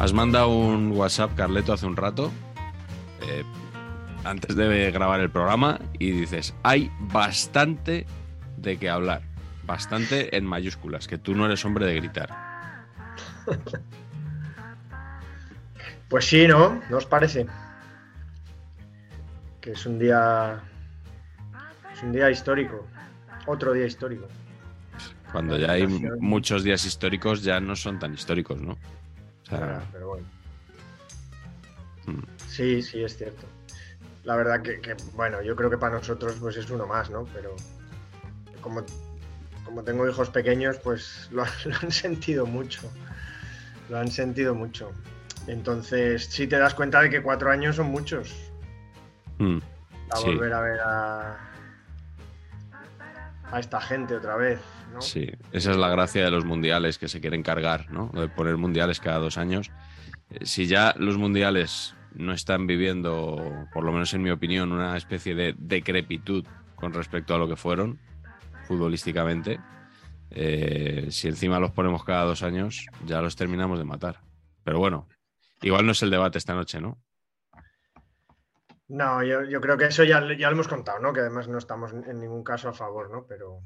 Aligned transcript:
Has 0.00 0.14
mandado 0.14 0.48
un 0.48 0.92
WhatsApp, 0.92 1.34
Carleto, 1.36 1.74
hace 1.74 1.84
un 1.84 1.94
rato, 1.94 2.32
eh, 3.20 3.44
antes 4.24 4.56
de 4.56 4.90
grabar 4.90 5.20
el 5.20 5.28
programa, 5.28 5.78
y 5.98 6.10
dices, 6.12 6.54
hay 6.62 6.90
bastante 7.00 8.06
de 8.56 8.78
qué 8.78 8.88
hablar. 8.88 9.20
Bastante 9.66 10.34
en 10.34 10.46
mayúsculas, 10.46 11.06
que 11.06 11.18
tú 11.18 11.34
no 11.34 11.44
eres 11.44 11.66
hombre 11.66 11.84
de 11.84 11.96
gritar. 11.96 12.30
Pues 16.08 16.24
sí, 16.24 16.48
¿no? 16.48 16.80
¿No 16.90 16.96
os 16.96 17.06
parece? 17.06 17.46
Que 19.60 19.72
es 19.72 19.86
un 19.86 19.96
día. 19.96 20.60
Es 21.92 22.02
un 22.02 22.10
día 22.10 22.28
histórico. 22.28 22.84
Otro 23.46 23.72
día 23.74 23.86
histórico. 23.86 24.26
Cuando 25.30 25.56
ya 25.56 25.70
hay 25.70 25.86
muchos 25.86 26.64
días 26.64 26.84
históricos, 26.84 27.44
ya 27.44 27.60
no 27.60 27.76
son 27.76 28.00
tan 28.00 28.12
históricos, 28.12 28.60
¿no? 28.60 28.76
O 29.52 29.56
sea, 29.56 29.66
Ya, 29.66 29.82
pero 29.92 30.08
bueno. 30.08 30.26
Mm. 32.06 32.22
Sí, 32.48 32.82
sí, 32.82 33.02
es 33.02 33.16
cierto. 33.16 33.46
La 34.24 34.36
verdad 34.36 34.62
que, 34.62 34.80
que, 34.80 34.94
bueno, 35.14 35.40
yo 35.42 35.56
creo 35.56 35.70
que 35.70 35.78
para 35.78 35.96
nosotros 35.96 36.36
pues 36.40 36.56
es 36.56 36.70
uno 36.70 36.86
más, 36.86 37.10
¿no? 37.10 37.24
Pero 37.32 37.56
como, 38.60 38.84
como 39.64 39.82
tengo 39.82 40.08
hijos 40.08 40.28
pequeños, 40.30 40.78
pues 40.78 41.28
lo, 41.32 41.42
han- 41.44 41.50
lo 41.64 41.76
han 41.82 41.90
sentido 41.92 42.46
mucho. 42.46 42.90
Lo 43.88 43.98
han 43.98 44.10
sentido 44.10 44.54
mucho. 44.54 44.92
Entonces, 45.46 46.26
sí 46.26 46.46
te 46.46 46.58
das 46.58 46.74
cuenta 46.74 47.00
de 47.00 47.10
que 47.10 47.22
cuatro 47.22 47.50
años 47.50 47.76
son 47.76 47.86
muchos. 47.86 48.32
mm, 49.38 49.58
A 50.10 50.16
Sí. 50.16 50.24
volver 50.26 50.52
a 50.52 50.60
ver 50.60 50.80
a, 50.80 51.38
a 53.50 53.58
esta 53.58 53.80
gente 53.80 54.14
otra 54.14 54.36
vez, 54.36 54.60
¿no? 54.90 55.00
sí, 55.00 55.30
esa 55.52 55.70
es 55.72 55.76
la 55.76 55.88
gracia 55.88 56.24
de 56.24 56.30
los 56.30 56.44
mundiales 56.44 56.98
que 56.98 57.08
se 57.08 57.20
quieren 57.20 57.42
cargar, 57.42 57.90
¿no? 57.90 58.10
Lo 58.12 58.22
de 58.22 58.28
poner 58.28 58.56
mundiales 58.56 59.00
cada 59.00 59.18
dos 59.18 59.38
años. 59.38 59.70
Eh, 60.30 60.46
Si 60.46 60.66
ya 60.66 60.94
los 60.98 61.16
mundiales 61.18 61.96
no 62.14 62.32
están 62.32 62.66
viviendo, 62.66 63.68
por 63.72 63.84
lo 63.84 63.92
menos 63.92 64.12
en 64.14 64.22
mi 64.22 64.30
opinión, 64.30 64.72
una 64.72 64.96
especie 64.96 65.34
de 65.34 65.54
decrepitud 65.58 66.46
con 66.74 66.92
respecto 66.92 67.34
a 67.34 67.38
lo 67.38 67.48
que 67.48 67.56
fueron 67.56 68.00
futbolísticamente, 68.62 69.60
eh, 70.30 71.08
si 71.10 71.28
encima 71.28 71.58
los 71.60 71.72
ponemos 71.72 72.04
cada 72.04 72.24
dos 72.24 72.42
años, 72.42 72.86
ya 73.06 73.20
los 73.20 73.36
terminamos 73.36 73.78
de 73.78 73.84
matar. 73.84 74.20
Pero 74.64 74.78
bueno, 74.78 75.08
igual 75.62 75.86
no 75.86 75.92
es 75.92 76.02
el 76.02 76.10
debate 76.10 76.38
esta 76.38 76.54
noche, 76.54 76.80
¿no? 76.80 76.98
No, 78.88 79.22
yo, 79.22 79.44
yo 79.44 79.60
creo 79.60 79.76
que 79.78 79.86
eso 79.86 80.02
ya, 80.04 80.20
ya 80.36 80.48
lo 80.48 80.54
hemos 80.54 80.68
contado, 80.68 80.98
¿no? 80.98 81.12
Que 81.12 81.20
además 81.20 81.46
no 81.48 81.58
estamos 81.58 81.92
en 81.92 82.18
ningún 82.20 82.42
caso 82.42 82.68
a 82.68 82.72
favor, 82.72 83.10
¿no? 83.10 83.24
Pero, 83.26 83.62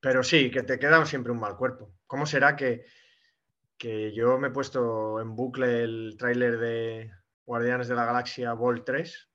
pero 0.00 0.22
sí, 0.22 0.50
que 0.50 0.62
te 0.62 0.78
queda 0.78 1.04
siempre 1.06 1.32
un 1.32 1.40
mal 1.40 1.56
cuerpo. 1.56 1.94
¿Cómo 2.06 2.26
será 2.26 2.56
que, 2.56 2.84
que 3.76 4.12
yo 4.12 4.38
me 4.38 4.48
he 4.48 4.50
puesto 4.52 5.20
en 5.20 5.34
bucle 5.34 5.82
el 5.82 6.16
tráiler 6.18 6.58
de 6.58 7.10
Guardianes 7.44 7.88
de 7.88 7.94
la 7.94 8.04
Galaxia 8.04 8.52
Vol 8.52 8.84
3 8.84 9.28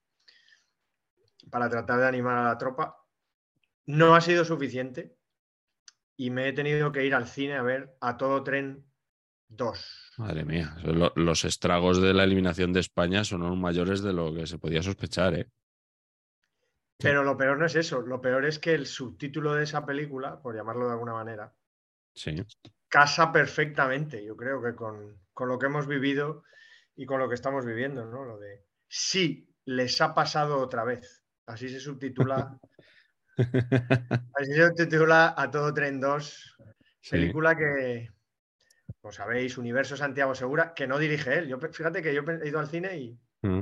para 1.49 1.69
tratar 1.69 1.99
de 1.99 2.07
animar 2.07 2.37
a 2.37 2.43
la 2.45 2.57
tropa? 2.57 2.97
No 3.85 4.15
ha 4.15 4.21
sido 4.21 4.45
suficiente 4.45 5.15
y 6.15 6.29
me 6.29 6.47
he 6.47 6.53
tenido 6.53 6.91
que 6.91 7.05
ir 7.05 7.13
al 7.15 7.27
cine 7.27 7.55
a 7.55 7.63
ver 7.63 7.95
a 7.99 8.17
todo 8.17 8.43
tren 8.43 8.85
2. 9.49 10.13
Madre 10.17 10.45
mía, 10.45 10.75
lo- 10.83 11.11
los 11.15 11.43
estragos 11.43 12.01
de 12.01 12.13
la 12.13 12.23
eliminación 12.23 12.71
de 12.71 12.79
España 12.79 13.23
son 13.23 13.43
aún 13.43 13.59
mayores 13.59 14.01
de 14.01 14.13
lo 14.13 14.33
que 14.33 14.47
se 14.47 14.57
podía 14.57 14.81
sospechar, 14.81 15.33
¿eh? 15.33 15.49
Pero 16.97 17.23
lo 17.23 17.35
peor 17.37 17.57
no 17.57 17.65
es 17.65 17.75
eso, 17.75 18.01
lo 18.01 18.21
peor 18.21 18.45
es 18.45 18.59
que 18.59 18.73
el 18.73 18.85
subtítulo 18.85 19.53
de 19.53 19.63
esa 19.63 19.85
película, 19.85 20.41
por 20.41 20.55
llamarlo 20.55 20.85
de 20.85 20.91
alguna 20.93 21.13
manera, 21.13 21.53
Sí. 22.15 22.35
casa 22.87 23.31
perfectamente, 23.31 24.23
yo 24.23 24.37
creo 24.37 24.61
que 24.61 24.75
con, 24.75 25.19
con 25.33 25.47
lo 25.49 25.57
que 25.57 25.65
hemos 25.65 25.87
vivido 25.87 26.43
y 26.95 27.05
con 27.05 27.19
lo 27.19 27.27
que 27.27 27.35
estamos 27.35 27.65
viviendo, 27.65 28.05
¿no? 28.05 28.23
Lo 28.23 28.37
de 28.37 28.63
sí, 28.87 29.49
les 29.65 29.99
ha 30.01 30.13
pasado 30.13 30.59
otra 30.59 30.83
vez. 30.83 31.23
Así 31.47 31.67
se 31.69 31.79
subtitula, 31.79 32.57
así 33.35 34.53
se 34.53 34.67
subtitula 34.67 35.33
a 35.35 35.49
todo 35.51 35.73
tren 35.73 35.99
2, 35.99 36.55
Sí. 37.01 37.11
película 37.11 37.57
que, 37.57 38.11
como 39.01 39.11
sabéis, 39.11 39.57
Universo 39.57 39.97
Santiago 39.97 40.35
Segura, 40.35 40.73
que 40.73 40.87
no 40.87 40.97
dirige 40.99 41.37
él. 41.39 41.47
Yo, 41.49 41.57
fíjate 41.59 42.01
que 42.01 42.13
yo 42.13 42.21
he 42.21 42.47
ido 42.47 42.59
al 42.59 42.69
cine 42.69 42.97
y, 42.97 43.19
Mm. 43.41 43.61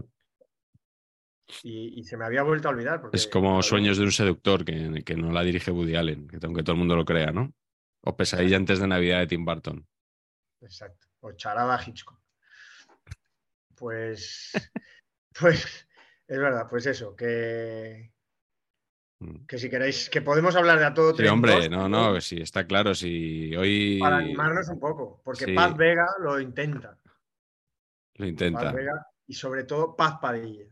Y- 1.63 2.00
y 2.00 2.03
se 2.03 2.18
me 2.18 2.25
había 2.25 2.44
vuelto 2.44 2.68
a 2.68 2.72
olvidar. 2.72 3.02
porque 3.02 3.18
Es 3.18 3.28
como 3.28 3.62
Sueños 3.62 3.97
de 3.97 4.03
un 4.06 4.12
seductor, 4.12 4.63
que, 4.66 5.03
que 5.06 5.16
no 5.16 5.31
la 5.31 5.44
dirige 5.44 5.72
Woody 5.72 5.96
Allen, 5.96 6.28
que 6.28 6.38
aunque 6.44 6.63
todo 6.63 6.74
el 6.74 6.79
mundo 6.79 6.96
lo 6.96 7.06
crea, 7.06 7.31
¿no? 7.31 7.53
O 8.03 8.16
Pesadilla 8.16 8.57
antes 8.57 8.79
de 8.79 8.88
Navidad 8.88 9.19
de 9.19 9.28
Tim 9.28 9.46
Burton. 9.46 9.85
Exacto. 10.62 11.07
O 11.22 11.31
Charada 11.34 11.80
Hitchcock. 11.85 12.19
Pues, 13.75 14.51
pues 15.40 15.88
es 16.28 16.38
verdad, 16.40 16.68
pues 16.69 16.85
eso, 16.85 17.16
que, 17.16 18.12
Mm. 19.24 19.46
que 19.46 19.59
si 19.59 19.69
queréis, 19.69 20.09
que 20.09 20.22
podemos 20.24 20.56
hablar 20.56 20.80
de 20.80 20.85
a 20.85 20.94
todo 20.96 21.12
Sí, 21.12 21.18
tren 21.18 21.30
hombre, 21.30 21.53
dos, 21.53 21.69
no, 21.69 21.88
no, 21.88 22.19
sí, 22.22 22.41
está 22.41 22.66
claro. 22.66 22.96
Si 22.96 23.56
hoy 23.56 24.00
Para 24.00 24.18
animarnos 24.18 24.68
un 24.69 24.80
poco, 24.80 25.22
porque 25.24 25.46
Sí. 25.46 25.53
Paz 25.53 25.78
Vega 25.78 26.07
lo 26.24 26.40
intenta. 26.40 26.97
lo 28.16 28.25
Paz 28.25 28.28
intentan, 28.28 28.74
Vega 28.75 29.06
y 29.28 29.34
sobre 29.35 29.63
todo 29.66 29.96
Paz 29.96 30.16
Padilla. 30.19 30.66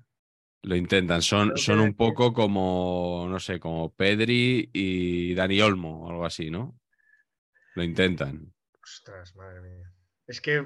Lo 0.61 0.75
intentan. 0.75 1.21
Son, 1.21 1.57
son 1.57 1.79
un 1.79 1.93
poco 1.93 2.33
como, 2.33 3.27
no 3.29 3.39
sé, 3.39 3.59
como 3.59 3.93
Pedri 3.93 4.69
y 4.73 5.33
Dani 5.33 5.61
Olmo, 5.61 6.05
o 6.05 6.09
algo 6.09 6.25
así, 6.25 6.49
¿no? 6.49 6.79
Lo 7.75 7.83
intentan. 7.83 8.53
Ostras, 8.83 9.35
madre 9.35 9.61
mía. 9.61 9.91
Es 10.27 10.41
que 10.41 10.65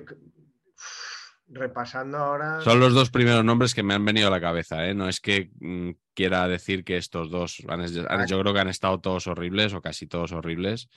repasando 1.48 2.18
ahora. 2.18 2.62
Son 2.62 2.80
los 2.80 2.94
dos 2.94 3.10
primeros 3.12 3.44
nombres 3.44 3.74
que 3.76 3.84
me 3.84 3.94
han 3.94 4.06
venido 4.06 4.28
a 4.28 4.32
la 4.32 4.42
cabeza, 4.42 4.88
¿eh? 4.88 4.94
No 4.94 5.08
es 5.08 5.20
que 5.20 5.52
mm, 5.60 5.92
quiera 6.14 6.48
decir 6.48 6.84
que 6.84 6.98
estos 6.98 7.30
dos 7.30 7.62
han, 7.68 7.82
han- 7.82 8.28
yo 8.28 8.40
creo 8.40 8.54
que 8.54 8.60
han 8.60 8.70
estado 8.70 9.00
todos 9.00 9.28
horribles 9.28 9.74
o 9.74 9.82
casi 9.82 10.08
todos 10.08 10.32
horribles 10.32 10.90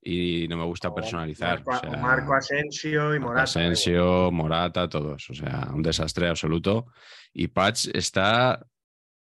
y 0.00 0.46
no 0.48 0.56
me 0.56 0.64
gusta 0.64 0.94
personalizar. 0.94 1.64
Marco, 1.64 1.70
o 1.70 1.78
sea, 1.90 1.90
o 1.90 2.02
Marco 2.02 2.34
Asensio 2.34 3.14
y 3.14 3.18
Morata. 3.18 3.42
Asensio, 3.44 4.30
Morata, 4.30 4.88
todos. 4.88 5.28
O 5.30 5.34
sea, 5.34 5.68
un 5.74 5.82
desastre 5.82 6.28
absoluto. 6.28 6.86
Y 7.32 7.48
Patch 7.48 7.88
está 7.94 8.64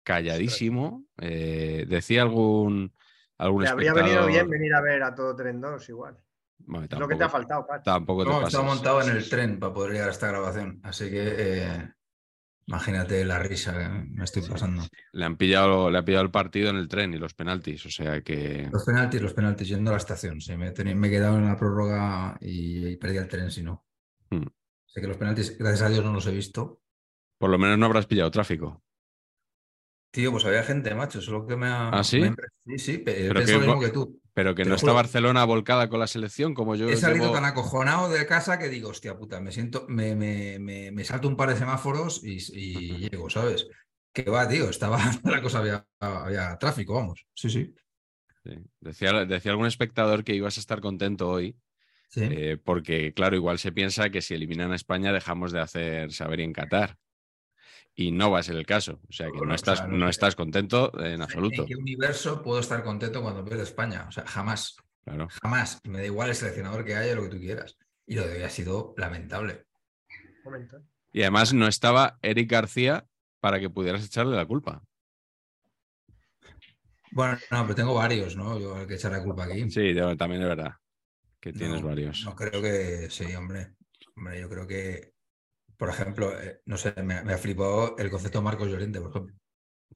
calladísimo. 0.03 1.05
Eh, 1.19 1.85
decía 1.87 2.21
algún, 2.21 2.93
algún 3.37 3.63
Te 3.63 3.69
habría 3.69 3.93
venido 3.93 4.25
bien 4.27 4.49
venir 4.49 4.73
a 4.73 4.81
ver 4.81 5.03
a 5.03 5.13
todo 5.15 5.35
tren 5.35 5.59
2 5.61 5.89
igual. 5.89 6.17
Bueno, 6.59 6.87
Es 6.89 6.99
lo 6.99 7.07
que 7.07 7.15
te 7.15 7.23
ha 7.23 7.27
tampoco- 7.27 7.31
faltado, 7.31 7.67
Pat. 7.67 7.83
Tampoco 7.83 8.23
te 8.23 8.29
No, 8.29 8.35
pases. 8.41 8.47
estaba 8.53 8.65
montado 8.73 9.01
en 9.01 9.09
el 9.15 9.29
tren 9.29 9.59
para 9.59 9.73
poder 9.73 9.91
llegar 9.93 10.07
a 10.09 10.11
esta 10.11 10.27
grabación. 10.27 10.79
Así 10.83 11.09
que 11.09 11.35
eh, 11.37 11.89
imagínate 12.67 13.23
la 13.25 13.39
risa 13.39 13.77
que 13.77 13.89
me 13.89 14.23
estoy 14.23 14.41
pasando. 14.43 14.83
Le 15.13 15.25
han 15.25 15.37
pillado, 15.37 15.89
le 15.89 15.97
ha 15.97 16.05
pillado 16.05 16.25
el 16.25 16.31
partido 16.31 16.69
en 16.69 16.75
el 16.75 16.87
tren 16.87 17.13
y 17.13 17.17
los 17.17 17.33
penaltis. 17.33 17.85
O 17.85 17.89
sea 17.89 18.21
que. 18.21 18.69
Los 18.71 18.83
penaltis, 18.83 19.21
los 19.21 19.33
penaltis, 19.33 19.67
yendo 19.69 19.91
a 19.91 19.93
la 19.93 19.97
estación. 19.97 20.41
Sí, 20.41 20.55
me, 20.55 20.67
he 20.67 20.73
teni- 20.73 20.95
me 20.95 21.07
he 21.07 21.11
quedado 21.11 21.37
en 21.37 21.45
la 21.45 21.57
prórroga 21.57 22.37
y, 22.41 22.87
y 22.87 22.97
perdí 22.97 23.17
el 23.17 23.27
tren 23.27 23.51
si 23.51 23.63
no. 23.63 23.85
Hmm. 24.29 24.47
Sé 24.85 25.01
que 25.01 25.07
los 25.07 25.17
penaltis, 25.17 25.57
gracias 25.57 25.81
a 25.81 25.89
Dios, 25.89 26.03
no 26.03 26.13
los 26.13 26.27
he 26.27 26.31
visto. 26.31 26.81
Por 27.37 27.49
lo 27.49 27.57
menos 27.57 27.77
no 27.77 27.85
habrás 27.85 28.05
pillado 28.07 28.31
tráfico. 28.31 28.83
Tío, 30.11 30.31
pues 30.31 30.45
había 30.45 30.63
gente, 30.63 30.93
macho. 30.95 31.19
Eso 31.19 31.31
es 31.31 31.33
lo 31.41 31.45
que 31.45 31.55
me 31.55 31.67
ha. 31.67 31.89
¿Ah, 31.89 32.03
sí? 32.03 32.19
me 32.19 32.35
sí, 32.65 32.79
sí, 32.79 32.97
Pero 32.99 33.33
lo 33.33 33.59
mismo 33.59 33.79
que 33.79 33.89
tú. 33.89 34.19
Pero 34.37 34.53
que 34.53 34.61
Te 34.65 34.69
no 34.69 34.75
está 34.75 34.83
juro. 34.91 34.93
Barcelona 34.93 35.45
volcada 35.45 35.89
con 35.89 35.99
la 35.99 36.05
selección 36.05 36.53
como 36.53 36.75
yo. 36.75 36.87
He 36.87 36.95
salido 36.95 37.25
llevo- 37.25 37.33
tan 37.33 37.45
acojonado 37.45 38.07
de 38.07 38.23
casa 38.27 38.59
que 38.59 38.69
digo, 38.69 38.89
hostia 38.89 39.17
puta, 39.17 39.41
me 39.41 39.51
siento, 39.51 39.87
me, 39.89 40.13
me, 40.15 40.59
me, 40.59 40.91
me 40.91 41.03
salto 41.03 41.27
un 41.27 41.35
par 41.35 41.49
de 41.49 41.55
semáforos 41.57 42.23
y, 42.23 42.37
y 42.53 43.09
llego, 43.09 43.31
¿sabes? 43.31 43.67
Que 44.13 44.21
va, 44.29 44.47
tío, 44.47 44.69
estaba 44.69 44.99
la 45.23 45.41
cosa, 45.41 45.57
había, 45.57 45.87
había 45.99 46.55
tráfico, 46.59 46.93
vamos. 46.93 47.25
Sí, 47.33 47.49
sí. 47.49 47.73
Sí. 48.43 48.51
Decía, 48.79 49.25
decía 49.25 49.49
algún 49.53 49.65
espectador 49.65 50.23
que 50.23 50.35
ibas 50.35 50.57
a 50.57 50.59
estar 50.59 50.81
contento 50.81 51.27
hoy, 51.29 51.57
sí. 52.09 52.21
eh, 52.23 52.57
porque, 52.63 53.15
claro, 53.15 53.35
igual 53.37 53.57
se 53.57 53.71
piensa 53.71 54.11
que 54.11 54.21
si 54.21 54.35
eliminan 54.35 54.71
a 54.71 54.75
España 54.75 55.11
dejamos 55.11 55.51
de 55.51 55.61
hacer 55.61 56.13
saber 56.13 56.41
en 56.41 56.53
Qatar. 56.53 56.95
Y 57.99 58.11
no 58.11 58.29
va 58.29 58.39
a 58.39 58.43
ser 58.43 58.55
el 58.55 58.65
caso. 58.67 58.99
O 59.09 59.11
sea 59.11 59.25
que 59.25 59.31
Bueno, 59.31 59.47
no 59.47 59.55
estás, 59.55 59.87
no 59.87 60.07
estás 60.07 60.35
contento 60.35 60.91
en 61.03 61.19
absoluto. 61.19 61.63
¿En 61.63 61.67
qué 61.67 61.75
universo 61.75 62.43
puedo 62.43 62.59
estar 62.59 62.83
contento 62.83 63.23
cuando 63.23 63.43
pierde 63.43 63.63
España? 63.63 64.05
O 64.07 64.11
sea, 64.11 64.23
jamás, 64.27 64.77
Claro. 65.03 65.27
jamás. 65.41 65.79
Me 65.83 65.97
da 65.99 66.05
igual 66.05 66.29
el 66.29 66.35
seleccionador 66.35 66.85
que 66.85 66.95
haya, 66.95 67.15
lo 67.15 67.23
que 67.23 67.29
tú 67.29 67.39
quieras. 67.39 67.75
Y 68.05 68.13
lo 68.13 68.27
de 68.27 68.37
hoy 68.37 68.43
ha 68.43 68.49
sido 68.49 68.93
lamentable. 68.97 69.65
Y 71.11 71.21
además 71.23 71.53
no 71.55 71.67
estaba 71.67 72.19
Eric 72.21 72.51
García 72.51 73.07
para 73.39 73.59
que 73.59 73.69
pudieras 73.71 74.05
echarle 74.05 74.35
la 74.35 74.45
culpa. 74.45 74.83
Bueno, 77.11 77.37
no, 77.49 77.63
pero 77.63 77.75
tengo 77.75 77.93
varios, 77.95 78.35
¿no? 78.35 78.59
Yo 78.59 78.75
hay 78.75 78.85
que 78.85 78.93
echar 78.93 79.11
la 79.11 79.23
culpa 79.23 79.45
aquí. 79.45 79.69
Sí, 79.71 79.95
también 80.17 80.43
es 80.43 80.47
verdad 80.47 80.73
que 81.39 81.51
tienes 81.51 81.81
No, 81.81 81.87
varios. 81.87 82.23
No 82.25 82.35
creo 82.35 82.61
que 82.61 83.09
sí, 83.09 83.33
hombre. 83.33 83.73
Hombre, 84.15 84.39
yo 84.39 84.49
creo 84.49 84.67
que, 84.67 85.13
por 85.77 85.89
ejemplo, 85.89 86.39
eh, 86.39 86.61
no 86.65 86.77
sé, 86.77 86.93
me, 87.03 87.23
me 87.23 87.33
ha 87.33 87.37
flipado 87.37 87.95
el 87.97 88.09
concepto 88.09 88.39
de 88.39 88.43
Marcos 88.45 88.67
Llorente, 88.69 88.99
por 88.99 89.09
ejemplo. 89.11 89.35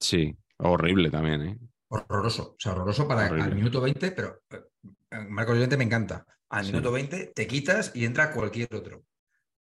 Sí, 0.00 0.36
horrible 0.58 1.10
también, 1.10 1.42
¿eh? 1.42 1.58
Horroroso. 1.88 2.52
O 2.52 2.56
sea, 2.58 2.72
horroroso 2.72 3.06
para 3.06 3.26
Horrible. 3.26 3.42
al 3.44 3.54
minuto 3.54 3.80
20, 3.80 4.12
pero 4.12 4.40
eh, 4.50 5.18
Marcos 5.28 5.54
Llorente 5.54 5.76
me 5.76 5.84
encanta. 5.84 6.24
Al 6.48 6.64
Sí. 6.64 6.72
minuto 6.72 6.92
20 6.92 7.32
te 7.34 7.46
quitas 7.46 7.92
y 7.94 8.04
entra 8.04 8.32
cualquier 8.32 8.74
otro. 8.74 9.04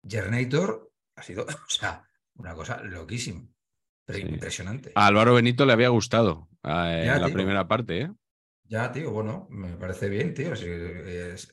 Jernator 0.07 0.91
ha 1.15 1.23
sido, 1.23 1.45
o 1.67 1.69
sea, 1.69 2.03
una 2.35 2.53
cosa 2.53 2.81
loquísima. 2.83 3.47
Pero 4.05 4.19
Sí. 4.19 4.25
impresionante. 4.25 4.91
A 4.95 5.07
Álvaro 5.07 5.33
Benito 5.35 5.65
le 5.65 5.73
había 5.73 5.89
gustado 5.89 6.49
eh, 6.63 7.03
Ya, 7.05 7.19
la 7.19 7.25
tío. 7.27 7.35
primera 7.35 7.67
parte, 7.67 8.01
¿eh? 8.01 8.11
Ya, 8.65 8.91
tío, 8.91 9.11
bueno, 9.11 9.47
me 9.49 9.75
parece 9.77 10.09
bien, 10.09 10.33
tío. 10.33 10.49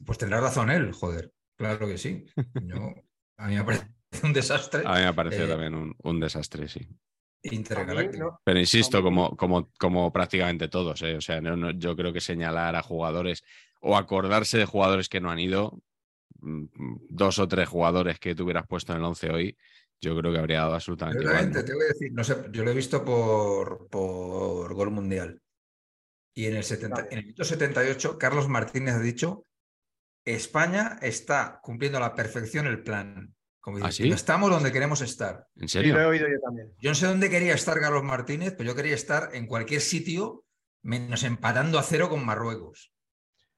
pues 0.05 0.19
tendrá 0.19 0.41
razón 0.41 0.71
él, 0.71 0.93
joder. 0.93 1.33
Claro 1.57 1.87
que 1.87 1.99
sí. 1.99 2.25
Yo, 2.55 2.95
a 3.37 3.47
mí 3.49 3.57
me 3.57 3.65
parece 3.65 3.87
un 4.25 4.33
desastre 4.33 4.83
A 4.87 4.95
mí 4.95 5.01
me 5.01 5.07
ha 5.07 5.13
parecido 5.15 5.45
Eh, 5.45 5.49
también 5.49 5.75
un, 5.75 5.95
un 6.03 6.21
desastre, 6.21 6.69
sí. 6.69 6.81
A 6.83 7.51
mí, 7.51 7.57
intergaláctico. 7.57 8.25
no- 8.25 8.41
Pero 8.45 8.59
insisto, 8.59 8.99
A 8.99 9.03
como, 9.03 9.37
como, 9.37 9.71
como 9.79 10.13
prácticamente 10.13 10.69
todos, 10.69 11.01
¿eh? 11.03 11.17
O 11.17 11.21
sea, 11.21 11.41
no- 11.41 11.57
no- 11.57 11.71
yo 11.71 11.97
creo 11.97 12.13
que 12.13 12.21
señalar 12.21 12.77
a 12.77 12.83
jugadores 12.83 13.43
o 13.81 13.97
acordarse 13.97 14.59
de 14.59 14.67
jugadores 14.67 15.09
que 15.09 15.21
no 15.21 15.31
han 15.31 15.39
ido, 15.39 15.81
mm, 16.41 16.67
dos 17.09 17.39
o 17.39 17.49
tres 17.49 17.69
jugadores 17.69 18.19
que 18.19 18.35
tú 18.35 18.45
hubieras 18.45 18.67
puesto 18.67 18.93
en 18.93 18.99
el 18.99 19.05
11 19.05 19.31
hoy, 19.31 19.57
yo 20.03 20.17
creo 20.17 20.33
que 20.33 20.39
habría 20.39 20.61
dado 20.61 20.75
absolutamente 20.75 21.23
igual. 21.25 21.49
¿no? 21.49 21.53
te 21.55 21.63
tengo 21.63 21.81
que 21.81 21.87
decir, 21.87 22.13
no 22.13 22.25
sé, 22.25 22.37
yo 22.53 22.65
lo 22.65 22.71
he 22.71 22.75
visto 22.75 23.05
por, 23.05 23.89
por 23.89 24.75
Gol 24.75 24.91
Mundial. 24.91 25.41
Y 26.35 26.47
en 26.47 26.57
el, 26.57 26.63
70 26.65 26.97
Vale. 27.03 27.09
en 27.11 27.19
el 27.19 27.25
minuto 27.25 27.45
78, 27.45 28.19
Carlos 28.19 28.49
Martínez 28.49 28.95
ha 28.95 29.01
dicho: 29.01 29.47
España 30.25 30.99
está 31.03 31.59
cumpliendo 31.63 31.99
a 31.99 32.03
la 32.03 32.15
perfección 32.15 32.67
el 32.67 32.83
plan. 32.83 33.35
Como 33.61 33.85
¿Ah, 33.85 33.91
estamos 33.91 34.51
donde 34.51 34.73
queremos 34.73 35.01
estar. 35.03 35.47
¿En 35.57 35.69
Sí, 35.69 35.79
lo 35.79 35.83
he 35.83 35.85
serio? 35.93 36.09
oído 36.09 36.27
yo 36.29 36.41
también. 36.41 36.73
Yo 36.81 36.91
no 36.91 36.95
sé 36.95 37.07
dónde 37.07 37.29
quería 37.29 37.55
estar 37.55 37.79
Carlos 37.79 38.03
Martínez, 38.05 38.55
pero 38.57 38.71
yo 38.71 38.75
quería 38.77 38.95
estar 38.95 39.31
en 39.35 39.47
cualquier 39.47 39.83
sitio, 39.83 40.45
menos 40.83 41.23
empatando 41.25 41.79
a 41.79 41.83
cero 41.83 42.09
con 42.09 42.25
Marruecos. 42.25 42.93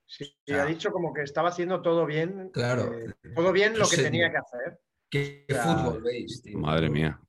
Sí, 0.07 0.25
O 0.25 0.53
sea, 0.53 0.65
ha 0.65 0.67
dicho 0.67 0.91
como 0.91 1.15
que 1.15 1.23
estaba 1.23 1.51
haciendo 1.51 1.81
todo 1.83 2.05
bien. 2.05 2.51
Claro. 2.53 2.93
eh, 2.99 3.15
todo 3.35 3.53
bien 3.53 3.79
lo 3.79 3.89
que 3.89 3.97
sé, 3.97 4.03
tenía 4.03 4.29
tío. 4.29 4.33
que 4.33 4.39
hacer. 4.39 4.81
¿Qué 5.09 5.47
fútbol 5.63 6.03
veis, 6.03 6.43
tío? 6.43 6.59
Madre 6.59 6.91
mía. 6.91 7.21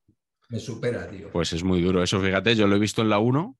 Me 0.48 0.58
supera, 0.58 1.08
tío. 1.08 1.30
Pues 1.30 1.52
es 1.52 1.62
muy 1.62 1.80
duro 1.80 2.02
eso, 2.02 2.20
fíjate, 2.20 2.54
yo 2.56 2.66
lo 2.66 2.76
he 2.76 2.78
visto 2.80 3.02
en 3.02 3.08
la 3.10 3.18
1 3.18 3.56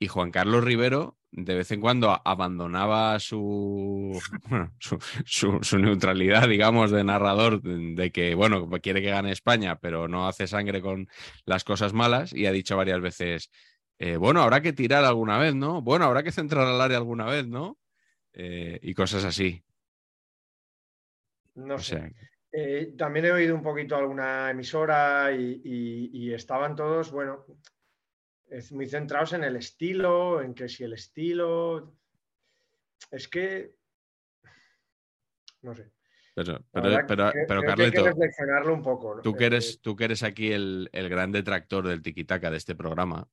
y 0.00 0.08
Juan 0.08 0.30
Carlos 0.30 0.64
Rivero 0.64 1.17
de 1.30 1.54
vez 1.54 1.70
en 1.72 1.80
cuando 1.80 2.20
abandonaba 2.24 3.18
su, 3.20 4.18
bueno, 4.48 4.74
su, 4.78 4.98
su- 5.24 5.58
su 5.62 5.78
neutralidad, 5.78 6.48
digamos, 6.48 6.90
de 6.90 7.04
narrador, 7.04 7.62
de, 7.62 7.94
de 7.94 8.10
que, 8.12 8.34
bueno, 8.34 8.68
quiere 8.82 9.02
que 9.02 9.10
gane 9.10 9.32
España, 9.32 9.78
pero 9.80 10.08
no 10.08 10.26
hace 10.28 10.46
sangre 10.46 10.80
con 10.80 11.06
las 11.44 11.64
cosas 11.64 11.92
malas 11.92 12.32
y 12.32 12.46
ha 12.46 12.52
dicho 12.52 12.76
varias 12.76 13.00
veces, 13.00 13.50
eh, 13.98 14.16
bueno, 14.16 14.42
habrá 14.42 14.60
que 14.62 14.72
tirar 14.72 15.04
alguna 15.04 15.38
vez, 15.38 15.54
¿no? 15.54 15.82
Bueno, 15.82 16.06
habrá 16.06 16.22
que 16.22 16.32
centrar 16.32 16.66
al 16.66 16.80
área 16.80 16.96
alguna 16.98 17.26
vez, 17.26 17.46
¿no? 17.46 17.78
Eh, 18.32 18.78
y 18.82 18.94
cosas 18.94 19.24
así. 19.24 19.64
No 21.54 21.74
O 21.74 21.78
sé. 21.78 21.96
sea, 21.96 22.10
Eh, 22.50 22.94
también 22.96 23.26
he 23.26 23.32
oído 23.32 23.54
un 23.54 23.62
poquito 23.62 23.94
alguna 23.94 24.50
emisora 24.50 25.32
y, 25.32 25.60
y- 25.62 26.10
y 26.12 26.32
estaban 26.32 26.74
todos, 26.74 27.10
bueno, 27.12 27.44
es 28.50 28.72
muy 28.72 28.88
centrados 28.88 29.32
en 29.32 29.44
el 29.44 29.56
estilo, 29.56 30.40
en 30.42 30.54
que 30.54 30.68
si 30.68 30.84
el 30.84 30.92
estilo. 30.94 31.94
Es 33.10 33.28
que. 33.28 33.74
No 35.62 35.74
sé. 35.74 35.90
pero, 36.34 36.62
pero, 36.72 37.06
pero, 37.06 37.32
que- 37.32 37.44
pero 37.48 37.60
creo 37.62 37.62
que 37.62 37.64
que 37.64 37.64
Carleto, 37.66 38.04
reflexionarlo 38.04 38.74
un 38.74 38.82
poco. 38.82 39.16
¿no? 39.16 39.22
Tú 39.22 39.34
que 39.34 39.44
Eh, 39.44 39.46
eres, 39.48 39.80
tú 39.80 39.96
que 39.96 40.04
eres 40.04 40.22
aquí 40.22 40.52
el, 40.52 40.88
el 40.92 41.08
gran 41.08 41.32
detractor 41.32 41.86
del 41.86 42.00
tiquitaca 42.02 42.50
de 42.50 42.56
este 42.58 42.76
programa, 42.76 43.28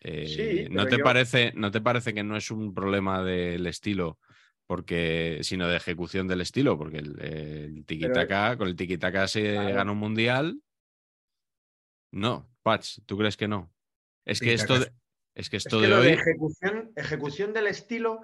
eh, 0.00 0.26
Sí, 0.26 0.68
¿no, 0.70 0.86
te 0.86 0.98
yo- 0.98 1.04
parece, 1.04 1.52
¿no 1.54 1.70
te 1.70 1.80
parece 1.80 2.12
que 2.12 2.22
no 2.22 2.36
es 2.36 2.50
un 2.50 2.74
problema 2.74 3.22
del 3.24 3.66
estilo, 3.66 4.18
porque, 4.66 5.38
sino 5.42 5.66
de 5.68 5.76
ejecución 5.76 6.28
del 6.28 6.40
estilo? 6.42 6.76
Porque 6.76 6.98
el, 6.98 7.18
el 7.20 7.86
tiquitaca, 7.86 8.56
con 8.58 8.68
el 8.68 8.76
tiquitaca 8.76 9.26
se 9.28 9.52
Claro. 9.54 9.74
gana 9.74 9.92
un 9.92 9.98
mundial. 9.98 10.60
No, 12.10 12.50
Patch, 12.62 12.98
¿tú 13.06 13.16
crees 13.16 13.36
que 13.38 13.48
no? 13.48 13.72
Es 14.24 14.40
que 14.40 14.54
esto, 14.54 14.76
es 15.34 15.50
que 15.50 15.56
es 15.56 15.66
esto 15.66 15.78
que 15.78 15.82
de 15.82 15.88
lo 15.88 15.98
hoy, 15.98 16.06
de 16.06 16.12
ejecución, 16.14 16.92
ejecución 16.96 17.52
del 17.52 17.66
estilo. 17.66 18.20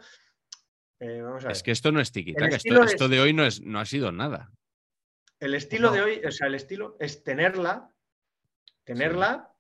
eh, 1.00 1.21
vamos 1.23 1.45
a 1.45 1.49
ver. 1.49 1.56
es 1.56 1.62
que 1.62 1.71
esto 1.71 1.93
no 1.93 2.00
es 2.00 2.11
tiquitaca, 2.12 2.56
esto, 2.56 2.83
es- 2.83 3.11
de 3.11 3.21
hoy 3.21 3.33
no, 3.33 3.45
es, 3.45 3.61
no 3.62 3.79
ha 3.81 3.85
sido 3.85 4.11
nada. 4.12 4.50
El 5.41 5.55
estilo 5.55 5.89
No. 5.89 5.95
de 5.95 6.03
hoy, 6.03 6.23
o 6.27 6.31
sea, 6.33 6.49
el 6.49 6.56
estilo 6.56 6.97
es 6.99 7.23
tenerla, 7.23 7.89
tenerla 8.85 9.53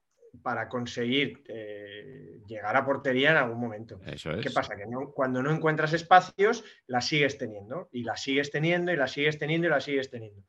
para 0.42 0.68
conseguir 0.68 1.42
eh, 1.48 2.40
llegar 2.46 2.76
a 2.76 2.84
portería 2.84 3.30
en 3.30 3.36
algún 3.38 3.60
momento. 3.60 4.00
Eso 4.06 4.32
es. 4.32 4.44
¿Qué 4.46 4.50
pasa? 4.50 4.76
Que 4.76 4.86
no- 4.86 5.12
cuando 5.12 5.42
no 5.42 5.50
encuentras 5.52 5.92
espacios, 5.92 6.64
la 6.86 7.00
sigues 7.00 7.38
teniendo, 7.38 7.88
y 7.92 8.02
la 8.02 8.16
sigues 8.16 8.50
teniendo, 8.50 8.92
y 8.92 8.96
la 8.96 9.06
sigues 9.08 9.38
teniendo, 9.38 9.68
y 9.68 9.70
la 9.70 9.80
sigues 9.80 10.10
teniendo. 10.10 10.42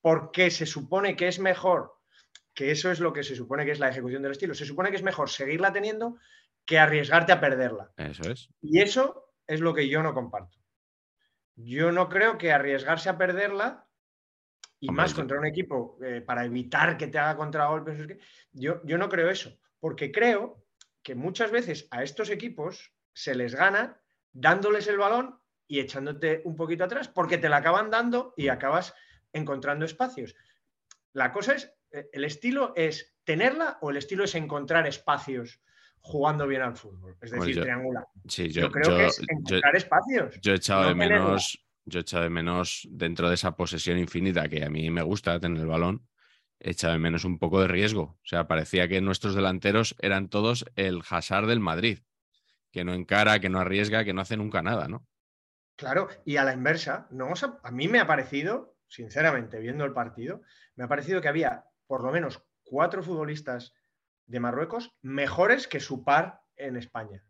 Porque 0.00 0.50
se 0.50 0.66
supone 0.66 1.16
que 1.16 1.28
es 1.28 1.38
mejor, 1.38 1.92
que 2.56 2.70
eso 2.70 2.90
es 2.90 3.00
lo 3.00 3.12
que 3.12 3.22
se 3.22 3.36
supone 3.36 3.66
que 3.66 3.72
es 3.72 3.78
la 3.78 3.90
ejecución 3.90 4.22
del 4.22 4.32
estilo, 4.32 4.54
se 4.54 4.64
supone 4.64 4.90
que 4.90 4.96
es 4.96 5.02
mejor 5.02 5.28
seguirla 5.28 5.72
teniendo 5.74 6.16
que 6.64 6.78
arriesgarte 6.78 7.30
a 7.32 7.38
perderla. 7.38 7.92
Eso 7.98 8.30
es. 8.30 8.48
Y 8.62 8.80
eso 8.80 9.34
es 9.46 9.60
lo 9.60 9.74
que 9.74 9.88
yo 9.88 10.02
no 10.02 10.14
comparto. 10.14 10.58
Yo 11.54 11.92
no 11.92 12.08
creo 12.08 12.38
que 12.38 12.52
arriesgarse 12.52 13.10
a 13.10 13.18
perderla, 13.18 13.86
y 14.80 14.88
Hombre, 14.88 15.02
más 15.02 15.14
contra 15.14 15.38
un 15.38 15.46
equipo, 15.46 15.98
eh, 16.02 16.22
para 16.22 16.44
evitar 16.46 16.96
que 16.96 17.08
te 17.08 17.18
haga 17.18 17.36
contragolpes, 17.36 18.00
es 18.00 18.06
que- 18.06 18.18
yo, 18.52 18.80
yo 18.84 18.96
no 18.96 19.10
creo 19.10 19.28
eso, 19.30 19.58
porque 19.78 20.10
creo 20.10 20.64
que 21.02 21.14
muchas 21.14 21.50
veces 21.50 21.86
a 21.90 22.02
estos 22.02 22.30
equipos 22.30 22.94
se 23.12 23.34
les 23.34 23.54
gana 23.54 24.00
dándoles 24.32 24.88
el 24.88 24.96
balón 24.96 25.38
y 25.68 25.80
echándote 25.80 26.40
un 26.44 26.56
poquito 26.56 26.84
atrás, 26.84 27.08
porque 27.08 27.36
te 27.38 27.50
la 27.50 27.58
acaban 27.58 27.90
dando 27.90 28.32
y 28.36 28.48
acabas 28.48 28.94
encontrando 29.32 29.84
espacios. 29.84 30.34
La 31.12 31.32
cosa 31.32 31.54
es, 31.54 31.72
el 32.12 32.24
estilo 32.24 32.72
es 32.76 33.14
tenerla 33.24 33.78
o 33.80 33.90
el 33.90 33.96
estilo 33.96 34.24
es 34.24 34.34
encontrar 34.34 34.86
espacios 34.86 35.60
jugando 36.00 36.46
bien 36.46 36.62
al 36.62 36.76
fútbol, 36.76 37.16
es 37.20 37.32
Hombre, 37.32 37.46
decir, 37.46 37.56
yo- 37.56 37.62
triangular. 37.62 38.04
Sí, 38.28 38.48
Yo, 38.50 38.62
yo, 38.62 38.70
creo 38.70 38.90
yo- 38.90 38.96
que 38.96 39.06
es 39.06 39.20
encontrar 39.28 39.76
espacios. 39.76 40.40
Yo 40.40 40.52
he 40.52 40.56
echado 40.56 40.82
no 40.82 40.88
de 40.88 40.94
menos, 40.94 41.66
yo 41.84 41.98
he 41.98 42.02
echado 42.02 42.22
de 42.22 42.30
menos 42.30 42.86
dentro 42.90 43.28
de 43.28 43.34
esa 43.34 43.56
posesión 43.56 43.98
infinita 43.98 44.48
que 44.48 44.64
a 44.64 44.70
mí 44.70 44.90
me 44.90 45.02
gusta 45.02 45.38
tener 45.40 45.60
el 45.62 45.66
balón, 45.66 46.06
he 46.60 46.70
echado 46.70 46.92
de 46.92 46.98
menos 47.00 47.24
un 47.24 47.38
poco 47.38 47.60
de 47.60 47.68
riesgo. 47.68 48.02
O 48.02 48.20
sea, 48.24 48.46
parecía 48.46 48.86
que 48.88 49.00
nuestros 49.00 49.34
delanteros 49.34 49.96
eran 49.98 50.28
todos 50.28 50.64
el 50.76 51.02
Hazard 51.08 51.46
del 51.46 51.60
Madrid, 51.60 52.00
que 52.70 52.84
no 52.84 52.94
encara, 52.94 53.40
que 53.40 53.48
no 53.48 53.58
arriesga, 53.58 54.04
que 54.04 54.12
no 54.14 54.20
hace 54.20 54.36
nunca 54.36 54.62
nada, 54.62 54.86
¿no? 54.88 55.06
Claro, 55.76 56.08
y 56.24 56.36
a 56.36 56.44
la 56.44 56.54
inversa, 56.54 57.06
¿no 57.10 57.32
a 57.62 57.70
mí 57.70 57.88
me 57.88 57.98
ha 58.00 58.06
parecido, 58.06 58.76
sinceramente, 58.88 59.58
viendo 59.58 59.84
el 59.84 59.92
partido, 59.92 60.40
me 60.74 60.84
ha 60.84 60.88
parecido 60.88 61.20
que 61.20 61.28
había 61.28 61.64
por 61.86 62.02
lo 62.02 62.12
menos 62.12 62.42
cuatro 62.64 63.02
futbolistas 63.02 63.74
de 64.26 64.40
Marruecos 64.40 64.94
mejores 65.02 65.68
que 65.68 65.80
su 65.80 66.04
par 66.04 66.42
en 66.56 66.76
España, 66.76 67.24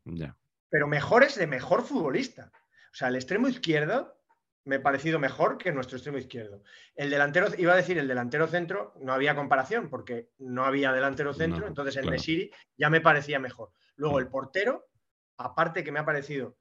pero 0.68 0.86
mejores 0.86 1.36
de 1.36 1.46
mejor 1.46 1.82
futbolista. 1.82 2.50
O 2.92 2.94
sea, 2.94 3.08
el 3.08 3.16
extremo 3.16 3.48
izquierdo 3.48 4.16
me 4.64 4.76
ha 4.76 4.82
parecido 4.82 5.18
mejor 5.18 5.58
que 5.58 5.72
nuestro 5.72 5.96
extremo 5.96 6.18
izquierdo. 6.18 6.62
El 6.94 7.08
delantero, 7.08 7.48
iba 7.56 7.72
a 7.72 7.76
decir 7.76 7.98
el 7.98 8.08
delantero 8.08 8.48
centro, 8.48 8.94
no 9.00 9.12
había 9.12 9.36
comparación 9.36 9.88
porque 9.88 10.30
no 10.38 10.64
había 10.64 10.92
delantero 10.92 11.32
centro, 11.32 11.60
No, 11.60 11.66
entonces 11.68 11.96
el 11.96 12.02
claro. 12.02 12.16
Nesiri 12.16 12.50
ya 12.76 12.90
me 12.90 13.00
parecía 13.00 13.38
mejor. 13.38 13.70
Luego 13.94 14.18
el 14.18 14.28
portero, 14.28 14.88
aparte 15.36 15.84
que 15.84 15.92
me 15.92 16.00
ha 16.00 16.04
parecido 16.04 16.56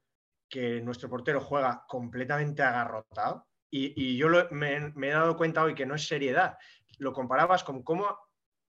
que 0.48 0.80
nuestro 0.82 1.08
portero 1.08 1.40
juega 1.40 1.84
completamente 1.88 2.62
agarrotado 2.62 3.46
y, 3.68 4.16
yo 4.16 4.28
me, 4.52 4.76
he 4.76 5.10
dado 5.10 5.36
cuenta 5.36 5.62
hoy 5.62 5.74
que 5.74 5.84
no 5.84 5.96
es 5.96 6.06
seriedad. 6.06 6.56
Lo 6.98 7.12
comparabas 7.12 7.64
con 7.64 7.82
cómo 7.82 8.18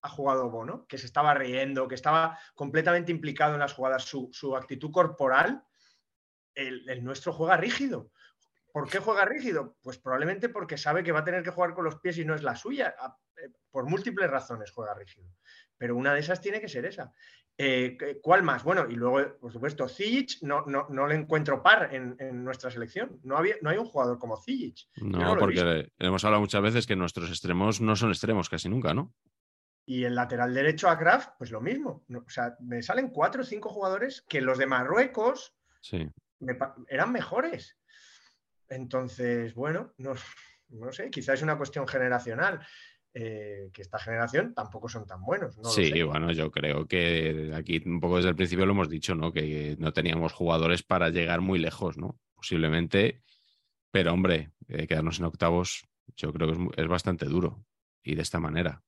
ha 0.02 0.08
jugado 0.08 0.50
Bono, 0.50 0.86
que 0.86 0.98
se 0.98 1.06
estaba 1.06 1.34
riendo, 1.34 1.88
que 1.88 1.94
estaba 1.94 2.38
completamente 2.54 3.10
implicado 3.10 3.54
en 3.54 3.60
las 3.60 3.72
jugadas, 3.72 4.04
su, 4.04 4.56
actitud 4.56 4.90
corporal. 4.90 5.64
El, 6.54 7.04
nuestro 7.04 7.32
juega 7.32 7.56
rígido. 7.56 8.10
¿Por 8.72 8.88
qué 8.88 8.98
juega 8.98 9.24
rígido? 9.24 9.76
Pues 9.82 9.98
probablemente 9.98 10.48
porque 10.48 10.76
sabe 10.76 11.02
que 11.02 11.12
va 11.12 11.20
a 11.20 11.24
tener 11.24 11.42
que 11.42 11.50
jugar 11.50 11.74
con 11.74 11.84
los 11.84 11.96
pies 12.00 12.18
y 12.18 12.24
no 12.24 12.34
es 12.34 12.42
la 12.42 12.54
suya. 12.54 12.94
Eh, 13.36 13.50
por 13.70 13.88
múltiples 13.88 14.30
razones 14.30 14.70
juega 14.72 14.94
rígido. 14.94 15.28
Pero 15.76 15.96
una 15.96 16.14
de 16.14 16.20
esas 16.20 16.40
tiene 16.40 16.60
que 16.60 16.68
ser 16.68 16.84
esa. 16.84 17.12
Eh, 17.60 18.20
¿Cuál 18.22 18.44
más? 18.44 18.62
Bueno, 18.62 18.86
y 18.88 18.94
luego, 18.94 19.36
por 19.40 19.52
supuesto, 19.52 19.88
Zijic 19.88 20.42
no, 20.42 20.64
no, 20.64 21.06
le 21.08 21.16
encuentro 21.16 21.60
par 21.60 21.92
en, 21.92 22.44
nuestra 22.44 22.70
selección. 22.70 23.18
No, 23.24 23.36
había, 23.36 23.56
no 23.62 23.70
hay 23.70 23.78
un 23.78 23.84
jugador 23.84 24.20
como 24.20 24.40
Zijic. 24.40 24.86
No, 25.02 25.36
porque 25.36 25.90
hemos 25.98 26.24
hablado 26.24 26.40
muchas 26.40 26.62
veces 26.62 26.86
que 26.86 26.94
nuestros 26.94 27.28
extremos 27.30 27.80
no 27.80 27.96
son 27.96 28.10
extremos 28.10 28.48
casi 28.48 28.68
nunca, 28.68 28.94
¿no? 28.94 29.12
Y 29.84 30.04
el 30.04 30.14
lateral 30.14 30.54
derecho 30.54 30.88
a 30.88 30.94
Graf, 30.94 31.30
pues 31.36 31.50
lo 31.50 31.60
mismo. 31.60 32.04
O 32.14 32.30
sea, 32.30 32.54
me 32.60 32.80
salen 32.80 33.08
cuatro 33.08 33.42
o 33.42 33.44
cinco 33.44 33.70
jugadores 33.70 34.22
que 34.28 34.40
los 34.40 34.56
de 34.56 34.66
Marruecos 34.66 35.56
eran 36.86 37.10
mejores. 37.10 37.76
Entonces, 38.68 39.54
bueno, 39.54 39.94
no, 39.96 40.12
no 40.68 40.92
sé, 40.92 41.10
quizás 41.10 41.36
es 41.36 41.42
una 41.42 41.56
cuestión 41.56 41.88
generacional. 41.88 42.60
Eh, 43.20 43.70
que 43.72 43.82
esta 43.82 43.98
generación 43.98 44.54
tampoco 44.54 44.88
son 44.88 45.04
tan 45.04 45.20
buenos. 45.24 45.56
sí, 45.74 46.02
bueno, 46.04 46.30
yo 46.30 46.52
creo 46.52 46.86
que 46.86 47.52
aquí 47.52 47.82
un 47.84 47.98
poco 47.98 48.18
desde 48.18 48.28
el 48.28 48.36
principio 48.36 48.64
lo 48.64 48.74
hemos 48.74 48.88
dicho, 48.88 49.16
¿no? 49.16 49.32
Que 49.32 49.74
no 49.80 49.92
teníamos 49.92 50.32
jugadores 50.32 50.84
para 50.84 51.08
llegar 51.08 51.40
muy 51.40 51.58
lejos, 51.58 51.98
¿no? 51.98 52.16
Posiblemente, 52.36 53.20
pero 53.90 54.12
hombre, 54.12 54.52
eh, 54.68 54.86
quedarnos 54.86 55.18
en 55.18 55.24
octavos, 55.24 55.84
yo 56.16 56.32
creo 56.32 56.52
que 56.52 56.80
es, 56.80 56.86
bastante 56.86 57.24
duro 57.26 57.64
y 58.04 58.14
de 58.14 58.22
esta 58.22 58.38
manera. 58.38 58.84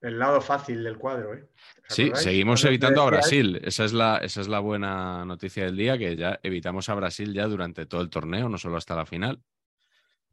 El 0.00 0.18
lado 0.18 0.40
fácil 0.40 0.82
del 0.82 0.96
cuadro, 0.96 1.34
¿eh? 1.34 1.46
Sí, 1.88 2.10
seguimos 2.14 2.64
evitando 2.64 3.02
a 3.02 3.06
Brasil. 3.06 3.60
Esa 3.64 3.84
es, 3.84 3.92
la, 3.92 4.16
esa 4.16 4.40
es 4.40 4.48
la 4.48 4.60
buena 4.60 5.26
noticia 5.26 5.66
del 5.66 5.76
día, 5.76 5.98
que 5.98 6.16
ya 6.16 6.40
evitamos 6.42 6.88
a 6.88 6.94
Brasil 6.94 7.34
ya 7.34 7.46
durante 7.48 7.84
todo 7.84 8.00
el 8.00 8.08
torneo, 8.08 8.48
no 8.48 8.56
solo 8.56 8.78
hasta 8.78 8.96
la 8.96 9.04
final. 9.04 9.42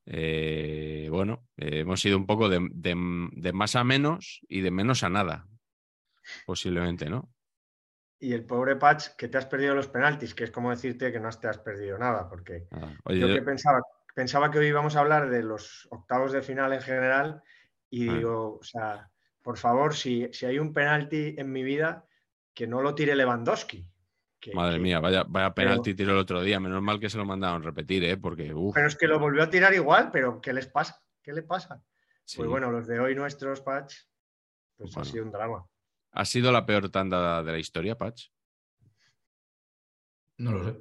Eh, 0.05 1.07
bueno, 1.11 1.47
eh, 1.57 1.79
hemos 1.79 2.03
ido 2.05 2.17
un 2.17 2.27
poco 2.27 2.47
de, 2.49 2.59
más 3.53 3.75
a 3.75 3.83
menos 3.83 4.41
y 4.47 4.61
de 4.61 4.71
menos 4.71 5.03
a 5.03 5.09
nada, 5.09 5.47
posiblemente, 6.45 7.09
¿no? 7.09 7.31
Y 8.19 8.33
el 8.33 8.45
pobre 8.45 8.75
Patch, 8.75 9.09
que 9.17 9.27
te 9.27 9.37
has 9.37 9.45
perdido 9.45 9.75
los 9.75 9.87
penaltis, 9.87 10.33
que 10.33 10.45
es 10.45 10.51
como 10.51 10.69
decirte 10.69 11.11
que 11.11 11.19
no 11.19 11.29
te 11.29 11.47
has 11.47 11.57
perdido 11.57 11.97
nada, 11.97 12.29
porque 12.29 12.67
ah, 12.71 13.13
yo, 13.13 13.27
que 13.27 13.41
pensaba, 13.41 13.81
pensaba 14.13 14.49
que 14.49 14.59
hoy 14.59 14.67
íbamos 14.67 14.95
a 14.95 15.01
hablar 15.01 15.29
de 15.29 15.43
los 15.43 15.87
octavos 15.91 16.31
de 16.31 16.41
final 16.41 16.71
en 16.73 16.81
general 16.81 17.43
y 17.89 18.09
ah. 18.09 18.13
digo, 18.13 18.57
o 18.59 18.63
sea, 18.63 19.09
por 19.41 19.57
favor, 19.57 19.95
si, 19.95 20.29
si 20.31 20.45
hay 20.45 20.59
un 20.59 20.73
penalti 20.73 21.35
en 21.37 21.51
mi 21.51 21.63
vida, 21.63 22.05
que 22.53 22.67
no 22.67 22.81
lo 22.81 22.95
tire 22.95 23.15
Lewandowski, 23.15 23.87
Madre 24.53 24.79
mía, 24.79 24.99
vaya, 24.99 25.23
vaya 25.27 25.53
penalti 25.53 25.93
tiró 25.93 26.11
el 26.11 26.19
otro 26.19 26.41
día. 26.41 26.59
Menos 26.59 26.81
mal 26.81 26.99
que 26.99 27.09
se 27.09 27.17
lo 27.17 27.25
mandaron 27.25 27.63
repetir, 27.63 28.03
¿eh? 28.03 28.17
Porque, 28.17 28.53
Pero 28.73 28.87
es 28.87 28.95
que 28.95 29.07
lo 29.07 29.19
volvió 29.19 29.43
a 29.43 29.49
tirar 29.49 29.73
igual, 29.73 30.09
pero 30.11 30.39
¿qué 30.41 30.53
les 30.53 30.67
pasa? 30.67 31.01
¿Qué 31.21 31.33
le 31.33 31.43
pasa? 31.43 31.81
Pues 32.35 32.49
bueno, 32.49 32.71
los 32.71 32.87
de 32.87 32.99
hoy 32.99 33.15
nuestros, 33.15 33.61
Patch, 33.61 33.95
pues 34.77 34.97
ha 34.97 35.05
sido 35.05 35.25
un 35.25 35.31
drama. 35.31 35.65
¿Ha 36.11 36.25
sido 36.25 36.51
la 36.51 36.65
peor 36.65 36.89
tanda 36.89 37.43
de 37.43 37.51
la 37.51 37.59
historia, 37.59 37.97
Patch? 37.97 38.27
No 40.37 40.51
lo 40.51 40.63
sé. 40.63 40.77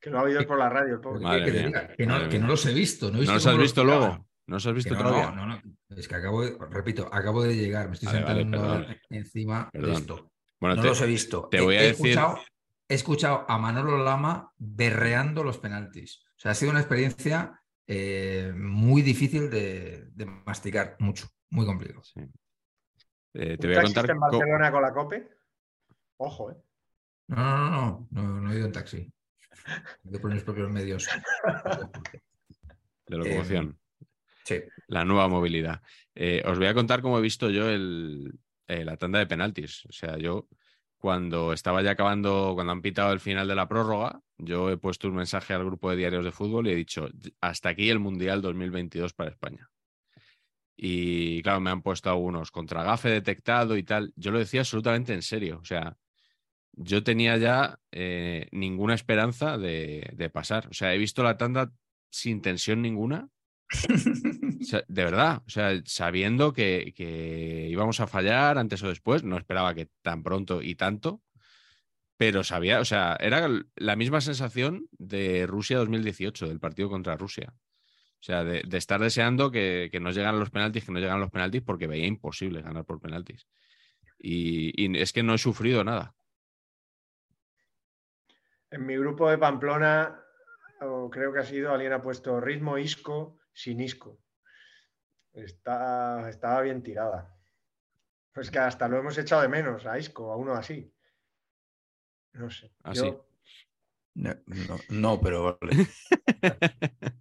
Que 0.00 0.10
lo 0.10 0.18
ha 0.18 0.22
oído 0.22 0.46
por 0.46 0.58
la 0.58 0.68
radio, 0.68 0.94
el 0.94 1.00
pobre. 1.00 1.94
que, 1.96 2.06
no, 2.06 2.46
los 2.46 2.64
he 2.66 2.72
visto. 2.72 3.10
¿No, 3.10 3.20
los 3.20 3.46
has 3.46 3.58
visto 3.58 3.84
luego? 3.84 4.26
¿No 4.46 4.56
los 4.56 4.66
has 4.66 4.74
visto 4.74 4.96
todavía? 4.96 5.30
No, 5.30 5.46
no, 5.46 5.62
Es 5.90 6.08
que 6.08 6.14
acabo 6.14 6.42
de, 6.42 6.56
repito, 6.70 7.08
acabo 7.12 7.42
de 7.42 7.54
llegar, 7.54 7.88
me 7.88 7.94
estoy 7.94 8.08
sentando 8.08 8.86
encima 9.10 9.68
de 9.72 9.92
esto 9.92 10.30
no 10.60 10.82
los 10.82 11.00
he 11.00 11.06
visto. 11.06 11.48
Te 11.50 11.60
voy 11.60 11.76
a 11.76 11.82
decir. 11.82 12.18
he 12.88 12.94
escuchado 12.94 13.44
a 13.48 13.58
Manolo 13.58 14.02
Lama 14.02 14.52
berreando 14.58 15.42
los 15.42 15.58
penaltis. 15.58 16.22
O 16.36 16.40
sea, 16.40 16.52
ha 16.52 16.54
sido 16.54 16.70
una 16.70 16.80
experiencia 16.80 17.60
eh, 17.86 18.52
muy 18.54 19.02
difícil 19.02 19.50
de, 19.50 20.10
masticar, 20.44 20.96
mucho, 20.98 21.28
muy 21.50 21.66
complicado. 21.66 22.02
Eh, 23.34 23.56
te 23.58 23.66
voy 23.66 23.76
a 23.76 23.82
contar. 23.82 24.10
en 24.10 24.20
Barcelona 24.20 24.70
con 24.70 24.82
la 24.82 24.92
COPE? 24.92 25.28
Ojo, 26.18 26.52
¿eh? 26.52 26.56
No, 27.28 27.46
no, 27.46 28.08
no, 28.10 28.22
no, 28.22 28.40
no, 28.40 28.52
he 28.52 28.56
ido 28.56 28.66
en 28.66 28.72
taxi. 28.72 29.12
He 30.04 30.08
ido 30.08 30.20
por 30.20 30.32
mis 30.32 30.42
propios 30.42 30.70
medios. 30.70 31.08
De 33.06 33.16
locomoción. 33.16 33.78
Eh, 34.00 34.06
sí. 34.44 34.62
La 34.88 35.04
nueva 35.04 35.28
movilidad. 35.28 35.82
os 36.44 36.58
voy 36.58 36.66
a 36.66 36.74
contar 36.74 37.02
cómo 37.02 37.18
he 37.18 37.22
visto 37.22 37.50
yo 37.50 37.68
el, 37.68 38.38
eh, 38.70 38.84
la 38.84 38.96
tanda 38.96 39.18
de 39.18 39.26
penaltis. 39.26 39.84
O 39.86 39.92
sea, 39.92 40.16
yo 40.16 40.48
cuando 40.98 41.52
estaba 41.52 41.82
ya 41.82 41.92
acabando, 41.92 42.52
cuando 42.54 42.72
han 42.72 42.82
pitado 42.82 43.12
el 43.12 43.20
final 43.20 43.48
de 43.48 43.54
la 43.54 43.66
prórroga, 43.68 44.20
yo 44.38 44.70
he 44.70 44.76
puesto 44.76 45.08
un 45.08 45.16
mensaje 45.16 45.54
al 45.54 45.64
grupo 45.64 45.90
de 45.90 45.96
diarios 45.96 46.24
de 46.24 46.30
fútbol 46.30 46.68
y 46.68 46.72
he 46.72 46.76
dicho, 46.76 47.08
hasta 47.40 47.70
aquí 47.70 47.90
el 47.90 47.98
Mundial 47.98 48.42
2022 48.42 49.12
para 49.14 49.30
España. 49.30 49.70
Y 50.76 51.42
claro, 51.42 51.60
me 51.60 51.70
han 51.70 51.82
puesto 51.82 52.10
algunos 52.10 52.50
contra 52.50 52.84
gafe 52.84 53.10
detectado 53.10 53.76
y 53.76 53.82
tal. 53.82 54.12
Yo 54.16 54.30
lo 54.30 54.38
decía 54.38 54.60
absolutamente 54.60 55.12
en 55.12 55.22
serio. 55.22 55.58
O 55.60 55.64
sea, 55.64 55.96
yo 56.72 57.02
tenía 57.02 57.36
ya 57.38 57.78
eh, 57.92 58.48
ninguna 58.52 58.94
esperanza 58.94 59.58
de, 59.58 60.10
de, 60.14 60.30
pasar. 60.30 60.68
O 60.68 60.74
sea, 60.74 60.94
he 60.94 60.98
visto 60.98 61.22
la 61.22 61.36
tanda 61.36 61.72
sin 62.10 62.40
tensión 62.40 62.82
ninguna 62.82 63.28
de 63.70 65.04
verdad, 65.04 65.42
o 65.46 65.50
sea, 65.50 65.80
sabiendo 65.84 66.52
que, 66.52 66.92
íbamos 67.70 68.00
a 68.00 68.06
fallar 68.06 68.58
antes 68.58 68.82
o 68.82 68.88
después, 68.88 69.22
no 69.22 69.36
esperaba 69.36 69.74
que 69.74 69.88
tan 70.02 70.22
pronto 70.22 70.62
y 70.62 70.74
tanto, 70.74 71.22
pero 72.16 72.44
sabía, 72.44 72.80
o 72.80 72.84
sea, 72.84 73.16
era 73.20 73.48
la 73.76 73.96
misma 73.96 74.20
sensación 74.20 74.86
de 74.92 75.46
Rusia 75.46 75.78
2018, 75.78 76.48
del 76.48 76.60
partido 76.60 76.90
contra 76.90 77.16
Rusia. 77.16 77.54
O 78.20 78.22
sea, 78.22 78.44
de, 78.44 78.62
estar 78.76 79.00
deseando 79.00 79.50
que, 79.50 79.90
nos 80.00 80.14
llegan 80.14 80.38
los 80.38 80.50
penaltis, 80.50 80.84
que 80.84 80.92
no 80.92 80.98
llegan 80.98 81.20
los 81.20 81.30
penaltis, 81.30 81.62
porque 81.62 81.86
veía 81.86 82.06
imposible 82.06 82.60
ganar 82.60 82.84
por 82.84 83.00
penaltis. 83.00 83.46
Y, 84.18 84.98
es 84.98 85.14
que 85.14 85.22
no 85.22 85.32
he 85.32 85.38
sufrido 85.38 85.82
nada. 85.82 86.14
En 88.70 88.84
mi 88.84 88.96
grupo 88.98 89.30
de 89.30 89.38
Pamplona, 89.38 90.20
creo 91.10 91.32
que 91.32 91.38
ha 91.38 91.44
sido, 91.44 91.72
alguien 91.72 91.94
ha 91.94 92.02
puesto 92.02 92.38
ritmo 92.40 92.76
isco, 92.76 93.39
sin 93.60 93.80
Isco. 93.80 94.18
Está, 95.32 96.28
estaba 96.28 96.62
bien 96.62 96.82
tirada. 96.82 97.36
Pues 98.32 98.50
que 98.50 98.58
hasta 98.58 98.88
lo 98.88 98.98
hemos 98.98 99.16
echado 99.18 99.42
de 99.42 99.48
menos 99.48 99.86
a 99.86 99.98
Isco, 99.98 100.32
a 100.32 100.36
uno 100.36 100.54
así. 100.54 100.92
No 102.32 102.50
sé. 102.50 102.72
Así. 102.82 103.14
No, 104.14 105.20
pero 105.20 105.58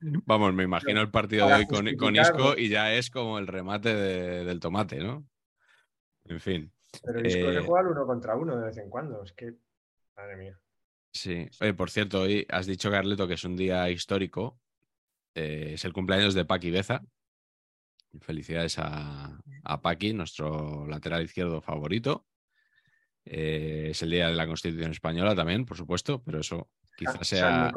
Vamos, 0.00 0.54
me 0.54 0.62
imagino 0.64 1.00
el 1.02 1.10
partido 1.10 1.46
de 1.46 1.54
hoy 1.54 1.66
con, 1.66 2.16
Isco 2.16 2.56
y 2.56 2.68
ya 2.68 2.94
es 2.94 3.10
como 3.10 3.38
el 3.38 3.46
remate 3.46 3.94
del 3.94 4.60
tomate, 4.60 4.98
¿no? 4.98 5.28
En 6.24 6.40
fin. 6.40 6.72
Pero 7.02 7.20
Isco 7.20 7.52
se 7.52 7.58
eh, 7.58 7.64
juega 7.64 7.90
uno 7.90 8.06
contra 8.06 8.36
uno 8.36 8.56
de 8.56 8.66
vez 8.66 8.78
en 8.78 8.88
cuando. 8.88 9.22
Es 9.22 9.32
que, 9.32 9.54
madre 10.16 10.36
mía. 10.36 10.58
Sí. 11.12 11.48
Oye, 11.60 11.74
por 11.74 11.90
cierto, 11.90 12.22
hoy 12.22 12.46
has 12.48 12.66
dicho, 12.66 12.90
Carleto, 12.90 13.28
que 13.28 13.34
es 13.34 13.44
un 13.44 13.56
día 13.56 13.90
histórico 13.90 14.58
eh, 15.34 15.72
es 15.74 15.84
el 15.84 15.92
cumpleaños 15.92 16.34
de 16.34 16.44
Paqui 16.44 16.70
Beza. 16.70 17.02
Felicidades 18.20 18.78
a, 18.78 19.40
a 19.64 19.80
Paqui, 19.80 20.12
nuestro 20.12 20.86
lateral 20.86 21.22
izquierdo 21.22 21.60
favorito. 21.60 22.26
Eh, 23.24 23.88
es 23.90 24.02
el 24.02 24.10
día 24.10 24.28
de 24.28 24.34
la 24.34 24.46
Constitución 24.46 24.90
Española 24.90 25.34
también, 25.34 25.64
por 25.64 25.76
supuesto, 25.76 26.22
pero 26.22 26.40
eso 26.40 26.68
quizás 26.96 27.26
sea 27.26 27.70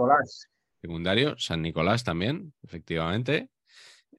secundario. 0.81 1.37
San 1.37 1.61
Nicolás 1.61 2.03
también, 2.03 2.53
efectivamente. 2.63 3.49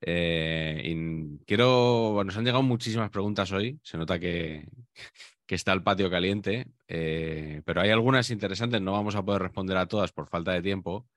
Eh, 0.01 0.83
y 0.85 1.45
quiero, 1.47 2.23
nos 2.25 2.37
han 2.37 2.45
llegado 2.45 2.63
muchísimas 2.63 3.11
preguntas 3.11 3.51
hoy. 3.51 3.81
Se 3.83 3.99
nota 3.99 4.21
que, 4.21 4.69
que 5.47 5.55
está 5.57 5.73
el 5.73 5.83
patio 5.83 6.09
caliente, 6.11 6.69
pero 6.87 7.81
hay 7.81 7.91
algunas 7.91 8.31
interesantes. 8.31 8.81
No 8.81 8.93
vamos 8.93 9.17
a 9.17 9.25
poder 9.25 9.43
responder 9.43 9.77
a 9.77 9.87
todas 9.87 10.13
por 10.13 10.29
falta 10.29 10.53
de 10.53 10.63
tiempo. 10.63 11.09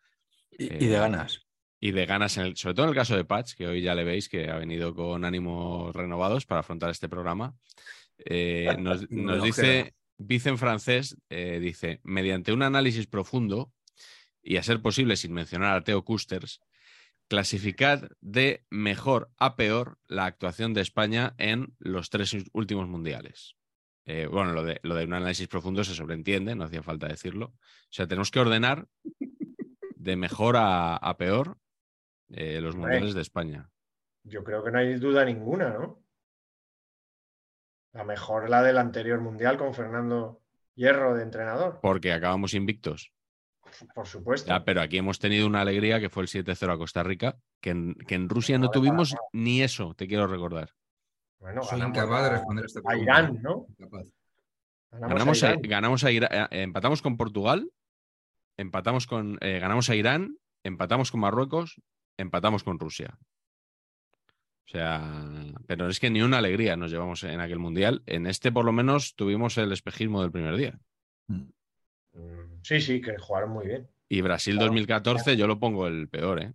y 0.49 0.87
de 0.87 0.97
ganas 0.97 1.46
y 1.79 1.91
de 1.91 2.05
ganas, 2.05 2.37
en 2.37 2.45
el, 2.45 2.57
sobre 2.57 2.75
todo 2.75 2.85
en 2.85 2.89
el 2.89 2.95
caso 2.95 3.15
de 3.15 3.25
Patch, 3.25 3.53
que 3.53 3.67
hoy 3.67 3.81
ya 3.81 3.93
le 3.93 4.03
veis 4.03 4.29
que 4.29 4.49
ha 4.49 4.57
venido 4.57 4.95
con 4.95 5.25
ánimos 5.25 5.95
renovados 5.95 6.45
para 6.45 6.61
afrontar 6.61 6.89
este 6.89 7.09
programa. 7.09 7.55
Eh, 8.17 8.75
nos, 8.79 9.07
dice, 9.43 9.93
dice 10.17 10.49
en 10.49 10.57
francés, 10.57 11.17
eh, 11.29 11.59
dice, 11.59 11.99
mediante 12.03 12.51
un 12.51 12.63
análisis 12.63 13.05
profundo 13.07 13.71
y 14.41 14.57
a 14.57 14.63
ser 14.63 14.81
posible 14.81 15.15
sin 15.17 15.33
mencionar 15.33 15.75
a 15.75 15.83
Theo 15.83 16.03
Kusters, 16.03 16.61
clasificar 17.27 18.15
de 18.21 18.65
mejor 18.69 19.29
a 19.37 19.55
peor 19.55 19.99
la 20.07 20.25
actuación 20.25 20.73
de 20.73 20.81
España 20.81 21.35
en 21.37 21.75
los 21.77 22.09
tres 22.09 22.35
últimos 22.53 22.87
mundiales. 22.87 23.55
eh, 24.05 24.25
bueno, 24.25 24.53
lo 24.53 24.63
de, 24.63 24.79
lo 24.83 24.95
de 24.95 25.03
un 25.03 25.13
análisis 25.13 25.49
profundo 25.49 25.83
se 25.83 25.93
sobreentiende, 25.93 26.55
no 26.55 26.63
hacía 26.63 26.81
falta 26.81 27.07
decirlo. 27.07 27.47
O 27.47 27.91
sea, 27.91 28.07
tenemos 28.07 28.31
que 28.31 28.39
ordenar 28.39 28.87
de 29.95 30.15
mejor 30.15 30.55
a, 30.55 30.95
a 30.95 31.17
peor 31.17 31.57
eh, 32.29 32.59
los 32.61 32.75
Hombre. 32.75 32.91
mundiales 32.91 33.13
de 33.15 33.21
España. 33.21 33.69
Yo 34.23 34.43
creo 34.43 34.63
que 34.63 34.71
no 34.71 34.79
hay 34.79 34.95
duda 34.95 35.23
ninguna, 35.25 35.69
¿no? 35.69 36.03
La 37.93 38.03
mejor 38.03 38.49
la 38.49 38.61
del 38.61 38.77
anterior 38.77 39.19
mundial 39.21 39.57
con 39.57 39.73
Fernando 39.73 40.41
Hierro 40.75 41.15
de 41.15 41.23
entrenador, 41.23 41.79
Porque 41.81 42.11
acabamos 42.13 42.53
invictos. 42.53 43.11
por 43.95 44.05
supuesto. 44.05 44.47
Ya, 44.49 44.63
pero 44.63 44.81
aquí 44.81 44.97
hemos 44.97 45.19
tenido 45.19 45.47
una 45.47 45.61
alegría 45.61 45.99
que 45.99 46.09
fue 46.09 46.23
el 46.23 46.29
7-0 46.29 46.73
a 46.73 46.77
Costa 46.77 47.03
Rica, 47.03 47.37
que 47.61 47.71
en, 47.71 47.95
que 47.95 48.15
en 48.15 48.29
Rusia 48.29 48.57
no 48.59 48.69
tuvimos 48.69 49.15
ni 49.33 49.61
eso, 49.61 49.93
te 49.95 50.07
quiero 50.07 50.27
recordar. 50.27 50.71
Bueno, 51.39 51.63
Soy 51.63 51.79
ganamos 51.79 51.97
incapaz 51.97 52.21
de 52.21 52.27
a- 52.27 52.31
responder 52.31 52.65
esta 52.65 52.79
a 52.79 52.83
pregunta. 52.83 53.11
Irán, 53.11 53.41
¿no? 53.41 53.65
Incapaz. 53.69 54.07
Ganamos 54.91 55.43
a, 55.43 55.47
Irán. 55.49 55.61
ganamos 55.63 56.03
a 56.03 56.11
Ira- 56.11 56.47
eh, 56.51 56.61
empatamos 56.63 57.01
con 57.01 57.17
Portugal, 57.17 57.71
empatamos 58.57 59.05
con, 59.07 59.37
eh, 59.41 59.59
ganamos 59.59 59.89
a 59.89 59.95
Irán, 59.95 60.37
empatamos 60.63 61.11
con 61.11 61.19
Marruecos, 61.21 61.81
empatamos 62.17 62.63
con 62.63 62.79
Rusia. 62.79 63.17
O 64.65 64.69
sea, 64.69 65.23
pero 65.65 65.87
es 65.87 65.99
que 65.99 66.09
ni 66.09 66.21
una 66.21 66.39
alegría 66.39 66.75
nos 66.75 66.91
llevamos 66.91 67.23
en 67.23 67.39
aquel 67.39 67.59
mundial. 67.59 68.03
En 68.05 68.27
este, 68.27 68.51
por 68.51 68.65
lo 68.65 68.73
menos, 68.73 69.15
tuvimos 69.15 69.57
el 69.57 69.71
espejismo 69.71 70.21
del 70.21 70.31
primer 70.31 70.55
día. 70.57 70.77
Mm, 71.27 71.43
Sí, 72.63 72.81
sí, 72.81 72.99
que 72.99 73.17
jugaron 73.17 73.51
muy 73.51 73.67
bien. 73.67 73.87
Y 74.09 74.21
Brasil 74.21 74.55
Claro. 74.55 74.67
2014 74.67 75.37
yo 75.37 75.47
lo 75.47 75.59
pongo 75.59 75.87
el 75.87 76.09
peor, 76.09 76.41
¿eh? 76.41 76.53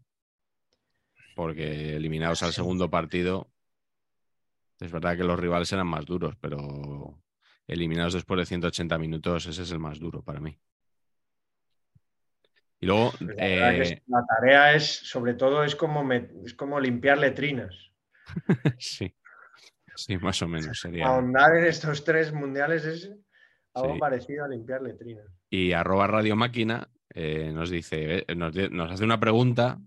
Porque 1.35 1.97
eliminados 1.97 2.43
al 2.43 2.53
segundo 2.53 2.91
partido, 2.91 3.51
es 4.81 4.93
verdad 4.93 5.17
que 5.17 5.25
los 5.25 5.39
rivales 5.39 5.73
eran 5.73 5.87
más 5.87 6.05
duros, 6.05 6.35
pero 6.41 7.19
eliminados 7.67 8.13
después 8.13 8.39
de 8.39 8.47
180 8.47 8.99
minutos, 8.99 9.47
ese 9.47 9.63
es 9.63 9.71
el 9.71 9.79
más 9.79 9.99
duro 9.99 10.23
para 10.23 10.41
mí. 10.41 10.59
Y 12.83 12.87
luego, 12.87 13.13
Pues 13.17 13.37
la, 13.37 13.75
eh, 13.75 13.81
es- 13.83 14.03
la 14.09 14.25
tarea 14.27 14.75
es, 14.75 14.85
sobre 15.09 15.35
todo, 15.35 15.63
es 15.65 15.77
como, 15.77 16.03
me- 16.05 16.29
es 16.45 16.53
como 16.55 16.81
limpiar 16.81 17.17
letrinas. 17.17 17.93
sí, 18.79 19.15
sí, 19.95 20.19
más 20.19 20.43
o 20.43 20.49
menos 20.49 20.81
sería. 20.81 21.07
Ahondar 21.07 21.57
en 21.57 21.65
estos 21.67 22.03
tres 22.05 22.33
mundiales 22.33 22.85
es 22.85 23.13
algo 23.75 23.95
Sí. 23.95 24.01
parecido 24.01 24.45
a 24.45 24.49
limpiar 24.49 24.83
letrinas. 24.83 25.25
Y 25.49 25.73
arroba 25.73 26.09
Radio 26.09 26.35
Máquina 26.35 26.89
eh, 27.15 27.53
nos 27.55 27.71
dice, 27.71 28.25
eh, 28.27 28.35
nos, 28.35 28.57
hace 28.91 29.05
una 29.05 29.21
pregunta 29.21 29.79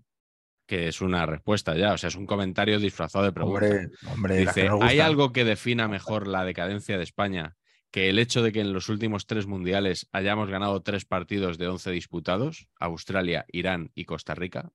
que 0.66 0.88
es 0.88 1.00
una 1.02 1.26
respuesta 1.26 1.76
ya, 1.76 1.92
o 1.92 1.98
sea, 1.98 2.08
es 2.08 2.16
un 2.16 2.26
comentario 2.26 2.78
disfrazado 2.80 3.24
de 3.26 3.32
pregunta. 3.32 3.66
Hombre, 3.66 3.88
hombre, 4.12 4.36
Dice, 4.38 4.68
¿hay 4.80 5.00
algo 5.00 5.32
que 5.32 5.44
defina 5.44 5.86
mejor 5.86 6.26
la 6.28 6.44
decadencia 6.44 6.96
de 6.96 7.04
España 7.04 7.56
que 7.90 8.08
el 8.08 8.18
hecho 8.18 8.42
de 8.42 8.52
que 8.52 8.60
en 8.60 8.72
los 8.72 8.88
últimos 8.88 9.26
tres 9.26 9.46
mundiales 9.46 10.08
hayamos 10.12 10.50
ganado 10.50 10.82
tres 10.82 11.04
partidos 11.04 11.58
de 11.58 11.68
11 11.68 11.90
disputados? 11.90 12.68
Australia, 12.78 13.46
Irán 13.48 13.90
y 13.94 14.04
Costa 14.04 14.34
Rica. 14.34 14.70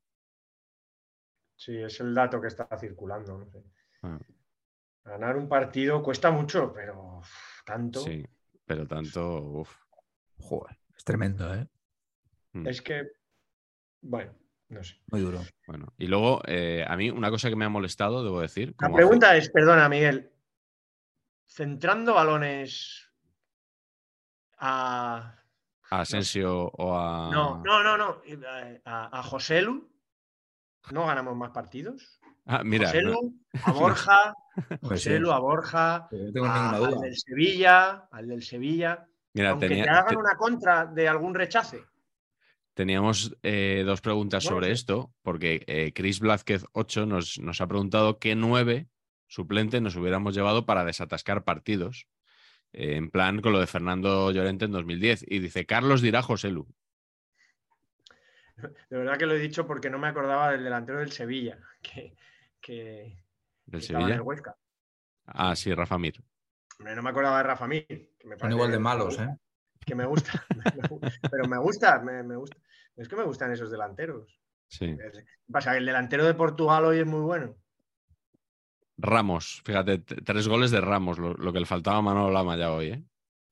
Sí, 1.55 1.77
es 1.77 1.99
el 1.99 2.13
dato 2.13 2.41
que 2.41 2.47
está 2.47 2.67
circulando. 2.79 3.37
no 3.37 3.45
sé. 3.49 3.63
Ah. 4.01 4.19
Ganar 5.03 5.37
un 5.37 5.47
partido 5.47 6.01
cuesta 6.01 6.31
mucho, 6.31 6.71
pero 6.73 7.19
uf, 7.19 7.63
tanto. 7.65 8.01
Sí, 8.01 8.25
pero 8.65 8.87
tanto... 8.87 9.41
uf. 9.41 9.75
Joder, 10.37 10.77
es 10.97 11.03
tremendo, 11.03 11.53
¿eh? 11.53 11.67
Mm. 12.53 12.67
Es 12.67 12.81
que, 12.81 13.11
bueno, 14.01 14.33
no 14.69 14.83
sé. 14.83 14.95
Muy 15.11 15.21
duro. 15.21 15.41
Bueno, 15.67 15.93
y 15.97 16.07
luego, 16.07 16.41
eh, 16.47 16.83
a 16.87 16.95
mí 16.97 17.09
una 17.09 17.29
cosa 17.29 17.49
que 17.49 17.55
me 17.55 17.65
ha 17.65 17.69
molestado, 17.69 18.23
debo 18.23 18.41
decir. 18.41 18.73
La 18.79 18.91
pregunta 18.91 19.35
es, 19.35 19.49
perdona, 19.49 19.87
Miguel, 19.87 20.30
centrando 21.51 22.13
balones 22.13 23.09
a... 24.57 25.35
a 25.89 26.01
Asensio 26.01 26.67
o 26.77 26.97
a... 26.97 27.29
No, 27.31 27.57
no, 27.63 27.83
no, 27.83 27.97
no. 27.97 28.21
A, 28.85 29.19
a 29.19 29.23
Joselu 29.23 29.89
no 30.91 31.05
ganamos 31.05 31.35
más 31.35 31.51
partidos. 31.51 32.19
Ah, 32.45 32.63
mira, 32.63 32.87
no- 32.87 33.13
Joselu, 33.13 33.33
a 33.63 33.71
Borja, 33.71 34.33
Pues 34.81 35.03
sí. 35.03 35.09
Joselu, 35.09 35.31
a 35.31 35.39
Borja, 35.39 36.07
Pero 36.09 36.23
no 36.25 36.31
tengo 36.31 36.45
a- 36.47 36.53
ninguna 36.71 36.77
al 36.77 36.91
duda. 36.93 37.01
del 37.01 37.17
Sevilla, 37.17 38.07
al 38.11 38.27
del 38.27 38.43
Sevilla. 38.43 39.07
mira, 39.33 39.51
Aunque 39.51 39.67
tenía- 39.67 39.83
te 39.83 39.89
hagan 39.89 40.07
te- 40.07 40.17
una 40.17 40.35
contra 40.37 40.85
de 40.85 41.07
algún 41.07 41.35
rechace. 41.35 41.83
teníamos 42.73 43.35
eh, 43.43 43.83
dos 43.85 44.01
preguntas 44.01 44.43
Bueno, 44.45 44.55
sobre 44.55 44.67
sí. 44.67 44.71
esto, 44.73 45.13
porque 45.21 45.63
eh, 45.67 45.91
Chris 45.93 46.19
Blázquez 46.19 46.65
8 46.73 47.05
nos, 47.05 47.37
nos 47.39 47.61
ha 47.61 47.67
preguntado 47.67 48.17
qué 48.17 48.35
nueve 48.35 48.87
suplente 49.31 49.79
nos 49.79 49.95
hubiéramos 49.95 50.35
llevado 50.35 50.65
para 50.65 50.83
desatascar 50.83 51.43
partidos. 51.45 52.07
eh, 52.73 52.95
en 52.97 53.09
plan 53.11 53.41
con 53.41 53.53
lo 53.53 53.59
de 53.59 53.67
Fernando 53.67 54.31
Llorente 54.31 54.65
en 54.65 54.71
2010. 54.71 55.25
Y 55.27 55.39
dice, 55.39 55.65
Carlos 55.65 56.01
dirá 56.01 56.21
Joselu. 56.21 56.67
De 58.89 58.97
verdad 58.97 59.17
que 59.17 59.25
lo 59.25 59.33
he 59.33 59.39
dicho 59.39 59.65
porque 59.65 59.89
no 59.89 59.97
me 59.97 60.07
acordaba 60.07 60.51
del 60.51 60.63
delantero 60.63 60.99
del 60.99 61.11
Sevilla, 61.11 61.57
que, 61.81 62.15
que, 62.59 63.17
¿Del 63.65 63.79
que 63.79 63.85
estaba 63.85 63.99
en 63.99 64.05
Sevilla? 64.05 64.15
el 64.15 64.21
Huesca. 64.21 64.55
Ah, 65.25 65.55
sí, 65.55 65.73
Rafa 65.73 65.97
Mir. 65.97 66.21
Hombre, 66.77 66.95
no 66.95 67.01
me 67.03 67.09
acordaba 67.09 67.37
de 67.37 67.43
Rafa 67.43 67.67
Mir. 67.67 67.85
que 67.87 68.27
me 68.27 68.35
Son 68.35 68.39
parece 68.39 68.55
igual 68.55 68.71
de 68.71 68.77
que- 68.77 68.83
malos, 68.83 69.19
¿eh? 69.19 69.29
Que 69.85 69.95
me 69.95 70.05
gusta. 70.05 70.45
pero 71.31 71.47
me 71.47 71.57
gusta, 71.57 71.99
me, 71.99 72.21
me 72.23 72.35
gusta. 72.35 72.57
Es 72.95 73.07
que 73.09 73.15
me 73.15 73.23
gustan 73.23 73.51
esos 73.51 73.71
delanteros. 73.71 74.39
Sí. 74.67 74.85
Es- 74.85 75.17
¿Qué 75.23 75.51
pasa? 75.51 75.75
El 75.75 75.85
delantero 75.85 76.23
de 76.25 76.33
Portugal 76.35 76.85
hoy 76.85 76.99
es 76.99 77.05
muy 77.07 77.21
bueno. 77.21 77.55
Ramos, 79.01 79.61
fíjate, 79.65 79.97
tres 79.99 80.47
goles 80.47 80.71
de 80.71 80.79
Ramos, 80.81 81.17
lo, 81.17 81.33
lo 81.33 81.51
que 81.53 81.59
le 81.59 81.65
faltaba 81.65 81.97
a 81.97 82.01
Manolo 82.01 82.31
Lama 82.31 82.55
ya 82.57 82.71
hoy, 82.71 82.87
¿eh? 82.87 83.03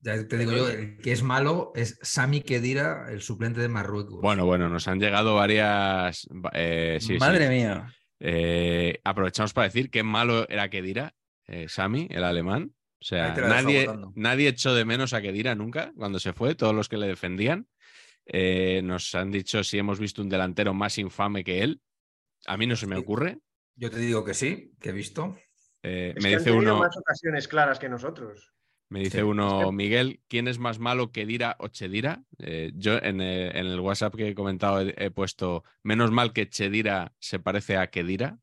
Ya 0.02 0.26
te 0.26 0.38
digo 0.38 0.52
yo, 0.52 0.68
el 0.68 0.96
que 0.96 1.12
es 1.12 1.22
malo 1.22 1.72
es 1.74 1.98
Sami 2.00 2.40
Kedira, 2.40 3.06
el 3.10 3.20
suplente 3.20 3.60
de 3.60 3.68
Marruecos. 3.68 4.20
Bueno, 4.22 4.46
bueno, 4.46 4.68
nos 4.70 4.88
han 4.88 4.98
llegado 4.98 5.34
varias. 5.34 6.26
va- 6.30 6.50
eh, 6.54 6.96
sí, 7.00 7.08
sí. 7.14 7.18
Madre 7.18 7.48
mía. 7.50 7.94
Eh, 8.18 8.98
aprovechamos 9.04 9.52
para 9.52 9.66
decir 9.66 9.90
qué 9.90 10.02
malo 10.02 10.48
era 10.48 10.70
Kedira, 10.70 11.14
eh, 11.46 11.68
Sami, 11.68 12.06
el 12.10 12.24
alemán. 12.24 12.74
O 13.02 13.04
sea, 13.04 13.28
nadie, 13.48 13.86
nadie 14.14 14.48
echó 14.48 14.74
de 14.74 14.84
menos 14.84 15.12
a 15.14 15.20
Kedira 15.22 15.54
nunca 15.54 15.92
cuando 15.96 16.18
se 16.18 16.32
fue, 16.32 16.54
todos 16.54 16.74
los 16.74 16.88
que 16.88 16.96
le 16.98 17.06
defendían. 17.06 17.66
Eh, 18.26 18.80
nos 18.84 19.14
han 19.14 19.30
dicho 19.30 19.64
si 19.64 19.78
hemos 19.78 19.98
visto 19.98 20.22
un 20.22 20.28
delantero 20.28 20.72
más 20.74 20.96
infame 20.98 21.42
que 21.44 21.62
él. 21.62 21.80
A 22.46 22.56
mí 22.56 22.66
no 22.66 22.76
se 22.76 22.86
me 22.86 22.96
ocurre. 22.96 23.38
Yo 23.80 23.90
te 23.90 23.98
digo 23.98 24.22
que 24.24 24.34
sí, 24.34 24.74
que 24.78 24.90
he 24.90 24.92
visto. 24.92 25.36
Eh, 25.82 26.12
Es 26.14 26.22
me 26.22 26.30
que 26.30 26.36
dice 26.36 26.52
uno, 26.52 26.78
más 26.78 26.94
ocasiones 26.98 27.48
claras 27.48 27.78
que 27.78 27.88
nosotros. 27.88 28.52
me 28.90 29.00
dice 29.00 29.18
Sí. 29.18 29.22
uno, 29.24 29.72
Miguel, 29.72 30.20
¿quién 30.28 30.48
es 30.48 30.58
más 30.58 30.78
malo, 30.78 31.12
Kedira 31.12 31.56
o 31.58 31.68
Chedira? 31.68 32.22
Eh, 32.38 32.72
yo 32.74 32.98
en 32.98 33.22
el, 33.22 33.56
en 33.56 33.66
el 33.66 33.80
WhatsApp 33.80 34.14
que 34.14 34.28
he 34.28 34.34
comentado 34.34 34.82
he, 34.82 34.94
he 34.98 35.10
puesto, 35.10 35.64
menos 35.82 36.10
mal 36.10 36.34
que 36.34 36.48
Chedira 36.50 37.14
se 37.18 37.38
parece 37.38 37.78
a 37.78 37.86
Kedira, 37.86 38.38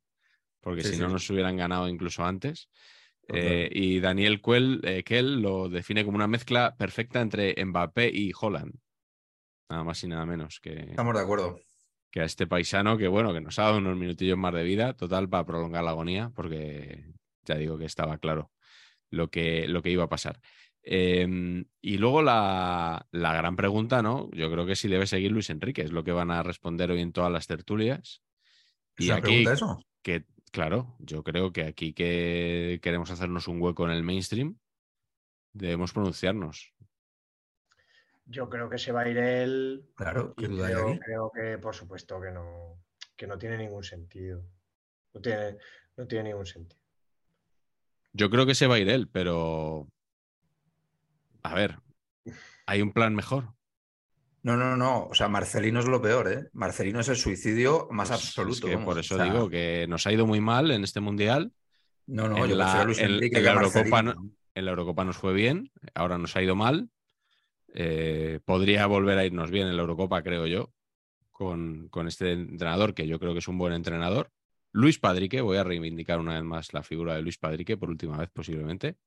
porque 0.62 0.82
Sí, 0.82 0.90
si 0.90 0.96
sí. 0.96 1.02
no 1.02 1.10
nos 1.10 1.30
hubieran 1.30 1.56
ganado 1.56 1.88
incluso 1.88 2.26
antes. 2.26 2.68
Eh, 3.30 3.70
y 3.72 4.00
Daniel 4.00 4.42
Kuel, 4.42 4.80
eh, 4.86 5.04
Kell 5.04 5.42
lo 5.42 5.70
define 5.70 6.04
como 6.04 6.16
una 6.16 6.28
mezcla 6.28 6.76
perfecta 6.78 7.22
entre 7.22 7.54
Mbappé 7.64 8.10
y 8.12 8.32
Holland. 8.40 8.74
Nada 9.70 9.84
más 9.84 10.02
y 10.04 10.08
nada 10.08 10.26
menos 10.26 10.60
que, 10.62 10.72
Estamos 10.92 11.14
de 11.14 11.20
acuerdo. 11.22 11.60
Que 12.12 12.22
a 12.22 12.26
este 12.26 12.48
paisano 12.48 12.98
que, 12.98 13.08
bueno, 13.08 13.34
que 13.34 13.42
nos 13.42 13.60
ha 13.60 13.64
dado 13.64 13.78
unos 13.78 13.98
minutillos 13.98 14.38
más 14.38 14.54
de 14.54 14.64
vida, 14.64 14.94
total, 14.94 15.30
para 15.30 15.46
prolongar 15.46 15.84
la 15.84 15.92
agonía, 15.92 16.32
porque 16.36 17.06
ya 17.46 17.56
digo 17.56 17.78
que 17.78 17.86
estaba 17.86 18.18
claro 18.18 18.52
lo 19.10 19.30
que, 19.30 19.68
lo 19.68 19.82
que 19.82 19.92
iba 19.92 20.04
a 20.04 20.10
pasar. 20.10 20.40
Eh, 20.84 21.66
y 21.82 21.98
luego 21.98 22.22
la, 22.22 23.06
la 23.12 23.34
gran 23.34 23.58
pregunta, 23.58 24.02
¿no? 24.02 24.30
Yo 24.32 24.50
creo 24.50 24.66
que 24.66 24.76
si 24.78 24.88
debe 24.88 25.06
seguir 25.06 25.32
Luis 25.32 25.50
Enrique, 25.50 25.82
es 25.82 25.92
lo 25.92 26.04
que 26.04 26.14
van 26.14 26.32
a 26.32 26.44
responder 26.44 26.92
hoy 26.92 27.02
en 27.02 27.12
todas 27.12 27.32
las 27.32 27.46
tertulias. 27.46 28.24
¿Es 28.96 29.06
Y 29.06 29.12
aquí, 29.12 29.22
pregunta 29.22 29.54
eso? 29.54 29.80
que, 30.02 30.26
claro, 30.52 30.96
yo 31.00 31.24
creo 31.24 31.52
que 31.52 31.64
aquí 31.64 31.94
que 31.94 32.80
queremos 32.82 33.12
hacernos 33.12 33.50
un 33.50 33.62
hueco 33.62 33.86
en 33.86 33.92
el 33.92 34.04
mainstream, 34.04 34.58
debemos 35.52 35.92
pronunciarnos. 35.92 36.74
Yo 38.30 38.50
creo 38.50 38.70
que 38.70 38.78
se 38.78 38.92
va 38.92 39.02
a 39.02 39.10
ir 39.10 39.18
él. 39.18 39.90
Claro, 39.96 40.34
y 40.38 40.42
qué 40.42 40.48
duda 40.50 40.68
hay 40.68 41.00
creo, 41.00 41.32
que, 41.34 41.58
por 41.58 41.74
supuesto, 41.74 42.20
que 42.22 42.32
no, 42.32 42.84
que 43.16 43.26
no 43.28 43.38
tiene 43.38 43.58
ningún 43.58 43.84
sentido. 43.84 44.44
No 45.14 45.22
tiene, 45.22 45.58
no 45.96 46.06
tiene 46.08 46.30
ningún 46.30 46.46
sentido. 46.46 46.82
Yo 48.14 48.30
creo 48.30 48.46
que 48.46 48.56
se 48.56 48.68
va 48.68 48.76
a 48.76 48.80
ir 48.80 48.90
él, 48.90 49.08
pero. 49.08 49.88
A 51.44 51.54
ver, 51.54 51.80
hay 52.66 52.82
un 52.82 52.92
plan 52.92 53.16
mejor. 53.16 53.54
No, 54.44 54.58
no, 54.58 54.76
no. 54.76 55.06
O 55.08 55.14
sea, 55.14 55.28
Marcelino 55.30 55.80
es 55.80 55.88
lo 55.88 56.02
peor, 56.02 56.32
¿eh? 56.32 56.50
Marcelino 56.54 57.00
es 57.00 57.08
el 57.10 57.16
suicidio 57.16 57.88
más 57.92 58.10
Pues 58.10 58.20
es 58.22 58.28
absoluto. 58.28 58.68
que 58.68 58.78
por 58.78 58.98
eso 59.00 59.16
O 59.16 59.18
sea, 59.18 59.26
digo 59.26 59.50
que 59.50 59.86
nos 59.88 60.06
ha 60.08 60.12
ido 60.12 60.26
muy 60.26 60.42
mal 60.42 60.72
en 60.72 60.84
este 60.84 61.00
mundial. 61.00 61.54
No, 62.08 62.28
no, 62.30 62.38
en 62.44 62.50
yo 62.50 62.56
la- 62.56 62.66
prefiero 62.66 62.82
a 62.82 62.86
Luis 62.86 63.00
en- 63.00 63.12
Enrique 63.12 63.38
en 63.38 63.44
que 63.44 63.50
a 63.50 63.54
la 63.54 63.62
Eurocopa 63.62 64.02
Marcelino. 64.04 64.32
En 64.56 64.66
la 64.66 64.72
Eurocopa 64.72 65.06
nos 65.06 65.18
fue 65.18 65.34
bien, 65.34 65.72
ahora 65.94 66.18
nos 66.18 66.36
ha 66.36 66.42
ido 66.42 66.56
mal. 66.56 66.90
Eh, 67.80 68.40
podría 68.44 68.88
volver 68.88 69.20
a 69.20 69.26
irnos 69.26 69.52
bien 69.52 69.68
en 69.68 69.76
la 69.76 69.82
Eurocopa, 69.84 70.24
creo 70.24 70.48
yo, 70.48 70.74
con, 71.32 71.92
este 72.08 72.32
entrenador, 72.32 72.96
que 72.96 73.08
yo 73.08 73.20
creo 73.20 73.34
que 73.34 73.40
es 73.40 73.48
un 73.48 73.60
buen 73.60 73.74
entrenador. 73.74 74.32
Luis 74.72 74.98
Padrique, 74.98 75.42
voy 75.42 75.58
a 75.58 75.64
reivindicar 75.64 76.20
una 76.20 76.34
vez 76.34 76.44
más 76.44 76.74
la 76.74 76.82
figura 76.82 77.16
de 77.16 77.22
Luis 77.22 77.38
Padrique, 77.38 77.78
por 77.78 77.92
última 77.92 78.18
vez 78.18 78.32
posiblemente. 78.34 78.98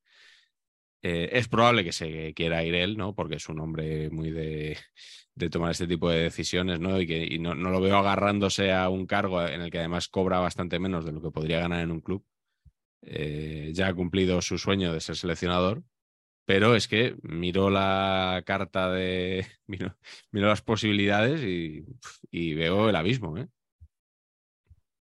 Eh, 1.02 1.30
es 1.32 1.48
probable 1.48 1.82
que 1.82 1.92
se 1.92 2.32
quiera 2.34 2.62
ir 2.62 2.76
él, 2.76 2.96
¿no? 2.96 3.12
Porque 3.12 3.36
es 3.36 3.48
un 3.48 3.58
hombre 3.58 4.08
muy 4.10 4.30
de, 4.30 4.78
tomar 5.50 5.72
este 5.72 5.88
tipo 5.88 6.08
de 6.08 6.20
decisiones, 6.20 6.78
¿no? 6.78 7.00
Y 7.00 7.08
que 7.08 7.38
no 7.40 7.54
lo 7.54 7.80
veo 7.80 7.96
agarrándose 7.96 8.72
a 8.72 8.88
un 8.88 9.06
cargo 9.06 9.44
en 9.44 9.62
el 9.62 9.70
que 9.72 9.78
además 9.80 10.06
cobra 10.08 10.38
bastante 10.38 10.78
menos 10.78 11.04
de 11.04 11.12
lo 11.12 11.20
que 11.20 11.32
podría 11.32 11.58
ganar 11.58 11.80
en 11.80 11.90
un 11.90 12.00
club. 12.02 12.24
Eh, 13.02 13.72
ya 13.74 13.88
ha 13.88 13.94
cumplido 13.94 14.40
su 14.42 14.58
sueño 14.58 14.92
de 14.92 15.00
ser 15.00 15.16
seleccionador, 15.16 15.82
pero 16.50 16.74
es 16.74 16.88
que 16.88 17.14
miró 17.22 17.70
la 17.70 18.42
carta 18.44 18.90
de. 18.90 19.46
Miró, 19.68 19.96
miró 20.32 20.48
las 20.48 20.62
posibilidades 20.62 21.42
y, 21.42 21.84
y 22.28 22.54
veo 22.54 22.88
el 22.88 22.96
abismo, 22.96 23.38
¿eh? 23.38 23.46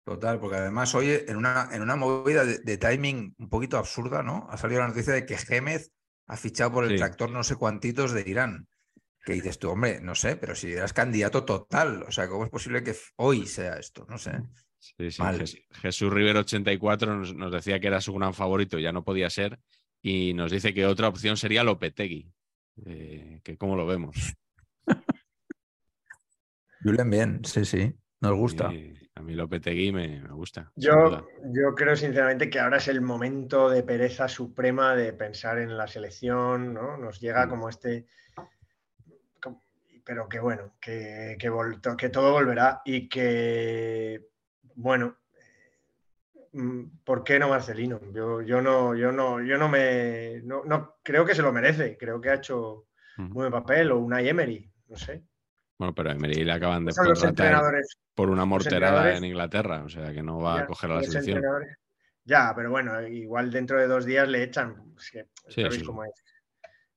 Total, 0.05 0.39
porque 0.39 0.57
además 0.57 0.93
hoy 0.93 1.09
en 1.27 1.35
una, 1.35 1.69
en 1.71 1.81
una 1.81 1.95
movida 1.95 2.45
de, 2.45 2.59
de 2.59 2.77
timing 2.77 3.33
un 3.39 3.49
poquito 3.49 3.79
absurda, 3.79 4.21
¿no? 4.21 4.45
Ha 4.51 4.57
salido 4.57 4.81
la 4.81 4.89
noticia 4.89 5.13
de 5.13 5.25
que 5.25 5.35
Gémez 5.35 5.89
ha 6.27 6.37
fichado 6.37 6.73
por 6.73 6.83
el 6.83 6.91
Sí. 6.91 6.97
tractor 6.97 7.31
no 7.31 7.43
sé 7.43 7.55
cuantitos 7.55 8.11
de 8.11 8.23
Irán. 8.27 8.67
Que 9.25 9.33
dices 9.33 9.57
tú, 9.57 9.71
hombre, 9.71 9.99
no 9.99 10.13
sé, 10.13 10.35
pero 10.35 10.53
si 10.53 10.71
eras 10.73 10.93
candidato 10.93 11.43
total, 11.43 12.03
o 12.03 12.11
sea, 12.11 12.27
¿cómo 12.27 12.45
es 12.45 12.51
posible 12.51 12.83
que 12.83 12.95
hoy 13.15 13.47
sea 13.47 13.77
esto? 13.77 14.05
No 14.07 14.19
sé. 14.19 14.31
Sí, 14.77 15.09
sí. 15.09 15.23
Jesús 15.71 16.13
Rivero 16.13 16.41
84 16.41 17.15
nos, 17.15 17.33
nos 17.33 17.51
decía 17.51 17.79
que 17.79 17.87
era 17.87 17.99
su 17.99 18.13
gran 18.13 18.35
favorito, 18.35 18.77
ya 18.77 18.91
no 18.91 19.03
podía 19.03 19.29
ser, 19.31 19.59
y 20.01 20.33
nos 20.33 20.51
dice 20.51 20.73
que 20.73 20.85
otra 20.85 21.07
opción 21.07 21.37
sería 21.37 21.63
Lopetegui. 21.63 22.31
Eh, 22.85 23.41
que 23.43 23.57
cómo 23.57 23.75
lo 23.75 23.85
vemos. 23.85 24.15
Julen 26.83 27.09
bien, 27.09 27.41
sí, 27.45 27.63
sí, 27.65 27.93
nos 28.21 28.33
gusta. 28.35 28.71
A 29.15 29.21
mí 29.21 29.33
Lopetegui 29.35 29.91
me, 29.91 30.21
me 30.21 30.29
gusta. 30.33 30.71
Yo, 30.75 31.27
yo 31.53 31.75
creo 31.75 31.95
sinceramente 31.95 32.49
que 32.49 32.59
ahora 32.59 32.77
es 32.77 32.87
el 32.87 33.01
momento 33.01 33.69
de 33.69 33.83
pereza 33.83 34.27
suprema 34.27 34.95
de 34.95 35.13
pensar 35.13 35.59
en 35.59 35.77
la 35.77 35.87
selección, 35.87 36.73
¿no? 36.73 36.97
Nos 36.97 37.19
llega 37.19 37.45
Mm. 37.45 37.49
como 37.49 37.69
este. 37.69 38.07
Pero 40.03 40.27
que 40.27 40.39
bueno, 40.39 40.73
que, 40.81 41.35
que, 41.39 41.51
vol- 41.51 41.95
que 41.95 42.09
todo 42.09 42.31
volverá 42.31 42.81
y 42.83 43.07
que, 43.07 44.25
bueno, 44.75 45.17
¿por 47.03 47.23
qué 47.23 47.39
no 47.39 47.49
Marcelino? 47.49 47.99
Yo, 48.13 48.41
yo 48.41 48.61
no, 48.61 48.95
yo 48.95 49.11
no, 49.11 49.41
yo 49.41 49.57
no 49.57 49.69
me. 49.69 50.41
No, 50.43 50.63
no- 50.65 50.95
creo 51.03 51.25
que 51.25 51.35
se 51.35 51.41
lo 51.41 51.51
merece, 51.51 51.97
creo 51.97 52.19
que 52.19 52.29
ha 52.29 52.35
hecho 52.35 52.87
Ujú. 53.17 53.27
un 53.27 53.33
buen 53.33 53.51
papel, 53.51 53.91
o 53.91 53.99
una 53.99 54.21
Emery, 54.21 54.71
no 54.87 54.97
sé. 54.97 55.23
Bueno, 55.77 55.95
pero 55.95 56.09
a 56.09 56.13
Emery 56.13 56.43
le 56.43 56.51
acaban 56.51 56.85
de 56.85 56.93
contratar 56.93 57.63
por 58.13 58.29
una 58.29 58.45
morterada 58.45 59.15
en 59.15 59.25
Inglaterra, 59.25 59.83
o 59.83 59.89
sea 59.89 60.13
que 60.13 60.21
no 60.21 60.39
va 60.39 60.57
Ya, 60.57 60.63
a 60.63 60.67
coger 60.67 60.91
a 60.91 60.95
la 60.95 61.03
selección. 61.03 61.43
Ya, 62.23 62.53
pero 62.55 62.69
bueno, 62.69 63.01
igual 63.07 63.49
dentro 63.49 63.79
de 63.79 63.87
dos 63.87 64.05
días 64.05 64.27
le 64.27 64.43
echan. 64.43 64.93
Es 64.95 65.09
que 65.11 65.25
Sí, 65.49 65.61
sabéis 65.63 65.79
sí. 65.79 65.83
cómo 65.83 66.03
es, 66.03 66.11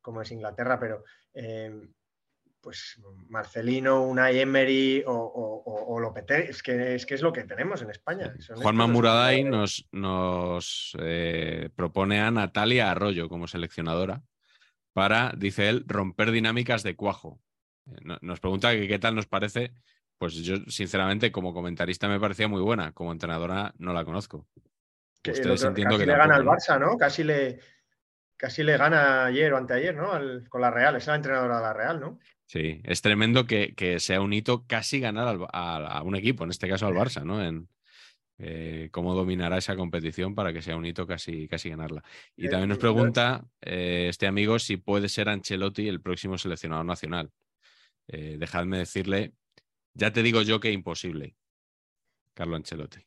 cómo 0.03 0.21
es 0.21 0.31
Inglaterra, 0.31 0.79
pero 0.79 1.03
eh, 1.33 1.88
pues 2.64 2.98
Marcelino, 3.29 4.03
Unai 4.03 4.40
Emery 4.40 5.05
o, 5.07 5.12
o, 5.12 5.62
o- 5.64 5.94
o 5.94 6.00
Lopetegui, 6.00 6.48
es 6.50 6.62
que, 6.62 6.94
es 6.94 7.05
que 7.07 7.14
es 7.14 7.22
lo 7.22 7.33
que 7.33 7.44
tenemos 7.44 7.83
en 7.83 7.90
España. 7.90 8.35
Son 8.40 8.57
Juanma 8.57 8.87
Muraday 8.87 9.44
nos, 9.44 9.87
nos 9.92 10.96
eh, 10.98 11.68
propone 11.77 12.20
a 12.20 12.31
Natalia 12.31 12.90
Arroyo 12.90 13.29
como 13.29 13.46
seleccionadora 13.46 14.22
para, 14.94 15.33
dice 15.37 15.68
él, 15.68 15.85
romper 15.87 16.31
dinámicas 16.31 16.83
de 16.83 16.96
cuajo. 16.96 17.38
Eh, 17.87 17.96
no- 18.03 18.18
Nos 18.22 18.40
pregunta 18.40 18.72
que 18.72 18.88
qué 18.88 18.98
tal 18.98 19.14
nos 19.14 19.27
parece. 19.27 19.72
Pues 20.16 20.35
yo, 20.37 20.57
sinceramente, 20.68 21.31
como 21.31 21.53
comentarista 21.53 22.09
me 22.09 22.18
parecía 22.20 22.48
muy 22.48 22.62
buena. 22.62 22.92
Como 22.92 23.12
entrenadora 23.12 23.74
no 23.79 23.92
la 23.92 24.05
conozco. 24.05 24.46
Que 25.22 25.33
el 25.33 25.37
Ustedes 25.38 25.61
otro- 25.61 25.68
entiendo 25.70 25.94
casi 25.96 26.00
que 26.05 26.07
le 26.12 26.16
gana 26.16 26.37
al. 26.37 26.44
Barça, 26.44 26.79
¿no? 26.81 26.96
Casi 26.96 27.24
le, 27.24 27.59
casi 28.37 28.62
le 28.62 28.77
gana 28.77 29.24
ayer 29.27 29.53
o 29.53 29.57
anteayer, 29.57 29.94
¿no? 29.96 30.12
Al- 30.12 30.48
con 30.48 30.61
la 30.61 30.70
Real, 30.70 30.94
es 30.96 31.07
la 31.09 31.16
entrenadora 31.16 31.57
de 31.57 31.62
la 31.62 31.72
Real, 31.72 32.00
¿no? 32.00 32.18
Sí, 32.47 32.81
es 32.85 33.01
tremendo 33.03 33.47
que, 33.47 33.75
que 33.75 33.99
sea 34.01 34.21
un 34.21 34.33
hito 34.33 34.67
casi 34.67 35.01
ganar 35.01 35.29
al- 35.29 35.47
a, 35.53 35.99
a 35.99 36.03
un 36.03 36.15
equipo, 36.15 36.45
en 36.45 36.51
este 36.51 36.69
caso 36.69 36.87
al 36.87 36.95
Barça, 36.95 37.25
¿no? 37.25 37.43
En 37.43 37.69
eh, 38.39 38.89
cómo 38.93 39.15
dominará 39.15 39.59
esa 39.59 39.77
competición 39.77 40.35
para 40.35 40.53
que 40.53 40.61
sea 40.61 40.77
un 40.77 40.85
hito 40.85 41.07
casi, 41.07 41.49
casi 41.49 41.71
ganarla. 41.71 42.03
Y 42.37 42.49
también 42.49 42.69
nos 42.69 42.79
pregunta 42.79 43.45
eh, 43.61 44.09
este 44.11 44.27
amigo 44.27 44.59
si 44.59 44.77
puede 44.77 45.09
ser 45.09 45.29
Ancelotti 45.29 45.89
el 45.89 46.01
próximo 46.01 46.37
seleccionador 46.37 46.85
nacional. 46.85 47.31
Eh, 48.09 48.37
dejadme 48.39 48.79
decirle, 48.79 49.33
ya 49.95 50.13
te 50.13 50.23
digo 50.23 50.43
yo 50.43 50.61
que 50.61 50.71
imposible, 50.71 51.37
Carlo 52.35 52.57
Ancelotti. 52.57 53.01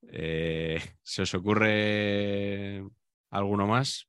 ¿Se 0.00 1.22
os 1.22 1.34
ocurre 1.34 2.82
alguno 3.30 3.66
más? 3.66 4.08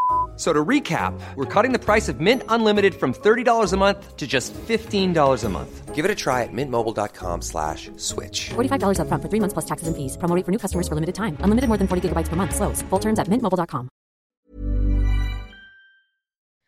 So 0.41 0.51
to 0.51 0.65
recap, 0.65 1.13
we're 1.35 1.45
cutting 1.45 1.71
the 1.71 1.77
price 1.77 2.09
of 2.09 2.19
Mint 2.19 2.41
Unlimited 2.49 2.95
from 2.95 3.13
$30 3.13 3.73
a 3.73 3.77
month 3.77 4.17
to 4.17 4.25
just 4.25 4.55
$15 4.55 5.13
a 5.45 5.49
month. 5.49 5.93
Give 5.93 6.03
it 6.03 6.09
a 6.09 6.15
try 6.15 6.41
at 6.41 6.49
mintmobile.com 6.51 7.43
slash 7.43 7.91
switch. 7.97 8.49
$45 8.49 8.97
upfront 9.05 9.21
for 9.21 9.29
three 9.29 9.39
months 9.39 9.53
plus 9.53 9.65
taxes 9.69 9.87
and 9.87 9.95
fees. 9.95 10.17
Promo 10.17 10.33
rate 10.35 10.43
for 10.43 10.51
new 10.51 10.57
customers 10.57 10.87
for 10.89 10.95
limited 10.95 11.13
time. 11.13 11.37
Unlimited 11.45 11.67
more 11.69 11.77
than 11.77 11.87
40 11.87 12.01
gigabytes 12.09 12.27
per 12.27 12.35
month. 12.35 12.55
Slows. 12.55 12.81
Full 12.89 12.99
terms 12.99 13.19
at 13.19 13.27
mintmobile.com. 13.29 13.87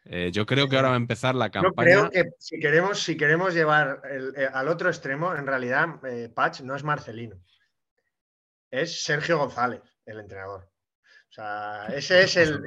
Eh, 0.06 0.30
yo 0.32 0.46
creo 0.46 0.68
que 0.70 0.76
ahora 0.76 0.90
va 0.90 0.94
a 0.94 0.98
empezar 0.98 1.34
la 1.34 1.48
Yo 1.48 1.52
campaña. 1.64 1.90
creo 1.90 2.12
que 2.12 2.24
si 2.38 2.60
queremos, 2.60 3.00
si 3.02 3.18
queremos 3.18 3.56
llevar 3.56 4.02
el- 4.12 4.36
eh, 4.38 4.48
al 4.54 4.68
otro 4.68 4.90
extremo, 4.90 5.34
en 5.34 5.48
realidad, 5.48 5.88
eh, 6.06 6.30
Patch 6.30 6.62
no 6.62 6.76
es 6.76 6.84
Marcelino. 6.84 7.38
Es 8.70 9.04
Sergio 9.04 9.40
González, 9.40 9.82
el 10.06 10.20
entrenador. 10.20 10.62
O 11.30 11.32
sea, 11.34 11.88
ese 11.88 12.22
es 12.22 12.38
el. 12.38 12.62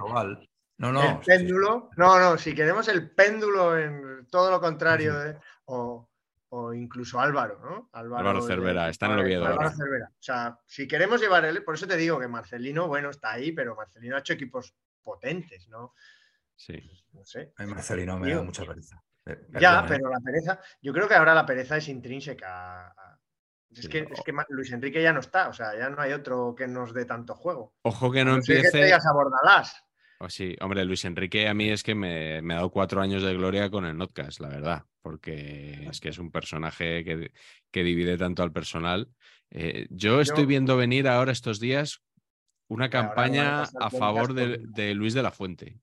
No, 0.78 0.92
no. 0.92 1.02
el 1.02 1.18
péndulo. 1.20 1.90
No, 1.96 2.18
no, 2.20 2.36
si 2.38 2.54
queremos 2.54 2.86
el 2.88 3.10
péndulo 3.10 3.78
en 3.78 4.26
todo 4.30 4.50
lo 4.50 4.60
contrario, 4.60 5.18
de- 5.18 5.38
o, 5.66 6.08
o 6.50 6.72
incluso 6.74 7.18
Álvaro, 7.18 7.58
¿no? 7.60 7.88
Álvaro 7.92 8.40
de- 8.42 8.46
Cervera, 8.46 8.88
está 8.90 9.06
en 9.06 9.12
el 9.12 9.20
Oviedo 9.20 9.46
Álvaro 9.46 9.62
ahora. 9.68 9.76
Cervera. 9.76 10.08
O 10.10 10.22
sea, 10.22 10.58
si 10.66 10.86
queremos 10.86 11.20
llevar 11.20 11.44
él, 11.44 11.64
por 11.64 11.74
eso 11.76 11.86
te 11.86 11.96
digo 11.96 12.18
que 12.20 12.28
Marcelino, 12.28 12.88
bueno, 12.88 13.10
está 13.10 13.32
ahí, 13.32 13.52
pero 13.52 13.74
Marcelino 13.74 14.16
ha 14.16 14.20
hecho 14.20 14.34
equipos 14.34 14.74
potentes, 15.02 15.68
¿no? 15.68 15.94
Sí. 16.54 16.78
No 17.12 17.24
sé. 17.24 17.52
A 17.56 17.66
Marcelino 17.66 18.18
me 18.18 18.34
da 18.34 18.42
mucha 18.42 18.64
pereza. 18.64 19.02
Eh, 19.24 19.46
Ya, 19.58 19.80
¿eh? 19.80 19.84
pero 19.88 20.10
la 20.10 20.20
pereza, 20.20 20.60
yo 20.82 20.92
creo 20.92 21.08
que 21.08 21.14
ahora 21.14 21.34
la 21.34 21.46
pereza 21.46 21.76
es 21.78 21.88
intrínseca. 21.88 22.88
a- 22.88 23.18
Es 23.70 23.80
Sí, 23.82 23.88
que, 23.88 23.98
es 24.10 24.22
que 24.24 24.32
Luis 24.50 24.72
Enrique 24.72 25.02
ya 25.02 25.12
no 25.12 25.20
está, 25.20 25.48
o 25.48 25.52
sea, 25.52 25.76
ya 25.76 25.90
no 25.90 26.00
hay 26.00 26.12
otro 26.12 26.54
que 26.56 26.66
nos 26.68 26.94
dé 26.94 27.04
tanto 27.04 27.34
juego. 27.34 27.74
Ojo 27.82 28.10
que 28.12 28.24
no 28.24 28.36
no 28.36 28.42
que 28.42 28.52
empiece. 28.56 28.70
traigas 28.70 29.04
a 29.04 29.12
Bordalás. 29.12 29.84
Oh, 30.18 30.30
sí, 30.30 30.56
hombre, 30.60 30.84
Luis 30.84 31.04
Enrique 31.04 31.46
a 31.46 31.54
mí 31.54 31.68
es 31.68 31.82
que 31.82 31.94
me, 31.94 32.40
me 32.40 32.54
ha 32.54 32.58
dado 32.58 32.70
cuatro 32.70 33.02
años 33.02 33.22
de 33.22 33.34
gloria 33.34 33.70
con 33.70 33.84
el 33.84 33.96
Notcast, 33.98 34.40
la 34.40 34.48
verdad, 34.48 34.84
porque 35.02 35.88
es 35.90 36.00
que 36.00 36.08
es 36.08 36.18
un 36.18 36.30
personaje 36.30 37.04
que, 37.04 37.32
que 37.70 37.84
divide 37.84 38.16
tanto 38.16 38.42
al 38.42 38.52
personal. 38.52 39.08
Eh, 39.50 39.86
yo 39.90 40.20
estoy 40.20 40.46
viendo 40.46 40.76
venir 40.76 41.06
ahora 41.06 41.32
estos 41.32 41.60
días 41.60 42.00
una 42.68 42.86
a 42.86 42.90
campaña 42.90 43.62
a 43.62 43.90
favor 43.90 44.32
de, 44.32 44.58
de 44.58 44.94
Luis 44.94 45.12
de 45.12 45.22
la 45.22 45.30
Fuente. 45.30 45.78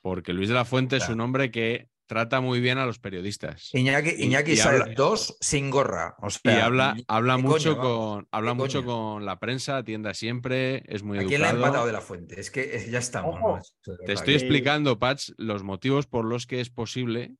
Porque 0.00 0.32
Luis 0.32 0.48
de 0.48 0.54
la 0.54 0.64
Fuente 0.64 0.96
es 0.96 1.08
un 1.08 1.20
hombre 1.20 1.50
que 1.50 1.88
trata 2.06 2.40
muy 2.40 2.60
bien 2.60 2.78
a 2.78 2.86
los 2.86 2.98
periodistas. 2.98 3.70
Iñaki, 3.72 4.10
Y- 4.10 4.24
Iñaki 4.26 4.52
y 4.52 4.60
habla- 4.60 4.86
2 4.94 5.36
sin 5.40 5.70
gorra. 5.70 6.14
O 6.20 6.28
Y 6.44 6.48
habla, 6.50 6.94
habla 7.08 7.38
mucho 7.38 7.76
coño, 7.76 7.80
con 7.82 8.28
habla 8.30 8.54
mucho 8.54 8.84
coño. 8.84 9.12
con 9.14 9.24
la 9.26 9.38
prensa, 9.38 9.78
atienda 9.78 10.12
siempre, 10.14 10.82
es 10.86 11.02
muy 11.02 11.18
¿A 11.18 11.24
quién 11.24 11.40
le 11.40 11.46
ha 11.46 11.50
educado. 11.50 11.66
empatado 11.66 11.86
de 11.86 11.92
la 11.92 12.00
fuente? 12.00 12.40
Es 12.40 12.50
que 12.50 12.76
es- 12.76 12.90
ya 12.90 12.98
estamos. 12.98 13.76
Te 14.06 14.12
estoy 14.12 14.34
explicando, 14.34 14.98
Patch, 14.98 15.30
los 15.38 15.62
motivos 15.62 16.06
por 16.06 16.24
los 16.24 16.46
que 16.46 16.60
es 16.60 16.70
posible 16.70 17.36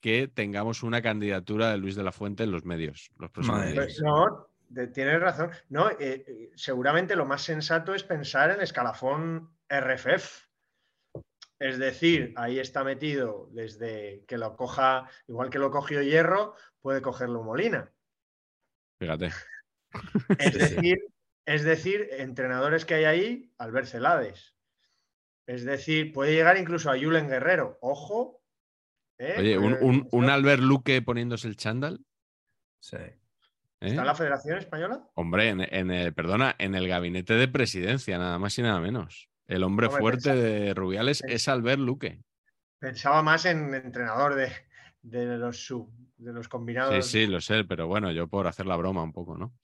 que 0.00 0.28
tengamos 0.28 0.82
una 0.82 1.00
candidatura 1.00 1.70
de 1.70 1.78
Luis 1.78 1.94
de 1.96 2.02
la 2.02 2.12
Fuente 2.12 2.42
en 2.44 2.50
los 2.50 2.64
medios 2.66 3.10
los 3.18 3.30
próximos 3.30 3.62
días. 3.64 3.74
Pues 3.74 4.02
no, 4.02 4.48
de- 4.68 4.88
tienes 4.88 5.18
razón. 5.18 5.50
No, 5.70 5.88
eh, 5.90 5.96
eh, 6.00 6.50
seguramente 6.56 7.16
lo 7.16 7.24
más 7.24 7.40
sensato 7.40 7.94
es 7.94 8.02
pensar 8.04 8.50
en 8.50 8.60
escalafón 8.60 9.50
RFF. 9.70 10.43
Es 11.58 11.78
decir, 11.78 12.32
ahí 12.36 12.58
está 12.58 12.84
metido 12.84 13.48
desde 13.52 14.24
que 14.26 14.38
lo 14.38 14.56
coja, 14.56 15.08
igual 15.28 15.50
que 15.50 15.58
lo 15.58 15.70
cogió 15.70 16.02
Hierro, 16.02 16.54
puede 16.80 17.00
cogerlo 17.00 17.42
Molina. 17.42 17.90
Fíjate. 19.00 19.30
Es 20.38 20.54
decir, 20.54 20.98
es 21.46 21.62
decir, 21.62 22.08
entrenadores 22.12 22.84
que 22.84 22.94
hay 22.94 23.04
ahí, 23.04 23.52
Albert 23.58 23.86
Celades. 23.86 24.56
Es 25.46 25.64
decir, 25.64 26.12
puede 26.12 26.32
llegar 26.32 26.56
incluso 26.56 26.90
a 26.90 26.98
Julen 26.98 27.28
Guerrero. 27.28 27.78
Ojo. 27.80 28.42
¿eh? 29.18 29.36
Oye, 29.38 29.58
un, 29.58 29.74
Eh, 29.74 29.78
un, 29.80 29.94
esto- 29.96 30.16
un 30.16 30.30
Albert 30.30 30.62
Luque 30.62 31.02
poniéndose 31.02 31.46
el 31.48 31.56
chándal. 31.56 32.04
Sí. 32.80 32.96
¿eh? 32.96 33.18
¿Está 33.80 34.00
en 34.00 34.06
la 34.06 34.14
Federación 34.14 34.58
Española? 34.58 35.06
Hombre, 35.14 35.48
en, 35.50 35.60
en 35.60 35.90
el, 35.90 36.14
perdona, 36.14 36.56
en 36.58 36.74
el 36.74 36.88
gabinete 36.88 37.34
de 37.34 37.46
presidencia, 37.48 38.16
nada 38.18 38.38
más 38.38 38.58
y 38.58 38.62
nada 38.62 38.80
menos. 38.80 39.28
El 39.46 39.62
hombre 39.62 39.90
fuerte 39.90 40.30
pensaba- 40.30 40.36
de 40.40 40.74
Rubiales 40.74 41.22
es 41.26 41.48
Albert 41.48 41.80
Luque. 41.80 42.22
Pensaba 42.78 43.22
más 43.22 43.44
en 43.46 43.74
entrenador 43.74 44.34
de, 44.34 44.50
de 45.02 45.38
los 45.38 45.64
sub, 45.66 45.90
de 46.16 46.32
los 46.32 46.46
Sí, 46.46 46.50
combinados. 46.50 47.06
sí, 47.06 47.26
lo 47.26 47.40
sé, 47.40 47.64
pero 47.64 47.86
bueno, 47.86 48.10
yo 48.12 48.28
por 48.28 48.46
hacer 48.46 48.66
la 48.66 48.76
broma 48.76 49.02
un 49.02 49.12
poco, 49.12 49.36
¿no? 49.36 49.54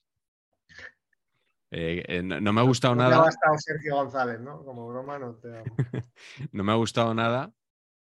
Eh, 1.72 2.02
eh, 2.08 2.22
no, 2.22 2.40
no 2.40 2.52
me 2.52 2.60
ha 2.60 2.64
gustado 2.64 2.94
No 2.94 3.02
te 3.02 3.06
ha 3.06 3.10
nada, 3.10 3.22
bastado 3.24 3.54
Sergio 3.58 3.94
González, 3.96 4.40
¿no? 4.40 4.64
Como 4.64 4.88
broma 4.88 5.18
no 5.18 5.34
te 5.36 5.48
ha... 5.56 5.62
no 6.52 6.64
me 6.64 6.72
ha 6.72 6.76
gustado 6.76 7.14
nada 7.14 7.52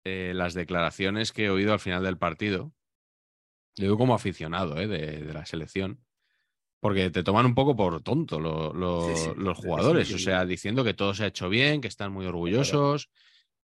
eh, 0.03 0.33
las 0.35 0.53
declaraciones 0.53 1.31
que 1.31 1.45
he 1.45 1.49
oído 1.49 1.73
al 1.73 1.79
final 1.79 2.03
del 2.03 2.17
partido. 2.17 2.73
Digo 3.77 3.97
como 3.97 4.13
aficionado 4.15 4.75
de, 4.75 4.87
de 4.87 5.33
la 5.33 5.45
selección. 5.45 6.03
Porque 6.81 7.11
te 7.11 7.23
toman 7.23 7.45
un 7.45 7.55
poco 7.55 7.75
por 7.75 8.01
tonto 8.01 8.39
lo- 8.39 8.73
lo- 8.73 9.15
Sí, 9.15 9.25
sí, 9.29 9.33
los 9.37 9.57
jugadores. 9.57 10.13
O 10.13 10.17
sea, 10.17 10.45
diciendo 10.45 10.83
que 10.83 10.93
todo 10.95 11.13
se 11.13 11.23
ha 11.23 11.27
hecho 11.27 11.47
bien, 11.49 11.79
que 11.79 11.87
están 11.87 12.11
muy 12.11 12.25
orgullosos, 12.25 13.09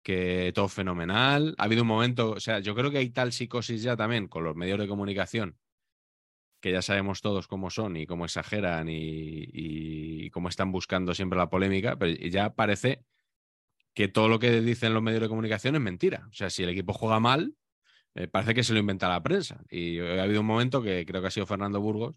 que 0.03 0.53
todo 0.55 0.69
fenomenal. 0.69 1.55
Ha 1.59 1.65
habido 1.65 1.83
un 1.83 1.89
momento, 1.89 2.33
o 2.33 2.41
sea, 2.41 2.61
yo 2.61 2.75
creo 2.75 2.91
que 2.91 2.99
hay 2.99 3.11
tal 3.11 3.33
psicosis 3.33 3.83
ya 3.83 3.97
también 3.97 4.29
con 4.29 4.45
los 4.45 4.57
medios 4.57 4.79
de 4.81 4.89
comunicación, 4.89 5.59
que 6.61 6.73
ya 6.73 6.83
sabemos 6.83 7.21
todos 7.21 7.47
cómo 7.49 7.71
son 7.71 7.97
y 7.97 8.07
cómo 8.07 8.25
exageran 8.25 8.89
y, 8.89 9.45
y 9.53 10.31
cómo 10.31 10.49
están 10.49 10.73
buscando 10.73 11.15
siempre 11.15 11.39
la 11.39 11.51
polémica, 11.51 11.97
pero 11.97 12.13
ya 12.29 12.55
parece 12.55 13.05
que 13.95 14.09
todo 14.09 14.29
lo 14.29 14.39
que 14.39 14.61
dicen 14.63 14.95
los 14.95 15.03
medios 15.03 15.23
de 15.23 15.29
comunicación 15.29 15.77
es 15.77 15.81
mentira. 15.81 16.29
O 16.31 16.35
sea, 16.35 16.51
si 16.51 16.63
el 16.65 16.71
equipo 16.71 16.93
juega 16.95 17.21
mal, 17.21 17.55
eh, 18.15 18.29
parece 18.29 18.55
que 18.55 18.65
se 18.65 18.75
lo 18.75 18.81
inventa 18.81 19.09
la 19.09 19.23
prensa. 19.23 19.63
Y 19.71 20.01
ha 20.01 20.23
habido 20.25 20.41
un 20.43 20.47
momento 20.47 20.83
que 20.83 21.07
creo 21.07 21.23
que 21.23 21.29
ha 21.29 21.33
sido 21.33 21.47
Fernando 21.47 21.81
Burgos, 21.81 22.17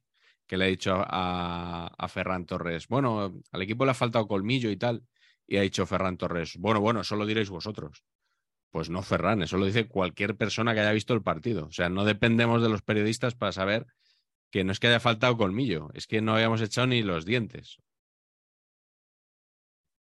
que 0.50 0.58
le 0.58 0.66
ha 0.66 0.68
dicho 0.68 0.96
a, 0.96 1.94
a 1.96 2.08
Ferran 2.08 2.48
Torres, 2.48 2.88
bueno, 2.88 3.40
al 3.52 3.62
equipo 3.62 3.86
le 3.86 3.92
ha 3.92 3.94
faltado 3.94 4.28
colmillo 4.28 4.72
y 4.72 4.78
tal. 4.78 5.04
Y 5.46 5.58
ha 5.58 5.62
dicho 5.62 5.86
Ferran 5.86 6.18
Torres, 6.18 6.58
bueno, 6.58 6.82
bueno, 6.82 7.02
eso 7.02 7.16
lo 7.16 7.28
diréis 7.28 7.52
vosotros. 7.52 8.04
Pues 8.72 8.90
no, 8.90 9.04
Ferran, 9.04 9.44
eso 9.44 9.58
lo 9.58 9.68
dice 9.68 9.88
cualquier 9.88 10.36
persona 10.36 10.74
que 10.74 10.80
haya 10.80 10.92
visto 10.92 11.14
el 11.14 11.22
partido. 11.22 11.68
O 11.68 11.72
sea, 11.72 11.90
no 11.90 12.04
dependemos 12.04 12.64
de 12.64 12.70
los 12.70 12.82
periodistas 12.82 13.36
para 13.36 13.52
saber 13.52 13.86
que 14.50 14.64
no 14.64 14.72
es 14.72 14.80
que 14.80 14.88
haya 14.88 15.00
faltado 15.00 15.38
colmillo, 15.38 15.90
es 15.94 16.08
que 16.08 16.20
no 16.20 16.34
habíamos 16.34 16.62
echado 16.62 16.88
ni 16.88 17.04
los 17.04 17.26
dientes. 17.26 17.78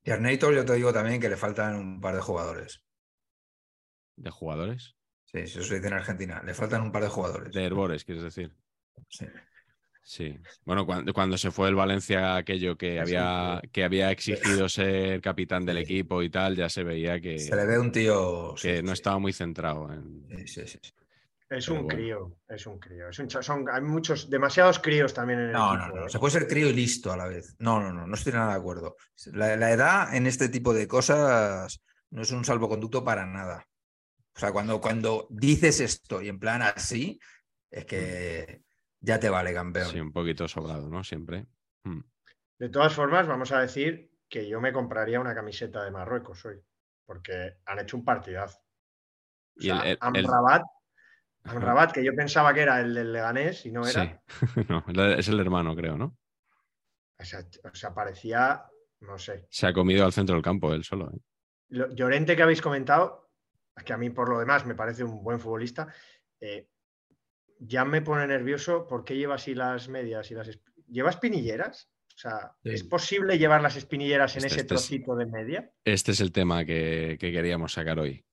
Y 0.06 0.12
Arnator, 0.12 0.56
yo 0.56 0.64
te 0.64 0.76
digo 0.76 0.94
también 0.94 1.20
que 1.20 1.28
le 1.28 1.36
faltan 1.36 1.76
un 1.76 2.00
par 2.00 2.16
de 2.16 2.22
jugadores. 2.22 2.82
¿De 4.16 4.32
jugadores? 4.32 4.96
Sí, 5.26 5.40
eso 5.40 5.62
se 5.62 5.76
dice 5.76 5.88
en 5.88 5.94
Argentina. 5.94 6.42
Le 6.42 6.54
faltan 6.54 6.84
un 6.84 6.94
par 6.94 7.04
de 7.04 7.10
jugadores. 7.10 7.54
De 7.54 7.66
herbores, 7.66 8.06
quieres 8.06 8.24
decir. 8.24 8.56
Sí. 9.10 9.26
Sí. 10.10 10.40
Bueno, 10.64 10.86
cuando, 10.86 11.12
cuando 11.14 11.38
se 11.38 11.52
fue 11.52 11.68
el 11.68 11.76
Valencia 11.76 12.38
aquello 12.38 12.78
que 12.78 12.98
había, 12.98 13.62
que 13.74 13.84
había 13.84 14.10
exigido 14.10 14.70
ser 14.70 15.20
capitán 15.20 15.66
del 15.66 15.76
Sí. 15.78 15.84
equipo 15.84 16.24
y 16.24 16.30
tal, 16.30 16.56
ya 16.56 16.70
se 16.70 16.84
veía 16.86 17.20
que, 17.20 17.38
Se 17.40 17.54
le 17.58 17.66
ve 17.66 17.78
un 17.78 17.92
tío. 17.92 18.56
que 18.56 18.78
sí, 18.78 18.84
no 18.84 18.88
sí. 18.90 18.94
estaba 18.94 19.20
muy 19.20 19.34
centrado 19.34 19.92
en. 19.92 20.26
Sí, 20.48 20.66
sí, 20.66 20.80
sí. 20.82 20.92
Es 21.50 21.68
un 21.68 21.84
bueno. 21.84 21.90
crío, 21.90 22.38
es 22.48 22.66
un 22.68 22.80
crío. 22.80 23.10
Es 23.10 23.20
un 23.20 23.30
son, 23.30 23.66
hay 23.70 23.82
muchos, 23.82 24.30
demasiados 24.30 24.80
críos 24.80 25.14
también 25.14 25.40
en 25.40 25.46
el 25.48 25.52
No, 25.52 25.76
no, 25.76 25.84
equipo. 25.84 25.98
no. 26.00 26.06
¿eh? 26.06 26.10
Se 26.10 26.20
puede 26.20 26.32
ser 26.32 26.48
crío 26.48 26.70
y 26.70 26.74
listo 26.74 27.12
a 27.12 27.18
la 27.18 27.28
vez. 27.28 27.58
No, 27.60 27.82
no, 27.82 27.92
no. 27.92 28.08
No 28.08 28.16
estoy 28.16 28.32
nada 28.32 28.54
de 28.54 28.60
acuerdo. 28.60 28.96
La, 29.34 29.58
la 29.58 29.72
edad 29.72 30.16
en 30.16 30.26
este 30.26 30.48
tipo 30.48 30.74
de 30.74 30.88
cosas 30.88 31.82
no 32.12 32.22
es 32.22 32.32
un 32.32 32.46
salvoconducto 32.46 33.04
para 33.04 33.26
nada. 33.26 33.68
O 34.36 34.40
sea, 34.40 34.54
cuando, 34.54 34.80
cuando 34.80 35.28
dices 35.30 35.82
esto 35.82 36.22
y 36.22 36.30
en 36.30 36.40
plan 36.40 36.62
así, 36.62 37.20
es 37.72 37.84
que 37.86 38.62
ya 39.08 39.20
te 39.20 39.30
vale, 39.30 39.54
campeón. 39.54 39.88
Sí, 39.88 40.00
un 40.02 40.12
poquito 40.12 40.48
sobrado, 40.48 40.90
¿no? 40.90 41.04
Siempre. 41.04 41.48
Mm. 41.84 42.02
De 42.60 42.70
todas 42.70 42.94
formas, 42.94 43.26
vamos 43.28 43.52
a 43.54 43.62
decir 43.62 44.12
que 44.30 44.48
yo 44.50 44.60
me 44.60 44.74
compraría 44.74 45.20
una 45.22 45.34
camiseta 45.34 45.84
de 45.86 45.92
Marruecos 45.92 46.44
hoy, 46.46 46.62
porque 47.06 47.58
han 47.66 47.80
hecho 47.80 47.96
un 47.98 48.04
partidazo. 48.04 48.60
O 48.60 48.64
Y 49.64 49.70
el- 49.70 49.78
sea, 49.78 49.86
el- 49.86 49.92
el- 49.92 49.98
Amrabat, 50.02 50.64
Amrabat, 51.46 51.92
que 51.94 52.04
yo 52.04 52.14
pensaba 52.14 52.54
que 52.54 52.62
era 52.62 52.82
el 52.82 52.94
del 52.94 53.14
Leganés 53.14 53.66
y 53.66 53.72
no 53.72 53.86
Sí. 53.86 54.00
era, 54.00 54.22
No, 54.98 55.06
es 55.14 55.28
el 55.30 55.40
hermano, 55.40 55.76
creo, 55.76 55.98
¿no? 55.98 56.18
o 57.20 57.24
sea, 57.26 57.40
o 57.64 57.74
sea, 57.74 57.94
parecía, 57.96 58.64
no 59.00 59.18
sé. 59.18 59.48
Se 59.50 59.66
ha 59.66 59.74
comido 59.74 60.06
al 60.06 60.12
centro 60.14 60.36
del 60.36 60.44
campo 60.44 60.74
él 60.74 60.84
solo. 60.84 61.10
¿eh? 61.12 61.18
Lo- 61.70 61.90
Llorente 61.96 62.36
que 62.36 62.44
habéis 62.44 62.62
comentado, 62.62 63.32
que 63.86 63.94
a 63.94 63.98
mí 63.98 64.10
por 64.12 64.30
lo 64.30 64.38
demás 64.40 64.66
me 64.66 64.76
parece 64.76 65.04
un 65.04 65.24
buen 65.24 65.40
futbolista, 65.40 65.88
eh, 66.40 66.68
ya 67.60 67.86
me 67.86 68.02
pone 68.02 68.28
nervioso 68.28 68.88
porque 68.88 69.16
lleva 69.18 69.36
así 69.36 69.56
las 69.56 69.88
medias 69.90 70.30
y 70.32 70.36
las... 70.36 70.48
esp- 70.50 70.62
¿Lleva 70.90 71.10
espinilleras? 71.10 71.90
O 72.16 72.20
sea, 72.20 72.54
Sí. 72.64 72.70
¿es 72.72 72.84
posible 72.84 73.38
llevar 73.38 73.62
las 73.62 73.76
espinilleras 73.76 74.34
en 74.36 74.46
Este- 74.46 74.48
ese 74.48 74.62
este 74.62 74.76
es- 74.76 74.82
trocito 74.88 75.16
de 75.16 75.26
media? 75.26 75.72
Este 75.86 76.12
es 76.14 76.20
el 76.22 76.32
tema 76.32 76.66
que, 76.66 77.18
que 77.20 77.32
queríamos 77.32 77.74
sacar 77.74 78.00
hoy. 78.00 78.24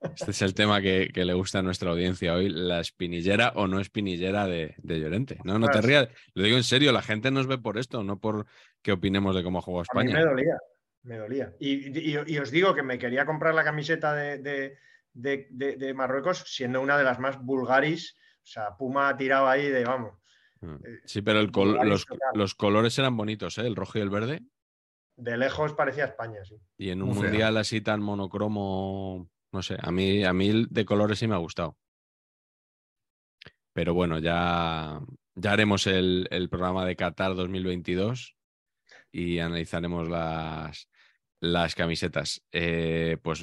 Este 0.00 0.30
es 0.30 0.42
el 0.42 0.54
tema 0.54 0.80
que, 0.82 1.10
que 1.12 1.24
le 1.24 1.32
gusta 1.32 1.58
a 1.58 1.62
nuestra 1.62 1.90
audiencia 1.90 2.34
hoy, 2.34 2.48
la 2.50 2.80
espinillera 2.80 3.52
o 3.56 3.66
no 3.66 3.80
espinillera 3.80 4.46
de, 4.46 4.74
de 4.78 5.00
Llorente. 5.00 5.38
No, 5.42 5.58
no 5.58 5.68
te 5.68 5.80
rías, 5.80 6.08
lo 6.34 6.44
digo 6.44 6.56
en 6.58 6.62
serio, 6.64 6.92
la 6.92 7.02
gente 7.02 7.30
nos 7.30 7.46
ve 7.46 7.58
por 7.58 7.78
esto, 7.78 8.04
no 8.04 8.20
por 8.20 8.46
que 8.82 8.92
opinemos 8.92 9.34
de 9.34 9.42
cómo 9.42 9.62
juega 9.62 9.80
A 9.88 9.98
mí 9.98 10.04
me 10.04 10.10
España. 10.10 10.30
dolía, 10.30 10.56
me 11.02 11.16
dolía. 11.16 11.52
Y, 11.58 11.98
y- 11.98 12.18
y 12.26 12.38
os 12.38 12.50
digo 12.50 12.74
que 12.74 12.82
me 12.82 12.98
quería 12.98 13.24
comprar 13.24 13.54
la 13.54 13.64
camiseta 13.64 14.14
de, 14.14 14.38
de- 14.38 14.78
de- 15.16 15.48
de- 15.50 15.76
de 15.76 15.94
Marruecos 15.94 16.44
siendo 16.46 16.80
una 16.80 16.96
de 16.98 17.04
las 17.04 17.18
más 17.18 17.40
vulgaris. 17.42 18.14
O 18.42 18.46
sea, 18.46 18.76
Puma 18.76 19.08
ha 19.08 19.16
tirado 19.16 19.48
ahí 19.48 19.68
de, 19.68 19.84
vamos, 19.84 20.12
Ah. 20.62 20.78
eh, 20.84 21.00
Sí, 21.04 21.22
pero 21.22 21.40
el 21.40 21.50
col- 21.50 21.68
vulgaris 21.76 21.90
los, 21.90 22.06
los 22.34 22.54
colores 22.54 22.98
eran 22.98 23.16
bonitos, 23.16 23.58
¿eh? 23.58 23.66
el 23.66 23.76
rojo 23.76 23.98
y 23.98 24.02
el 24.02 24.10
verde. 24.10 24.42
de 25.18 25.36
lejos 25.38 25.72
parecía 25.72 26.04
España, 26.04 26.44
sí. 26.44 26.56
Y 26.76 26.90
en 26.90 27.00
un 27.02 27.08
Muy 27.14 27.22
mundial 27.24 27.56
así 27.56 27.80
tan 27.80 28.02
monocromo, 28.02 29.30
no 29.50 29.62
sé, 29.62 29.78
a 29.80 29.90
mí, 29.90 30.22
a 30.24 30.32
mí 30.34 30.66
de 30.68 30.84
colores 30.84 31.18
sí 31.18 31.26
me 31.26 31.34
ha 31.34 31.38
gustado. 31.38 31.78
Pero 33.72 33.94
bueno, 33.94 34.18
ya, 34.18 35.00
ya 35.34 35.52
haremos 35.52 35.86
el, 35.86 36.28
el 36.30 36.48
programa 36.48 36.84
de 36.84 36.96
Qatar 36.96 37.34
2022 37.34 38.36
y 39.12 39.38
analizaremos 39.38 40.08
las, 40.08 40.88
las 41.40 41.74
camisetas. 41.74 42.42
Eh, 42.52 43.18
pues 43.22 43.42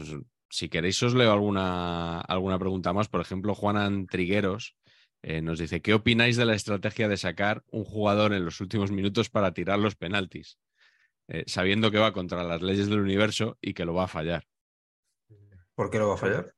si 0.53 0.69
queréis 0.69 1.01
os 1.01 1.15
leo 1.15 1.31
alguna, 1.31 2.21
alguna 2.21 2.59
pregunta 2.59 2.93
más. 2.93 3.07
Por 3.07 3.21
ejemplo, 3.21 3.55
Juanan 3.55 4.05
Trigueros 4.05 4.75
eh, 5.23 5.41
nos 5.41 5.57
dice, 5.57 5.81
¿qué 5.81 5.95
opináis 5.95 6.37
de 6.37 6.45
la 6.45 6.53
estrategia 6.53 7.07
de 7.07 7.17
sacar 7.17 7.63
un 7.71 7.83
jugador 7.85 8.33
en 8.33 8.45
los 8.45 8.61
últimos 8.61 8.91
minutos 8.91 9.31
para 9.31 9.51
tirar 9.53 9.79
los 9.79 9.95
penaltis? 9.95 10.59
eh, 11.29 11.45
sabiendo 11.47 11.89
que 11.89 11.97
va 11.99 12.11
contra 12.11 12.43
las 12.43 12.61
leyes 12.61 12.89
del 12.89 12.99
universo 12.99 13.57
y 13.61 13.73
que 13.73 13.85
lo 13.85 13.93
va 13.93 14.03
a 14.03 14.07
fallar. 14.09 14.43
¿Por 15.73 15.89
qué 15.89 15.97
lo 15.97 16.09
va 16.09 16.15
a 16.15 16.17
fallar? 16.17 16.53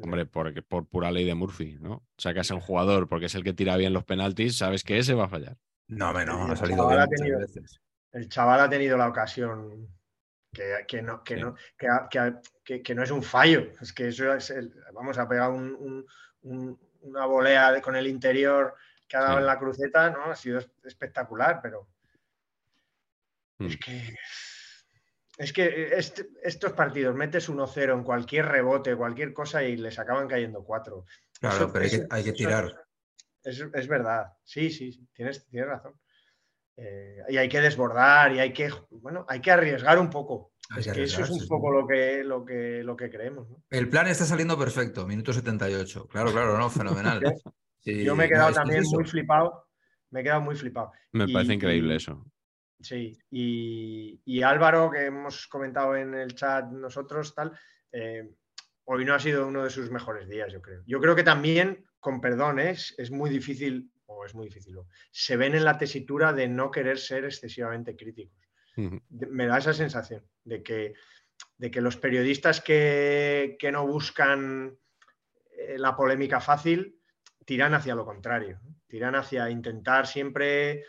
Hombre, 0.00 0.26
porque, 0.26 0.60
por 0.60 0.86
pura 0.86 1.10
ley 1.10 1.24
de 1.24 1.34
Murphy, 1.34 1.78
¿no? 1.80 2.04
Sacas 2.18 2.50
a 2.50 2.54
un 2.56 2.60
jugador 2.60 3.08
porque 3.08 3.26
es 3.26 3.34
el 3.34 3.42
que 3.42 3.54
tira 3.54 3.76
bien 3.78 3.94
los 3.94 4.04
penaltis, 4.04 4.58
sabes 4.58 4.84
que 4.84 4.98
ese 4.98 5.14
va 5.14 5.24
a 5.24 5.28
fallar. 5.28 5.56
No, 5.88 6.12
me 6.12 6.26
no, 6.26 6.44
ha 6.44 6.56
salido 6.56 6.86
bien 6.86 7.00
ha 7.00 7.06
tenido- 7.08 7.38
veces. 7.38 7.80
El 8.12 8.28
chaval 8.28 8.60
ha 8.60 8.68
tenido 8.68 8.98
la 8.98 9.08
ocasión 9.08 9.88
que, 10.54 10.84
que 10.88 11.02
no, 11.02 11.22
que, 11.22 11.34
Sí. 11.36 11.40
no, 11.42 11.54
que, 12.64 12.82
que 12.82 12.94
no 12.94 13.02
es 13.02 13.10
un 13.10 13.22
fallo. 13.22 13.66
Es 13.82 13.92
que 13.92 14.08
eso 14.08 14.32
es 14.32 14.48
el- 14.50 14.72
vamos 14.94 15.18
a 15.18 15.28
pegar 15.28 15.50
un- 15.50 15.74
un- 15.74 16.06
un- 16.42 16.80
una 17.02 17.26
volea 17.26 17.72
de- 17.72 17.82
con 17.82 17.96
el 17.96 18.06
interior 18.06 18.74
que 19.06 19.16
ha 19.18 19.20
dado 19.20 19.34
Sí. 19.34 19.40
en 19.40 19.46
la 19.46 19.58
cruceta, 19.58 20.08
¿no? 20.10 20.24
Ha 20.24 20.36
sido 20.36 20.60
espectacular, 20.84 21.60
pero 21.62 21.86
Mm. 23.58 23.66
es 23.66 23.76
que 23.78 24.16
es 25.36 25.52
que 25.52 25.88
este- 25.96 26.28
estos 26.44 26.72
partidos 26.74 27.14
metes 27.16 27.48
1-0 27.48 27.92
en 27.94 28.04
cualquier 28.04 28.46
rebote, 28.46 28.94
cualquier 28.94 29.32
cosa 29.34 29.64
y 29.64 29.76
les 29.76 29.98
acaban 29.98 30.28
cayendo 30.28 30.62
cuatro. 30.62 31.06
Claro, 31.40 31.56
Eso- 31.56 31.72
pero 31.72 31.84
hay 31.84 31.90
que, 31.90 31.96
eso- 31.96 32.06
hay 32.10 32.22
que 32.22 32.28
eso- 32.30 32.36
tirar. 32.36 32.84
Es, 33.42 33.58
es 33.60 33.88
verdad, 33.88 34.32
sí, 34.44 34.70
sí, 34.70 35.06
tienes, 35.12 35.44
tienes 35.48 35.68
razón. 35.68 36.00
Eh, 36.76 37.18
y 37.28 37.36
hay 37.36 37.48
que 37.48 37.60
desbordar 37.60 38.32
y 38.34 38.40
hay 38.40 38.52
que, 38.52 38.68
bueno, 38.90 39.24
hay 39.28 39.40
que 39.40 39.50
arriesgar 39.50 39.98
un 39.98 40.10
poco. 40.10 40.52
Es 40.76 40.90
que 40.90 41.02
eso 41.04 41.22
es 41.22 41.30
un 41.30 41.46
poco 41.46 41.70
lo 41.70 41.86
que, 41.86 42.24
lo 42.24 42.44
que, 42.44 42.82
lo 42.82 42.96
que 42.96 43.10
creemos. 43.10 43.48
¿no? 43.48 43.62
El 43.70 43.88
plan 43.88 44.06
está 44.08 44.24
saliendo 44.24 44.58
perfecto, 44.58 45.06
minuto 45.06 45.32
78. 45.32 46.08
Claro, 46.08 46.32
claro, 46.32 46.58
no, 46.58 46.68
fenomenal. 46.70 47.20
Sí, 47.80 48.02
Yo 48.02 48.16
me 48.16 48.24
he 48.24 48.28
quedado 48.28 48.48
es 48.48 48.54
también 48.54 48.82
muy 48.92 49.04
flipado. 49.04 49.66
Me 50.10 50.20
he 50.20 50.22
quedado 50.22 50.40
muy 50.40 50.56
flipado. 50.56 50.90
Me 51.12 51.24
Y- 51.26 51.32
parece 51.34 51.52
increíble 51.52 51.92
y- 51.92 51.96
eso. 51.98 52.24
Sí, 52.80 53.18
y, 53.30 54.22
y 54.24 54.42
Álvaro, 54.42 54.90
que 54.90 55.04
hemos 55.04 55.46
comentado 55.48 55.94
en 55.94 56.14
el 56.14 56.34
chat 56.34 56.64
nosotros, 56.70 57.34
tal, 57.34 57.52
eh, 57.92 58.30
hoy 58.84 59.04
no 59.04 59.12
ha 59.14 59.18
sido 59.20 59.46
uno 59.46 59.64
de 59.64 59.68
sus 59.70 59.90
mejores 59.90 60.26
días, 60.30 60.50
yo 60.50 60.62
creo. 60.62 60.82
Yo 60.86 60.98
creo 60.98 61.14
que 61.14 61.22
también, 61.24 61.84
con 62.00 62.22
perdón, 62.22 62.58
¿eh? 62.58 62.70
es, 62.70 62.94
es 62.96 63.10
muy 63.10 63.28
difícil, 63.28 63.90
o 64.06 64.24
es 64.24 64.34
muy 64.34 64.46
difícil, 64.46 64.76
se 65.10 65.36
ven 65.36 65.54
en 65.54 65.64
la 65.64 65.78
tesitura 65.78 66.32
de 66.32 66.48
no 66.48 66.70
querer 66.70 66.98
ser 66.98 67.24
excesivamente 67.24 67.96
críticos. 67.96 68.38
Me 69.08 69.46
da 69.46 69.58
esa 69.58 69.72
sensación 69.72 70.26
de 70.42 70.62
que, 70.62 70.94
de 71.58 71.70
que 71.70 71.80
los 71.80 71.96
periodistas 71.96 72.60
que, 72.60 73.56
que 73.58 73.70
no 73.70 73.86
buscan 73.86 74.76
eh, 75.52 75.78
la 75.78 75.96
polémica 75.96 76.40
fácil 76.40 77.00
tiran 77.44 77.74
hacia 77.74 77.94
lo 77.94 78.04
contrario, 78.04 78.60
tiran 78.86 79.14
hacia 79.14 79.50
intentar 79.50 80.06
siempre 80.06 80.84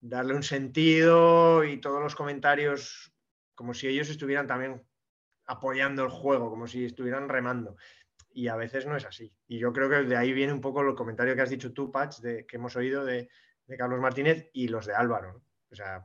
darle 0.00 0.34
un 0.34 0.42
sentido 0.42 1.64
y 1.64 1.80
todos 1.80 2.02
los 2.02 2.14
comentarios 2.14 3.14
como 3.54 3.72
si 3.72 3.86
ellos 3.88 4.10
estuvieran 4.10 4.46
también 4.46 4.82
apoyando 5.46 6.02
el 6.04 6.10
juego, 6.10 6.50
como 6.50 6.66
si 6.66 6.84
estuvieran 6.84 7.28
remando. 7.28 7.76
Y 8.34 8.48
a 8.48 8.56
veces 8.56 8.84
no 8.84 8.96
es 8.96 9.04
así. 9.04 9.32
Y 9.46 9.58
yo 9.58 9.72
creo 9.72 9.88
que 9.88 10.02
de 10.02 10.16
ahí 10.16 10.32
viene 10.32 10.52
un 10.52 10.60
poco 10.60 10.82
el 10.82 10.94
comentario 10.94 11.34
que 11.34 11.42
has 11.42 11.50
dicho 11.50 11.72
tú, 11.72 11.90
Patch, 11.90 12.18
de, 12.18 12.44
que 12.44 12.56
hemos 12.56 12.74
oído 12.76 13.04
de, 13.04 13.28
Carlos 13.78 14.00
Martínez 14.00 14.50
y 14.52 14.68
los 14.68 14.86
de 14.86 14.94
Álvaro. 14.94 15.42
O 15.70 15.74
sea, 15.74 16.04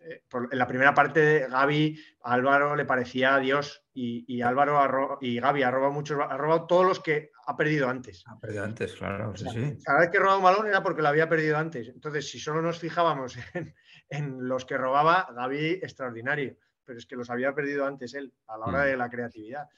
eh, 0.00 0.24
en 0.50 0.58
la 0.58 0.66
primera 0.66 0.94
parte 0.94 1.20
de 1.20 1.48
Gaby, 1.48 2.00
a 2.22 2.32
Álvaro 2.32 2.74
le 2.74 2.84
parecía 2.84 3.38
Dios 3.38 3.84
y, 3.92 4.40
Álvaro 4.42 5.18
y 5.20 5.38
Gaby 5.38 5.62
ha 5.62 5.70
robado 5.70 5.92
muchos, 5.92 6.18
ha 6.20 6.36
robado 6.36 6.66
todos 6.66 6.86
los 6.86 7.00
que 7.00 7.30
ha 7.46 7.56
perdido 7.56 7.88
antes. 7.88 8.24
Ha 8.26 8.38
perdido 8.38 8.64
antes, 8.64 8.94
claro, 8.94 9.36
sí, 9.36 9.46
sí. 9.50 9.76
Cada 9.84 10.00
vez 10.00 10.10
que 10.10 10.18
robaba 10.18 10.38
un 10.38 10.44
balón 10.44 10.66
era 10.66 10.82
porque 10.82 11.02
lo 11.02 11.08
había 11.08 11.28
perdido 11.28 11.58
antes. 11.58 11.88
Entonces, 11.88 12.30
si 12.30 12.38
solo 12.38 12.62
nos 12.62 12.78
fijábamos 12.78 13.36
en, 14.08 14.48
los 14.48 14.64
que 14.64 14.78
robaba, 14.78 15.28
Gaby 15.34 15.80
extraordinario, 15.82 16.56
pero 16.84 16.98
es 16.98 17.06
que 17.06 17.16
los 17.16 17.28
había 17.28 17.54
perdido 17.54 17.84
antes 17.86 18.14
él, 18.14 18.32
a 18.46 18.56
la 18.56 18.66
hora 18.66 18.82
mm. 18.84 18.86
de 18.86 18.96
la 18.96 19.10
creatividad. 19.10 19.68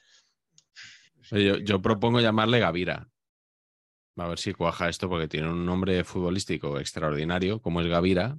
Yo, 1.31 1.81
propongo 1.81 2.19
llamarle 2.19 2.59
Gavira. 2.59 3.07
A 4.17 4.27
ver 4.27 4.37
si 4.37 4.53
cuaja 4.53 4.89
esto 4.89 5.09
porque 5.09 5.27
tiene 5.27 5.49
un 5.49 5.65
nombre 5.65 6.03
futbolístico 6.03 6.77
extraordinario, 6.79 7.61
como 7.61 7.81
es 7.81 7.87
Gavira. 7.87 8.37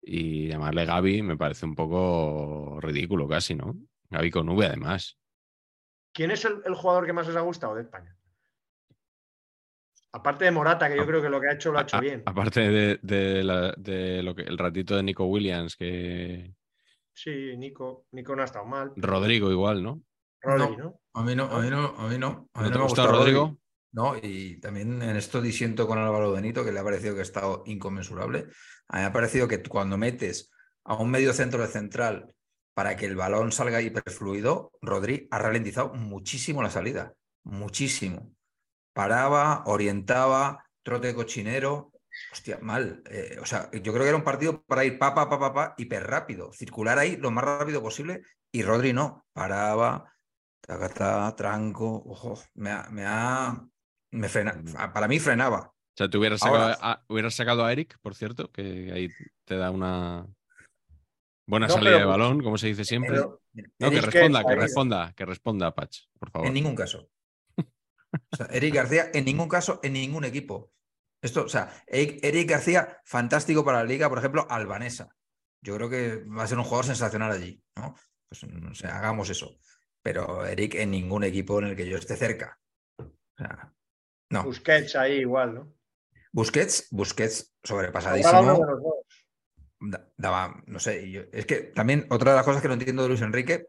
Y 0.00 0.46
llamarle 0.46 0.84
Gaby 0.84 1.22
me 1.22 1.36
parece 1.36 1.66
un 1.66 1.74
poco 1.74 2.78
ridículo 2.80 3.26
casi, 3.26 3.56
¿no? 3.56 3.74
Gaby 4.10 4.30
con 4.30 4.48
V 4.48 4.64
además. 4.64 5.18
¿Quién 6.12 6.30
es 6.30 6.44
el, 6.44 6.74
jugador 6.74 7.06
que 7.06 7.12
más 7.12 7.26
os 7.26 7.34
ha 7.34 7.40
gustado 7.40 7.74
de 7.74 7.82
España? 7.82 8.16
Aparte 10.12 10.44
de 10.44 10.52
Morata, 10.52 10.88
que 10.88 10.96
yo 10.96 11.04
creo 11.04 11.20
que 11.20 11.28
lo 11.28 11.40
que 11.40 11.48
ha 11.48 11.54
hecho 11.54 11.72
lo 11.72 11.80
ha 11.80 11.82
hecho 11.82 12.00
bien. 12.00 12.22
Aparte 12.24 12.60
de, 13.02 14.22
lo 14.22 14.34
que, 14.34 14.42
el 14.42 14.56
ratito 14.56 14.96
de 14.96 15.02
Nico 15.02 15.26
Williams, 15.26 15.76
que. 15.76 16.54
Sí, 17.12 17.56
Nico, 17.56 18.06
Nico 18.12 18.36
no 18.36 18.42
ha 18.42 18.46
estado 18.46 18.64
mal. 18.64 18.92
Rodrigo 18.96 19.50
igual, 19.50 19.82
¿no? 19.82 20.05
¿No? 20.44 21.00
A 21.14 21.22
mí 21.22 21.34
no, 21.34 21.44
a 21.44 21.60
mí 21.60 21.70
no, 21.70 21.94
a 21.96 22.08
mí 22.08 22.18
no. 22.18 22.48
A 22.52 22.62
mí 22.62 22.70
no, 22.70 22.76
me 22.76 22.82
gusta 22.82 23.06
Rodrigo? 23.06 23.58
No, 23.92 24.14
y 24.22 24.60
también 24.60 25.00
en 25.00 25.16
esto 25.16 25.40
disiento 25.40 25.86
con 25.86 25.98
Álvaro 25.98 26.32
Benito, 26.32 26.64
que 26.64 26.72
le 26.72 26.80
ha 26.80 26.84
parecido 26.84 27.14
que 27.14 27.20
ha 27.20 27.22
estado 27.22 27.62
inconmensurable. 27.66 28.46
A 28.88 28.96
mí 28.96 29.02
me 29.02 29.06
ha 29.06 29.12
parecido 29.12 29.48
que 29.48 29.62
cuando 29.62 29.96
metes 29.96 30.50
a 30.84 30.94
un 30.94 31.10
medio 31.10 31.32
centro 31.32 31.62
de 31.62 31.68
central 31.68 32.34
para 32.74 32.94
que 32.94 33.06
el 33.06 33.16
balón 33.16 33.52
salga 33.52 33.80
hiperfluido, 33.80 34.72
Rodri 34.82 35.26
ha 35.30 35.38
ralentizado 35.38 35.94
muchísimo 35.94 36.62
la 36.62 36.68
salida. 36.68 37.14
Muchísimo. 37.44 38.34
Paraba, 38.92 39.62
orientaba, 39.64 40.66
trote 40.82 41.14
cochinero. 41.14 41.92
Hostia, 42.30 42.58
mal. 42.60 43.02
Eh, 43.08 43.38
o 43.40 43.46
sea, 43.46 43.70
yo 43.72 43.92
creo 43.92 44.02
que 44.02 44.08
era 44.08 44.16
un 44.18 44.24
partido 44.24 44.62
para 44.64 44.84
ir 44.84 44.98
pa, 44.98 45.14
pa, 45.14 45.30
pa, 45.30 45.38
pa, 45.38 45.54
pa, 45.54 45.74
hiper 45.78 46.06
rápido. 46.06 46.52
Circular 46.52 46.98
ahí 46.98 47.16
lo 47.16 47.30
más 47.30 47.44
rápido 47.44 47.80
posible. 47.80 48.20
Y 48.52 48.62
Rodri 48.62 48.92
no. 48.92 49.24
Paraba, 49.32 50.12
Tacata, 50.60 51.34
tranco, 51.36 52.02
ojo, 52.06 52.38
me 52.54 52.70
ha, 52.70 52.88
me 52.90 53.04
ha 53.06 53.68
me 54.12 54.28
frena, 54.28 54.52
mm. 54.54 54.92
para 54.92 55.08
mí 55.08 55.18
frenaba. 55.18 55.72
O 55.72 55.96
sea, 55.96 56.08
te 56.08 56.18
hubieras 56.18 56.40
sacado, 56.40 56.76
a, 56.80 57.04
hubieras 57.08 57.34
sacado 57.34 57.64
a 57.64 57.72
Eric, 57.72 57.98
por 58.02 58.14
cierto, 58.14 58.50
que 58.52 58.92
ahí 58.92 59.08
te 59.44 59.56
da 59.56 59.70
una 59.70 60.26
buena 61.46 61.68
salida 61.68 61.98
de 61.98 62.04
balón, 62.04 62.42
como 62.42 62.58
se 62.58 62.66
dice 62.66 62.84
siempre. 62.84 63.18
no, 63.18 63.90
que 63.90 64.00
responda, 64.00 64.44
que, 64.44 64.56
responda, 64.56 65.12
que 65.14 65.24
responda, 65.24 65.74
Patch, 65.74 66.00
por 66.18 66.30
favor. 66.30 66.48
En 66.48 66.54
ningún 66.54 66.74
caso. 66.74 67.08
O 68.32 68.36
sea, 68.36 68.46
Eric 68.46 68.74
García, 68.74 69.10
en 69.12 69.26
ningún 69.26 69.48
caso, 69.48 69.78
en 69.82 69.92
ningún 69.92 70.24
equipo. 70.24 70.72
Esto, 71.22 71.44
o 71.44 71.48
sea, 71.48 71.70
Eric, 71.86 72.48
García, 72.48 72.98
fantástico 73.04 73.62
para 73.62 73.78
la 73.78 73.84
liga, 73.84 74.08
por 74.08 74.18
ejemplo, 74.18 74.46
albanesa. 74.48 75.14
Yo 75.62 75.76
creo 75.76 75.90
que 75.90 76.24
va 76.24 76.44
a 76.44 76.46
ser 76.46 76.56
un 76.56 76.64
jugador 76.64 76.86
sensacional 76.86 77.32
allí, 77.32 77.60
¿no? 77.76 77.94
Pues, 78.28 78.42
o 78.44 78.74
sea, 78.74 78.96
hagamos 78.96 79.28
eso 79.28 79.58
pero 80.06 80.46
Eric 80.46 80.76
en 80.76 80.92
ningún 80.92 81.24
equipo 81.24 81.58
en 81.58 81.64
el 81.64 81.74
que 81.74 81.88
yo 81.88 81.96
esté 81.96 82.14
cerca. 82.14 82.60
no. 84.30 84.44
Busquets 84.44 84.94
ahí 84.94 85.14
igual, 85.14 85.54
¿no? 85.56 85.72
Busquets, 86.30 86.86
Busquets 86.92 87.56
sobrepasadísimo. 87.64 89.04
Daba, 90.16 90.62
no 90.66 90.78
sé, 90.78 91.28
es 91.32 91.44
que 91.44 91.56
también 91.74 92.06
otra 92.10 92.30
de 92.30 92.36
las 92.36 92.44
cosas 92.44 92.62
que 92.62 92.68
no 92.68 92.74
entiendo 92.74 93.02
de 93.02 93.08
Luis 93.08 93.20
Enrique, 93.22 93.66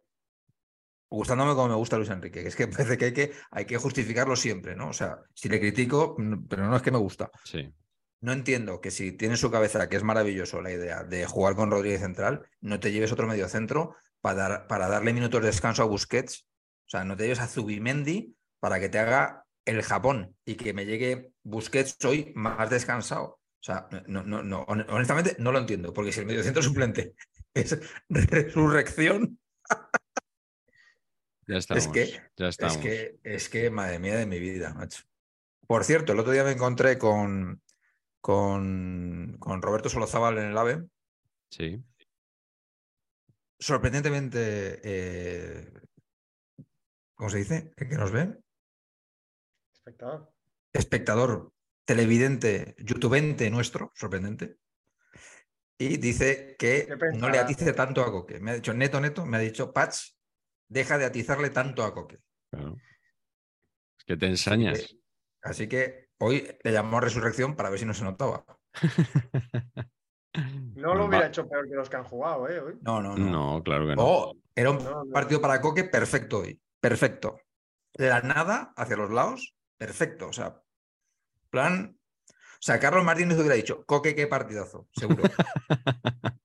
gustándome 1.10 1.56
como 1.56 1.69
me 1.69 1.73
gusta 1.73 1.97
Luis 1.97 2.12
Enrique, 2.12 2.43
que 2.43 2.50
es 2.50 2.56
que 2.56 2.67
parece 2.67 3.00
que 3.00 3.06
hay 3.06 3.13
que, 3.13 3.32
hay 3.50 3.65
que 3.65 3.78
justificarlo 3.78 4.36
siempre, 4.36 4.76
¿no? 4.76 4.89
O 4.89 4.93
sea, 4.93 5.23
si 5.34 5.50
le 5.50 5.60
critico, 5.60 6.15
pero 6.47 6.67
no 6.67 6.76
es 6.76 6.84
que 6.84 6.91
me 6.91 7.00
gusta. 7.00 7.32
Sí. 7.45 7.67
No 8.21 8.32
entiendo 8.32 8.80
que 8.80 8.91
si 8.91 9.12
tienes 9.12 9.39
su 9.39 9.50
cabeza, 9.50 9.89
que 9.89 9.97
es 9.97 10.04
maravilloso 10.04 10.62
la 10.62 10.71
idea 10.71 11.04
de 11.04 11.26
jugar 11.26 11.56
con 11.56 11.71
Rodríguez 11.71 12.02
Central, 12.02 12.47
no 12.62 12.80
te 12.80 12.91
lleves 12.91 13.12
otro 13.12 13.26
medio 13.26 13.50
centro 13.50 13.95
para, 14.28 14.68
para 14.68 14.90
darle 14.90 15.13
minutos 15.13 15.40
de 15.42 15.48
descanso 15.48 15.84
a 15.84 15.86
Busquets. 15.86 16.46
O 16.86 16.90
sea, 16.90 17.06
no 17.06 17.16
te 17.16 17.24
lleves 17.24 17.40
a 17.40 17.48
Zubimendi 17.48 18.36
para 18.60 18.78
que 18.78 18.90
te 18.90 19.00
haga 19.00 19.46
el 19.63 19.82
Japón 19.82 20.36
y 20.44 20.56
que 20.56 20.74
me 20.74 20.86
llegue 20.86 21.32
Busquets 21.44 22.04
hoy 22.04 22.34
más 22.36 22.70
descansado. 22.70 23.40
O 23.40 23.63
sea, 23.63 23.88
no, 24.08 24.24
no, 24.24 24.44
no, 24.44 24.63
honestamente 24.63 25.38
no 25.40 25.54
lo 25.54 25.60
entiendo, 25.60 25.94
porque 25.94 26.12
si 26.12 26.20
el 26.20 26.26
mediocentro 26.26 26.62
suplente 26.62 27.13
es 27.54 27.80
resurrección. 28.10 29.40
Ya 31.48 31.56
estamos, 31.56 31.86
es 31.86 31.90
que, 31.90 32.22
ya 32.36 32.50
estamos. 32.50 32.76
Es 32.76 32.82
que, 32.82 33.20
es 33.24 33.48
que, 33.48 33.70
madre 33.70 34.00
mía 34.00 34.18
de 34.18 34.26
mi 34.26 34.40
vida, 34.40 34.74
macho. 34.74 35.04
Por 35.68 35.86
cierto, 35.86 36.12
el 36.12 36.20
otro 36.20 36.34
día 36.34 36.44
me 36.44 36.52
encontré 36.52 36.98
con, 36.98 37.62
con, 38.20 39.38
con 39.40 39.62
Roberto 39.62 39.88
Solozábal 39.88 40.38
en 40.38 40.50
el 40.50 40.58
AVE. 40.58 40.84
Sí 41.50 41.82
sorprendentemente, 43.60 44.80
eh, 44.84 45.72
¿cómo 47.15 47.30
se 47.30 47.39
dice? 47.39 47.74
¿El 47.76 47.89
que 47.89 47.98
nos 47.98 48.12
ve? 48.12 48.38
Espectador. 49.74 50.34
Espectador, 50.74 51.54
televidente, 51.86 52.76
youtubente 52.80 53.50
nuestro, 53.50 53.91
sorprendente. 53.96 54.58
Y 55.80 55.98
dice 55.98 56.56
que 56.58 56.88
no 57.15 57.30
le 57.30 57.38
atice 57.38 57.72
tanto 57.74 58.02
a 58.02 58.12
Coque. 58.12 58.39
Me 58.39 58.52
ha 58.52 58.56
dicho, 58.56 58.74
neto, 58.74 59.00
neto, 59.00 59.26
me 59.26 59.38
ha 59.38 59.39
dicho, 59.39 59.72
Patch, 59.72 60.12
deja 60.67 60.98
de 60.98 61.06
atizarle 61.06 61.52
tanto 61.52 61.84
a 61.84 61.93
Coque. 61.93 62.20
Es 62.52 64.06
que 64.06 64.17
te 64.17 64.26
ensañas. 64.26 64.96
así 65.41 65.67
que 65.67 66.10
hoy 66.17 66.48
le 66.63 66.72
llamó 66.72 66.98
a 66.98 67.02
Resurrección 67.02 67.56
para 67.56 67.70
ver 67.70 67.80
si 67.80 67.86
no 67.86 67.93
se 67.93 68.04
notaba. 68.04 68.43
No 70.76 70.93
lo 70.93 71.06
hubiera 71.06 71.28
hecho 71.28 71.47
peor 71.47 71.67
que 71.67 71.76
los 71.76 71.89
que 71.89 71.95
han 71.95 72.04
jugado, 72.04 72.47
¿eh? 72.47 72.62
No, 72.82 73.02
no, 73.02 73.17
no. 73.17 73.56
No, 73.56 73.63
claro 73.63 73.88
que 73.88 73.95
no. 73.95 74.04
Oh, 74.04 74.36
era 74.56 74.71
un 74.71 75.12
partido 75.12 75.41
para 75.41 75.60
Coque 75.60 75.84
perfecto 75.84 76.39
hoy. 76.39 76.60
Perfecto. 76.80 77.39
De 77.93 78.10
la 78.10 78.21
nada 78.21 78.73
hacia 78.76 78.95
los 78.95 79.10
lados, 79.10 79.56
perfecto. 79.78 80.28
O 80.28 80.34
sea, 80.34 80.62
plan. 81.50 81.97
O 82.30 82.62
sea, 82.62 82.80
Carlos 82.80 83.04
Martínez 83.04 83.38
hubiera 83.38 83.56
dicho, 83.56 83.84
Coque, 83.86 84.15
qué 84.15 84.28
partidazo, 84.28 84.88
seguro. 84.91 85.23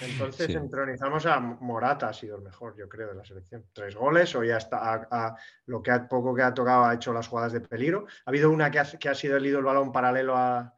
Entonces 0.00 0.50
entronizamos 0.50 1.26
a 1.26 1.38
Morata, 1.38 2.08
ha 2.08 2.12
sido 2.12 2.36
el 2.36 2.42
mejor, 2.42 2.76
yo 2.76 2.88
creo, 2.88 3.08
de 3.08 3.14
la 3.14 3.24
selección. 3.24 3.64
Tres 3.72 3.94
goles, 3.94 4.34
o 4.34 4.42
ya 4.42 4.56
está 4.56 5.06
a, 5.10 5.36
lo 5.66 5.82
que 5.82 5.90
ha, 5.90 6.08
poco 6.08 6.34
que 6.34 6.42
ha 6.42 6.52
tocado 6.52 6.84
ha 6.84 6.94
hecho 6.94 7.12
las 7.12 7.28
jugadas 7.28 7.52
de 7.52 7.60
peligro. 7.60 8.06
Ha 8.24 8.30
habido 8.30 8.50
una 8.50 8.70
que 8.70 8.78
ha, 8.78 8.84
que 8.84 9.08
ha 9.08 9.14
sido 9.14 9.36
el 9.36 9.46
ido 9.46 9.58
el 9.58 9.64
balón 9.64 9.92
paralelo 9.92 10.36
a, 10.36 10.74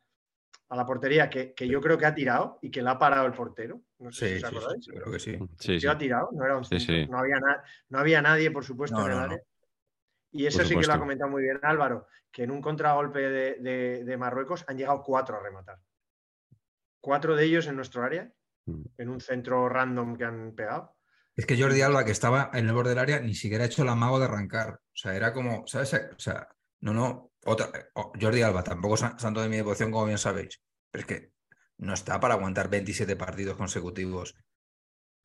a 0.74 0.76
la 0.76 0.86
portería 0.86 1.30
que, 1.30 1.54
yo 1.68 1.80
creo 1.80 1.96
que 1.96 2.04
ha 2.04 2.14
tirado 2.14 2.58
y 2.60 2.68
que 2.68 2.82
la 2.82 2.92
ha 2.92 2.98
parado 2.98 3.26
el 3.26 3.32
portero. 3.32 3.80
No 4.00 4.10
sé 4.10 4.38
si 4.38 4.44
os 4.44 4.44
acordáis. 4.44 4.84
Sí, 4.84 4.90
creo 4.90 5.12
que 5.12 5.18
sí. 5.20 5.38
sí, 5.78 5.86
ha 5.86 5.96
tirado, 5.96 6.30
no 6.32 6.44
era 6.44 6.56
un 6.56 6.64
No, 7.08 7.18
había 7.18 7.40
no 7.88 7.98
había 7.98 8.20
nadie, 8.20 8.50
por 8.50 8.64
supuesto, 8.64 9.00
en 9.06 9.12
el 9.12 9.18
área. 9.18 9.40
Y 10.32 10.46
eso 10.46 10.64
sí 10.64 10.76
que 10.76 10.84
lo 10.84 10.92
ha 10.92 10.98
comentado 10.98 11.30
muy 11.30 11.42
bien 11.42 11.60
Álvaro, 11.62 12.08
que 12.32 12.42
en 12.42 12.50
un 12.50 12.60
contragolpe 12.60 13.20
de, 13.20 14.16
Marruecos 14.18 14.64
han 14.66 14.76
llegado 14.76 15.00
cuatro 15.02 15.36
a 15.36 15.42
rematar. 15.42 15.78
Cuatro 17.00 17.36
de 17.36 17.44
ellos 17.44 17.68
en 17.68 17.76
nuestro 17.76 18.02
área, 18.02 18.32
mm. 18.66 18.82
en 18.98 19.08
un 19.08 19.20
centro 19.20 19.68
random 19.68 20.16
que 20.16 20.24
han 20.24 20.54
pegado. 20.56 20.96
Es 21.36 21.46
que 21.46 21.60
Jordi 21.60 21.82
Alba, 21.82 22.04
que 22.04 22.10
estaba 22.10 22.50
en 22.52 22.66
el 22.66 22.72
borde 22.72 22.90
del 22.90 22.98
área, 22.98 23.20
ni 23.20 23.34
siquiera 23.34 23.62
ha 23.62 23.66
hecho 23.68 23.82
el 23.82 23.88
amago 23.88 24.18
de 24.18 24.24
arrancar. 24.24 24.74
O 24.74 24.96
sea, 24.96 25.14
era 25.14 25.32
como, 25.32 25.66
¿sabes? 25.68 25.94
O 25.94 26.18
sea, 26.18 26.48
no, 26.80 26.92
no, 26.92 27.33
otra, 27.46 27.70
Jordi 28.20 28.42
Alba, 28.42 28.62
tampoco 28.62 28.96
santo 28.96 29.40
de 29.40 29.48
mi 29.48 29.56
devoción, 29.56 29.90
como 29.90 30.06
bien 30.06 30.18
sabéis, 30.18 30.62
pero 30.90 31.00
es 31.02 31.06
que 31.06 31.32
no 31.78 31.94
está 31.94 32.20
para 32.20 32.34
aguantar 32.34 32.68
27 32.68 33.16
partidos 33.16 33.56
consecutivos. 33.56 34.34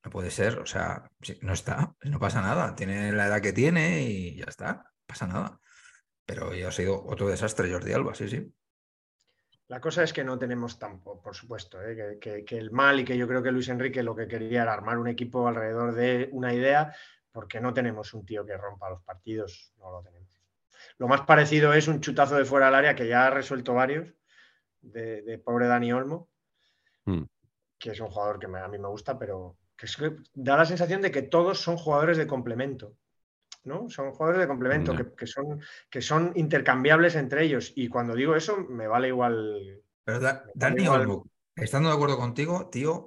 No 0.04 0.10
puede 0.10 0.30
ser, 0.30 0.58
o 0.58 0.66
sea, 0.66 1.10
no 1.42 1.52
está, 1.52 1.94
no 2.02 2.18
pasa 2.18 2.40
nada. 2.40 2.74
Tiene 2.74 3.12
la 3.12 3.26
edad 3.26 3.42
que 3.42 3.52
tiene 3.52 4.02
y 4.02 4.36
ya 4.36 4.46
está, 4.46 4.92
pasa 5.06 5.26
nada. 5.26 5.60
Pero 6.24 6.54
ya 6.54 6.68
ha 6.68 6.72
sido 6.72 7.04
otro 7.04 7.28
desastre, 7.28 7.70
Jordi 7.70 7.92
Alba, 7.92 8.14
sí, 8.14 8.28
sí. 8.28 8.52
La 9.68 9.80
cosa 9.80 10.02
es 10.02 10.12
que 10.12 10.24
no 10.24 10.38
tenemos 10.38 10.78
tampoco, 10.78 11.22
por 11.22 11.36
supuesto, 11.36 11.80
¿eh? 11.80 12.18
que, 12.20 12.44
que, 12.44 12.58
el 12.58 12.72
mal 12.72 12.98
y 12.98 13.04
que 13.04 13.16
yo 13.16 13.28
creo 13.28 13.42
que 13.42 13.52
Luis 13.52 13.68
Enrique 13.68 14.02
lo 14.02 14.16
que 14.16 14.26
quería 14.26 14.62
era 14.62 14.72
armar 14.72 14.98
un 14.98 15.06
equipo 15.06 15.46
alrededor 15.46 15.94
de 15.94 16.28
una 16.32 16.52
idea, 16.52 16.92
porque 17.30 17.60
no 17.60 17.72
tenemos 17.72 18.12
un 18.12 18.26
tío 18.26 18.44
que 18.44 18.56
rompa 18.56 18.90
los 18.90 19.02
partidos, 19.02 19.72
no 19.78 19.92
lo 19.92 20.02
tenemos. 20.02 20.29
Lo 21.00 21.08
más 21.08 21.22
parecido 21.22 21.72
es 21.72 21.88
un 21.88 22.02
chutazo 22.02 22.36
de 22.36 22.44
fuera 22.44 22.66
del 22.66 22.74
área 22.74 22.94
que 22.94 23.08
ya 23.08 23.26
ha 23.26 23.30
resuelto 23.30 23.72
varios, 23.72 24.12
de, 24.82 25.40
pobre 25.42 25.66
Dani 25.66 25.94
Olmo, 25.94 26.28
mm. 27.06 27.22
que 27.78 27.90
es 27.92 28.00
un 28.00 28.08
jugador 28.08 28.38
que 28.38 28.44
a 28.44 28.68
mí 28.68 28.78
me 28.78 28.88
gusta, 28.88 29.18
pero 29.18 29.56
que, 29.78 29.86
da 30.34 30.58
la 30.58 30.66
sensación 30.66 31.00
de 31.00 31.10
que 31.10 31.22
todos 31.22 31.58
son 31.58 31.78
jugadores 31.78 32.18
de 32.18 32.26
complemento. 32.26 32.96
¿no? 33.64 33.88
Son 33.88 34.10
jugadores 34.12 34.42
de 34.42 34.46
complemento 34.46 34.94
que, 35.16 35.26
son, 35.26 35.62
que 35.88 36.02
son 36.02 36.32
intercambiables 36.34 37.14
entre 37.16 37.44
ellos. 37.44 37.72
Y 37.76 37.88
cuando 37.88 38.14
digo 38.14 38.36
eso, 38.36 38.58
me 38.58 38.86
vale 38.86 39.08
igual. 39.08 39.82
Pero 40.04 40.20
Dani 40.54 40.86
Olmo, 40.86 41.26
estando 41.56 41.88
de 41.88 41.94
acuerdo 41.94 42.18
contigo, 42.18 42.68
tío, 42.68 43.06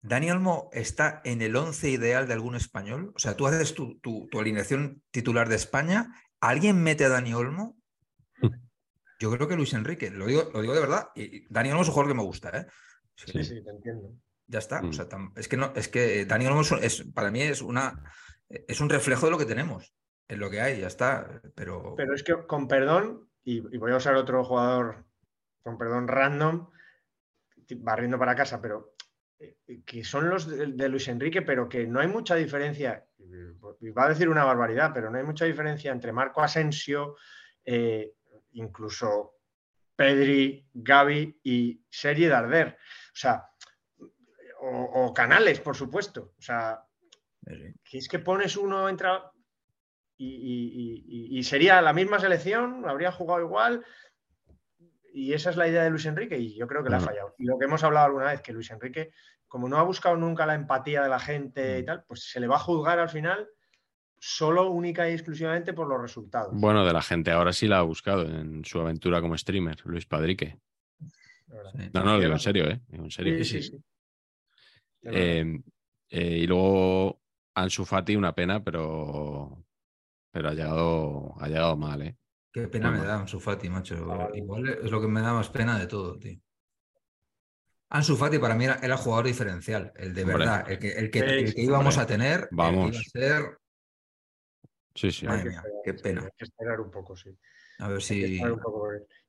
¿Dani 0.00 0.30
Olmo 0.30 0.70
está 0.72 1.20
en 1.24 1.42
el 1.42 1.56
once 1.56 1.90
ideal 1.90 2.28
de 2.28 2.32
algún 2.32 2.54
español? 2.54 3.12
O 3.14 3.18
sea, 3.18 3.36
tú 3.36 3.46
haces 3.46 3.74
tu, 3.74 4.28
alineación 4.38 5.02
titular 5.10 5.48
de 5.48 5.56
España, 5.56 6.14
¿alguien 6.40 6.82
mete 6.82 7.04
a 7.04 7.08
Dani 7.08 7.34
Olmo? 7.34 7.76
Yo 9.18 9.30
creo 9.30 9.48
que 9.48 9.56
Luis 9.56 9.72
Enrique, 9.72 10.10
lo 10.10 10.26
digo, 10.26 10.50
lo 10.52 10.60
digo 10.60 10.74
de 10.74 10.80
verdad. 10.80 11.08
Y 11.14 11.46
Dani 11.52 11.70
Olmo 11.70 11.82
es 11.82 11.88
un 11.88 11.94
jugador 11.94 12.12
que 12.12 12.18
me 12.18 12.24
gusta, 12.24 12.50
¿eh? 12.50 12.66
Sí, 13.14 13.42
sí, 13.42 13.64
te 13.64 13.70
entiendo. 13.70 14.12
Ya 14.46 14.58
está. 14.58 14.80
O 14.80 14.88
mm. 14.88 14.92
sea, 14.92 15.06
es 15.36 15.48
que 15.48 15.56
no, 15.56 15.72
es 15.74 15.88
que 15.88 16.26
Dani 16.26 16.46
Olmo 16.46 16.60
es, 16.60 17.04
para 17.14 17.30
mí 17.30 17.40
es 17.40 17.62
una 17.62 18.02
es 18.48 18.80
un 18.80 18.88
reflejo 18.88 19.26
de 19.26 19.32
lo 19.32 19.38
que 19.38 19.46
tenemos, 19.46 19.94
en 20.28 20.40
lo 20.40 20.50
que 20.50 20.60
hay, 20.60 20.80
ya 20.80 20.86
está. 20.86 21.40
Pero, 21.54 21.94
pero 21.96 22.14
es 22.14 22.22
que 22.22 22.34
con 22.46 22.68
perdón, 22.68 23.28
y, 23.44 23.60
voy 23.78 23.92
a 23.92 23.96
usar 23.96 24.14
otro 24.14 24.44
jugador 24.44 25.04
con 25.62 25.78
perdón 25.78 26.08
random, 26.08 26.70
barriendo 27.78 28.18
para 28.18 28.36
casa, 28.36 28.60
pero 28.60 28.94
eh, 28.95 28.95
que 29.84 30.04
son 30.04 30.30
los 30.30 30.46
de, 30.46 30.88
Luis 30.88 31.08
Enrique, 31.08 31.42
pero 31.42 31.68
que 31.68 31.86
no 31.86 32.00
hay 32.00 32.08
mucha 32.08 32.34
diferencia, 32.34 33.04
va 33.96 34.06
a 34.06 34.08
decir 34.08 34.28
una 34.28 34.44
barbaridad, 34.44 34.92
pero 34.94 35.10
no 35.10 35.18
hay 35.18 35.24
mucha 35.24 35.44
diferencia 35.44 35.92
entre 35.92 36.12
Marco 36.12 36.42
Asensio, 36.42 37.16
eh, 37.64 38.12
incluso 38.52 39.34
Pedri, 39.94 40.68
Gaby 40.72 41.40
y 41.42 41.82
Serie 41.88 42.28
Darder. 42.28 42.78
O 43.12 43.16
sea, 43.16 43.46
o, 44.60 45.12
Canales, 45.14 45.60
por 45.60 45.76
supuesto. 45.76 46.34
O 46.38 46.42
sea, 46.42 46.82
que 47.84 47.98
es 47.98 48.08
que 48.08 48.18
pones 48.18 48.56
uno, 48.56 48.88
entra 48.88 49.30
y, 50.18 51.42
sería 51.42 51.80
la 51.82 51.92
misma 51.92 52.18
selección, 52.18 52.88
habría 52.88 53.12
jugado 53.12 53.42
igual. 53.42 53.84
Y 55.16 55.32
esa 55.32 55.48
es 55.48 55.56
la 55.56 55.66
idea 55.66 55.82
de 55.82 55.88
Luis 55.88 56.04
Enrique 56.04 56.38
y 56.38 56.54
yo 56.54 56.66
creo 56.66 56.84
que 56.84 56.90
le 56.90 56.96
ha 56.96 57.00
fallado. 57.00 57.34
Y 57.38 57.46
lo 57.46 57.58
que 57.58 57.64
hemos 57.64 57.82
hablado 57.82 58.04
alguna 58.04 58.26
vez, 58.26 58.42
que 58.42 58.52
Luis 58.52 58.70
Enrique, 58.70 59.12
como 59.48 59.66
no 59.66 59.78
ha 59.78 59.82
buscado 59.82 60.14
nunca 60.14 60.44
la 60.44 60.54
empatía 60.54 61.02
de 61.02 61.08
la 61.08 61.18
gente 61.18 61.78
y 61.78 61.84
tal, 61.86 62.04
pues 62.06 62.24
se 62.30 62.38
le 62.38 62.46
va 62.46 62.56
a 62.56 62.58
juzgar 62.58 62.98
al 62.98 63.08
final 63.08 63.48
solo 64.18 64.70
única 64.70 65.08
y 65.08 65.14
exclusivamente 65.14 65.72
por 65.72 65.88
los 65.88 66.02
resultados. 66.02 66.52
Bueno, 66.52 66.84
de 66.84 66.92
la 66.92 67.00
gente 67.00 67.30
ahora 67.30 67.54
sí 67.54 67.66
la 67.66 67.78
ha 67.78 67.82
buscado 67.82 68.24
en 68.24 68.62
su 68.66 68.78
aventura 68.78 69.22
como 69.22 69.38
streamer, 69.38 69.80
Luis 69.86 70.04
Padrique. 70.04 70.58
No, 71.94 72.04
no, 72.04 72.16
lo 72.16 72.20
digo 72.20 72.32
en 72.34 72.38
serio, 72.38 72.68
¿eh? 72.68 72.82
en 72.90 73.10
serio. 73.10 73.42
Sí, 73.42 73.62
sí, 73.62 73.82
eh, 75.04 75.62
eh, 76.10 76.38
y 76.42 76.46
luego 76.46 77.22
Ansu 77.54 77.86
Fati, 77.86 78.16
una 78.16 78.34
pena, 78.34 78.62
pero, 78.62 79.64
pero 80.30 80.50
ha, 80.50 80.52
llegado, 80.52 81.34
ha 81.40 81.48
llegado 81.48 81.74
mal, 81.74 82.02
¿eh? 82.02 82.16
Qué 82.56 82.68
pena 82.68 82.90
me 82.90 83.04
da 83.04 83.20
Ansu 83.20 83.38
Fati, 83.38 83.68
macho. 83.68 83.96
Igual 84.32 84.68
es 84.82 84.90
lo 84.90 84.98
que 84.98 85.08
me 85.08 85.20
da 85.20 85.34
más 85.34 85.50
pena 85.50 85.78
de 85.78 85.86
todo, 85.86 86.18
tío. 86.18 86.40
Ansu 87.90 88.16
Fati 88.16 88.38
para 88.38 88.54
mí 88.54 88.64
era, 88.64 88.76
el 88.76 88.96
jugador 88.96 89.26
diferencial, 89.26 89.92
el 89.94 90.14
de 90.14 90.24
verdad, 90.24 90.64
el 90.66 90.78
que, 90.78 90.92
el 90.92 91.10
que, 91.10 91.52
íbamos 91.60 91.98
a 91.98 92.06
tener. 92.06 92.48
Vamos. 92.50 92.96
a 92.96 93.02
ser... 93.10 93.58
Sí, 94.94 95.10
sí. 95.10 95.26
qué 95.84 95.92
pena. 95.92 96.22
Hay 96.22 96.30
que 96.34 96.44
esperar 96.44 96.80
un 96.80 96.90
poco, 96.90 97.14
sí. 97.14 97.36
A 97.80 97.88
ver 97.88 98.00
si. 98.00 98.40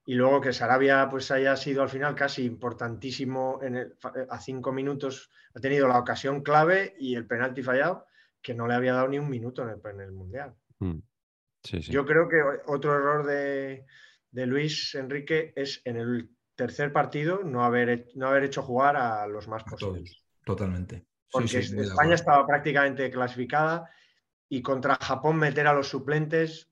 Y 0.05 0.13
luego 0.13 0.39
que 0.39 0.53
Sarabia 0.53 1.09
pues 1.09 1.29
haya 1.29 1.57
sido 1.57 1.81
al 1.81 1.89
final 1.89 2.15
casi 2.15 2.45
importantísimo 2.45 3.59
en 3.61 3.93
a 4.29 4.39
cinco 4.39 4.71
minutos, 4.71 5.29
ha 5.53 5.59
tenido 5.59 5.85
la 5.85 5.99
ocasión 5.99 6.43
clave 6.43 6.95
y 6.97 7.15
el 7.15 7.27
penalti 7.27 7.61
fallado 7.61 8.05
que 8.41 8.53
no 8.53 8.67
le 8.67 8.75
había 8.75 8.93
dado 8.93 9.09
ni 9.09 9.19
un 9.19 9.29
minuto 9.29 9.69
en 9.69 9.99
el, 9.99 10.11
Mundial. 10.13 10.55
Mm. 10.79 10.99
Yo 11.63 12.05
creo 12.05 12.29
que 12.29 12.37
otro 12.67 12.95
error 12.95 13.25
de, 13.25 13.85
Luis 14.31 14.95
Enrique 14.95 15.53
es 15.55 15.81
en 15.85 15.97
el 15.97 16.29
tercer 16.55 16.91
partido 16.93 17.41
no 17.43 17.63
haber, 17.63 18.07
no 18.15 18.27
haber 18.27 18.43
hecho 18.43 18.61
jugar 18.61 18.95
a 18.95 19.27
los 19.27 19.47
más 19.47 19.63
posibles. 19.63 20.23
Totalmente. 20.45 21.05
Porque 21.29 21.59
España 21.59 22.15
estaba 22.15 22.45
prácticamente 22.47 23.11
clasificada 23.11 23.89
y 24.49 24.61
contra 24.61 24.95
Japón 24.95 25.37
meter 25.37 25.67
a 25.67 25.73
los 25.73 25.89
suplentes, 25.89 26.69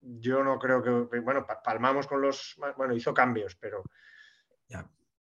yo 0.00 0.42
no 0.42 0.58
creo 0.58 0.82
que. 0.82 1.20
Bueno, 1.20 1.46
palmamos 1.64 2.06
con 2.06 2.20
los. 2.20 2.56
Bueno, 2.76 2.94
hizo 2.94 3.14
cambios, 3.14 3.54
pero. 3.56 3.84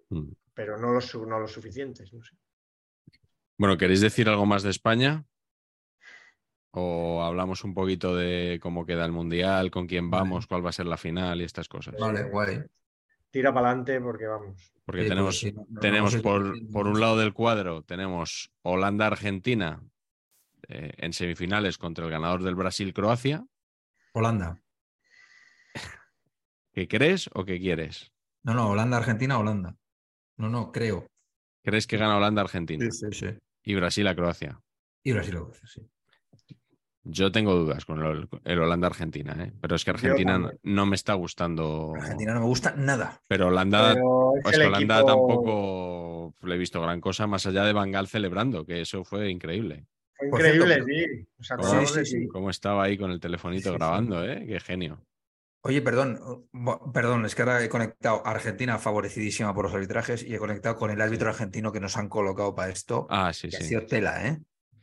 Mm. 0.10 0.32
Pero 0.54 0.78
no 0.78 0.92
los, 0.92 1.16
no 1.16 1.40
los 1.40 1.52
suficientes. 1.52 2.12
Bueno, 3.58 3.78
¿queréis 3.78 4.02
decir 4.02 4.28
algo 4.28 4.46
más 4.46 4.64
de 4.64 4.70
España? 4.72 5.26
¿O 6.72 7.24
hablamos 7.24 7.64
un 7.64 7.74
poquito 7.74 8.16
de 8.16 8.60
cómo 8.62 8.86
queda 8.86 9.06
el 9.06 9.12
mundial, 9.12 9.72
con 9.72 9.88
quién 9.88 10.12
vamos, 10.12 10.46
cuál 10.46 10.64
va 10.64 10.70
a 10.70 10.74
ser 10.74 10.86
la 10.86 10.98
final 10.98 11.42
y 11.42 11.44
estas 11.44 11.68
cosas? 11.68 11.96
Vale, 12.00 12.24
guay. 12.24 12.62
Tira 13.32 13.54
para 13.54 13.68
adelante 13.68 14.00
porque 14.02 14.26
vamos. 14.26 14.72
Porque 14.86 15.06
tenemos, 15.06 15.46
tenemos 15.82 16.16
por, 16.18 16.54
por, 16.72 16.88
un 16.88 17.00
lado 17.00 17.18
del 17.18 17.34
cuadro, 17.34 17.84
tenemos 17.84 18.52
Holanda-Argentina 18.64 19.84
eh, 20.68 20.94
en 20.98 21.14
semifinales 21.14 21.78
contra 21.78 22.06
el 22.06 22.12
ganador 22.12 22.44
del 22.44 22.56
Brasil-Croacia. 22.56 23.46
Holanda. 24.14 24.62
¿Qué 26.74 26.88
crees 26.88 27.30
o 27.34 27.46
qué 27.46 27.60
quieres? 27.60 28.12
No, 28.42 28.54
no, 28.54 28.70
Holanda-Argentina, 28.70 29.38
Holanda. 29.38 29.76
No, 30.38 30.50
no, 30.50 30.72
creo. 30.72 31.06
¿Crees 31.64 31.86
que 31.86 31.98
gana 31.98 32.18
Holanda-Argentina? 32.18 32.84
Sí, 32.90 33.12
sí, 33.12 33.20
sí. 33.20 33.38
Y 33.64 33.76
Brasil 33.76 34.08
a 34.08 34.16
Croacia. 34.16 34.60
Y 35.04 35.12
Brasil 35.12 35.36
a 35.38 35.40
Croacia, 35.40 35.68
sí. 35.68 35.88
Yo 37.12 37.32
tengo 37.32 37.56
dudas 37.56 37.86
con 37.86 38.00
el, 38.44 38.60
Holanda-Argentina, 38.60 39.36
¿eh? 39.40 39.52
pero 39.60 39.76
es 39.76 39.84
que 39.84 39.92
Argentina 39.92 40.52
no 40.64 40.86
me 40.86 40.96
está 40.96 41.14
gustando. 41.14 41.94
Argentina 41.96 42.34
no 42.34 42.42
me 42.42 42.46
gusta 42.46 42.74
nada. 42.76 43.22
Pero 43.28 43.48
Holanda, 43.48 43.96
pues 44.44 44.58
Holanda 44.58 45.04
tampoco 45.06 46.36
le 46.44 46.56
he 46.56 46.58
visto 46.58 46.82
gran 46.82 47.02
cosa 47.02 47.28
más 47.28 47.46
allá 47.46 47.64
de 47.64 47.74
Bangal 47.74 48.08
celebrando, 48.08 48.66
que 48.66 48.82
eso 48.82 49.04
fue 49.04 49.30
increíble. 49.30 49.86
Fue 50.18 50.28
increíble, 50.28 50.84
sí. 50.86 52.06
sí, 52.06 52.28
¿Cómo, 52.28 52.50
estaba 52.50 52.84
ahí 52.84 52.98
con 52.98 53.12
el 53.12 53.20
telefonito 53.20 53.74
grabando, 53.74 54.24
¿eh? 54.26 54.46
Qué 54.46 54.60
genio. 54.60 55.02
Oye, 55.62 55.82
perdón, 55.82 56.48
perdón, 56.94 57.26
es 57.26 57.36
que 57.36 57.42
ahora 57.42 57.64
he 57.64 57.68
conectado 57.68 58.26
Argentina 58.26 58.80
favorecidísima 58.80 59.54
por 59.54 59.66
los 59.66 59.74
arbitrajes 59.74 60.24
y 60.24 60.34
he 60.34 60.40
conectado 60.40 60.78
con 60.78 60.90
el 60.90 61.02
árbitro 61.02 61.30
argentino 61.30 61.74
que 61.74 61.82
nos 61.82 61.98
han 61.98 62.08
colocado 62.08 62.56
para 62.56 62.72
esto. 62.72 63.08
Ah, 63.10 63.34
sí, 63.34 63.52
sí. 63.52 63.58
Ha 63.58 63.62
sido 63.62 63.86
tela, 63.86 64.26
¿eh? 64.26 64.40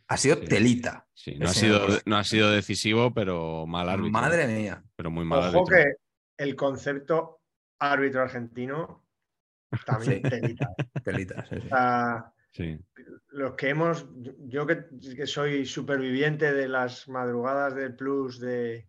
Ha 0.09 0.17
sido 0.17 0.39
telita. 0.39 1.07
Sí, 1.15 1.37
no 1.37 1.47
ha 1.47 1.53
sido, 1.53 1.87
no 2.05 2.17
ha 2.17 2.25
sido 2.25 2.51
decisivo, 2.51 3.13
pero 3.13 3.67
mal 3.67 3.89
árbitro. 3.89 4.13
Madre 4.13 4.47
mía. 4.47 4.83
Pero 4.95 5.11
muy 5.11 5.25
mal 5.25 5.55
Ojo 5.55 5.67
que 5.67 5.95
el 6.37 6.55
concepto 6.55 7.41
árbitro 7.79 8.23
argentino 8.23 9.05
también 9.85 10.23
telita. 10.23 10.69
telita, 11.05 11.45
sí, 11.47 11.57
sí. 12.53 12.79
Los 13.31 13.55
que 13.55 13.71
hemos, 13.71 14.07
yo 14.47 14.67
que, 14.67 15.27
soy 15.27 15.67
superviviente 15.67 16.53
de 16.53 16.69
las 16.69 17.09
madrugadas 17.09 17.75
del 17.75 17.97
Plus 17.97 18.39
de, 18.39 18.89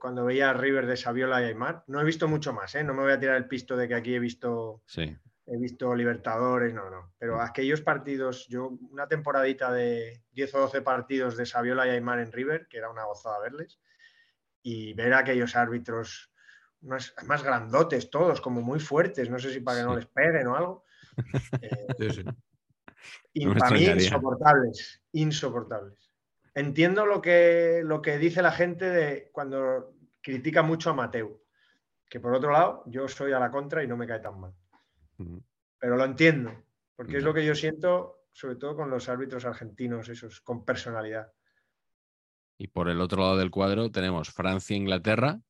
cuando 0.00 0.24
veía 0.24 0.50
a 0.50 0.54
River 0.54 0.86
de 0.86 0.96
Saviola 0.96 1.42
y 1.42 1.46
Aymar, 1.46 1.82
no 1.88 2.00
he 2.00 2.04
visto 2.04 2.28
mucho 2.28 2.52
más, 2.52 2.74
¿eh? 2.76 2.84
no 2.84 2.94
me 2.94 3.02
voy 3.02 3.12
a 3.12 3.18
tirar 3.18 3.36
el 3.36 3.48
pisto 3.48 3.76
de 3.76 3.88
que 3.88 3.94
aquí 3.94 4.14
he 4.14 4.20
visto 4.20 4.82
sí 4.86 5.16
he 5.50 5.56
visto 5.56 5.94
Libertadores, 5.94 6.72
no, 6.72 6.88
no. 6.90 7.12
Pero 7.18 7.38
mm. 7.38 7.40
aquellos 7.40 7.80
partidos, 7.80 8.46
yo 8.48 8.78
una 8.90 9.08
temporadita 9.08 9.72
de 9.72 10.22
10 10.32 10.54
o 10.54 10.60
12 10.60 10.82
partidos 10.82 11.36
de 11.36 11.44
Saviola 11.44 11.86
y 11.86 11.90
Aymar 11.90 12.20
en 12.20 12.30
River, 12.30 12.68
que 12.68 12.78
era 12.78 12.88
una 12.88 13.04
gozada 13.04 13.40
verles, 13.40 13.80
y 14.62 14.94
ver 14.94 15.12
a 15.12 15.18
aquellos 15.18 15.56
árbitros 15.56 16.32
más, 16.82 17.14
más 17.26 17.42
grandotes 17.42 18.10
todos, 18.10 18.40
como 18.40 18.62
muy 18.62 18.78
fuertes, 18.78 19.28
no 19.28 19.38
sé 19.40 19.52
si 19.52 19.60
para 19.60 19.78
que 19.78 19.84
no 19.84 19.96
les 19.96 20.06
peguen 20.06 20.46
o 20.46 20.56
algo. 20.56 20.84
Eh, 21.62 22.24
y 23.32 23.46
para 23.46 23.70
mí 23.70 23.84
insoportables, 23.84 25.02
insoportables. 25.12 26.10
Entiendo 26.54 27.06
lo 27.06 27.20
que, 27.20 27.82
lo 27.84 28.02
que 28.02 28.18
dice 28.18 28.42
la 28.42 28.52
gente 28.52 28.90
de 28.90 29.30
cuando 29.32 29.94
critica 30.20 30.62
mucho 30.62 30.90
a 30.90 30.94
Mateo, 30.94 31.42
que 32.08 32.20
por 32.20 32.34
otro 32.34 32.52
lado 32.52 32.84
yo 32.86 33.08
soy 33.08 33.32
a 33.32 33.38
la 33.38 33.50
contra 33.50 33.82
y 33.82 33.86
no 33.86 33.96
me 33.96 34.06
cae 34.06 34.20
tan 34.20 34.40
mal. 34.40 34.54
Pero 35.78 35.96
lo 35.96 36.04
entiendo, 36.04 36.64
porque 36.96 37.18
es 37.18 37.24
lo 37.24 37.32
que 37.32 37.44
yo 37.44 37.54
siento, 37.54 38.26
sobre 38.32 38.56
todo 38.56 38.76
con 38.76 38.90
los 38.90 39.08
árbitros 39.08 39.44
argentinos, 39.44 40.08
esos, 40.08 40.40
con 40.40 40.64
personalidad. 40.64 41.32
Y 42.58 42.68
por 42.68 42.90
el 42.90 43.00
otro 43.00 43.22
lado 43.22 43.38
del 43.38 43.50
cuadro 43.50 43.90
tenemos 43.90 44.30
Francia-Inglaterra, 44.30 45.40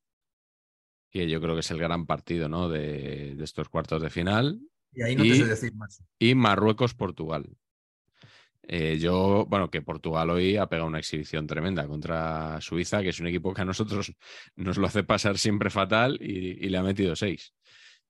que 1.09 1.29
yo 1.29 1.41
creo 1.41 1.55
que 1.55 1.59
es 1.59 1.71
el 1.71 1.79
gran 1.79 2.05
partido 2.05 2.47
¿no? 2.47 2.69
de, 2.69 3.35
estos 3.43 3.67
cuartos 3.67 4.01
de 4.01 4.09
final. 4.09 4.61
Y 4.93 5.03
ahí 5.03 5.15
no 5.15 5.23
te 5.23 5.35
sé 5.35 5.45
decir 5.45 5.75
más. 5.75 6.01
Y 6.17 6.35
Marruecos-Portugal. 6.35 7.49
Eh, 8.63 8.97
yo, 8.99 9.45
bueno, 9.49 9.69
que 9.69 9.81
Portugal 9.81 10.29
hoy 10.29 10.55
ha 10.55 10.67
pegado 10.67 10.87
una 10.87 10.99
exhibición 10.99 11.47
tremenda 11.47 11.85
contra 11.87 12.61
Suiza, 12.61 13.01
que 13.01 13.09
es 13.09 13.19
un 13.19 13.27
equipo 13.27 13.53
que 13.53 13.61
a 13.63 13.65
nosotros 13.65 14.13
nos 14.55 14.77
lo 14.77 14.87
hace 14.87 15.03
pasar 15.03 15.37
siempre 15.37 15.69
fatal 15.69 16.17
y, 16.21 16.65
y 16.65 16.69
le 16.69 16.77
ha 16.77 16.83
metido 16.83 17.15
seis. 17.17 17.53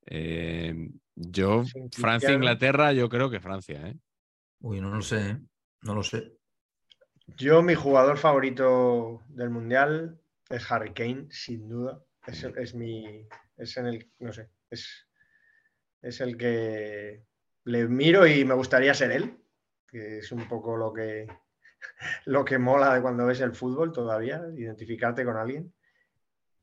Eh, 0.06 0.90
yo, 1.16 1.64
Sin 1.66 1.92
Francia, 1.92 2.28
Cristiano. 2.30 2.36
Inglaterra, 2.36 2.94
yo 2.94 3.10
creo 3.10 3.30
que 3.30 3.40
Francia, 3.40 3.88
¿eh? 3.88 3.96
Uy, 4.62 4.82
no 4.82 4.90
lo 4.96 5.02
sé, 5.02 5.32
¿eh? 5.32 5.38
no 5.84 5.96
lo 5.96 6.04
sé. 6.04 6.38
Yo, 7.38 7.62
mi 7.62 7.76
jugador 7.76 8.18
favorito 8.18 9.22
del 9.30 9.50
Mundial 9.50 10.20
es 10.50 10.70
Harry 10.72 10.94
Kane, 10.94 11.28
sin 11.30 11.68
duda. 11.70 12.04
Es, 12.28 12.44
el- 12.44 12.58
es 12.58 12.76
mi. 12.76 13.28
Es 13.58 13.78
en 13.78 13.88
el. 13.88 14.12
No 14.20 14.32
sé. 14.34 14.50
Es, 14.70 15.08
es 16.02 16.22
el 16.22 16.38
que 16.38 17.24
le 17.64 17.88
miro 17.88 18.28
y 18.28 18.44
me 18.46 18.54
gustaría 18.54 18.94
ser 18.94 19.12
él. 19.12 19.38
Que 19.88 20.20
es 20.20 20.32
un 20.32 20.48
poco 20.48 20.76
lo 20.78 20.92
que. 20.94 21.28
Lo 22.26 22.46
que 22.46 22.60
mola 22.60 22.94
de 22.94 23.02
cuando 23.02 23.26
ves 23.26 23.42
el 23.42 23.54
fútbol 23.56 23.92
todavía, 23.92 24.40
identificarte 24.56 25.26
con 25.26 25.36
alguien. 25.36 25.74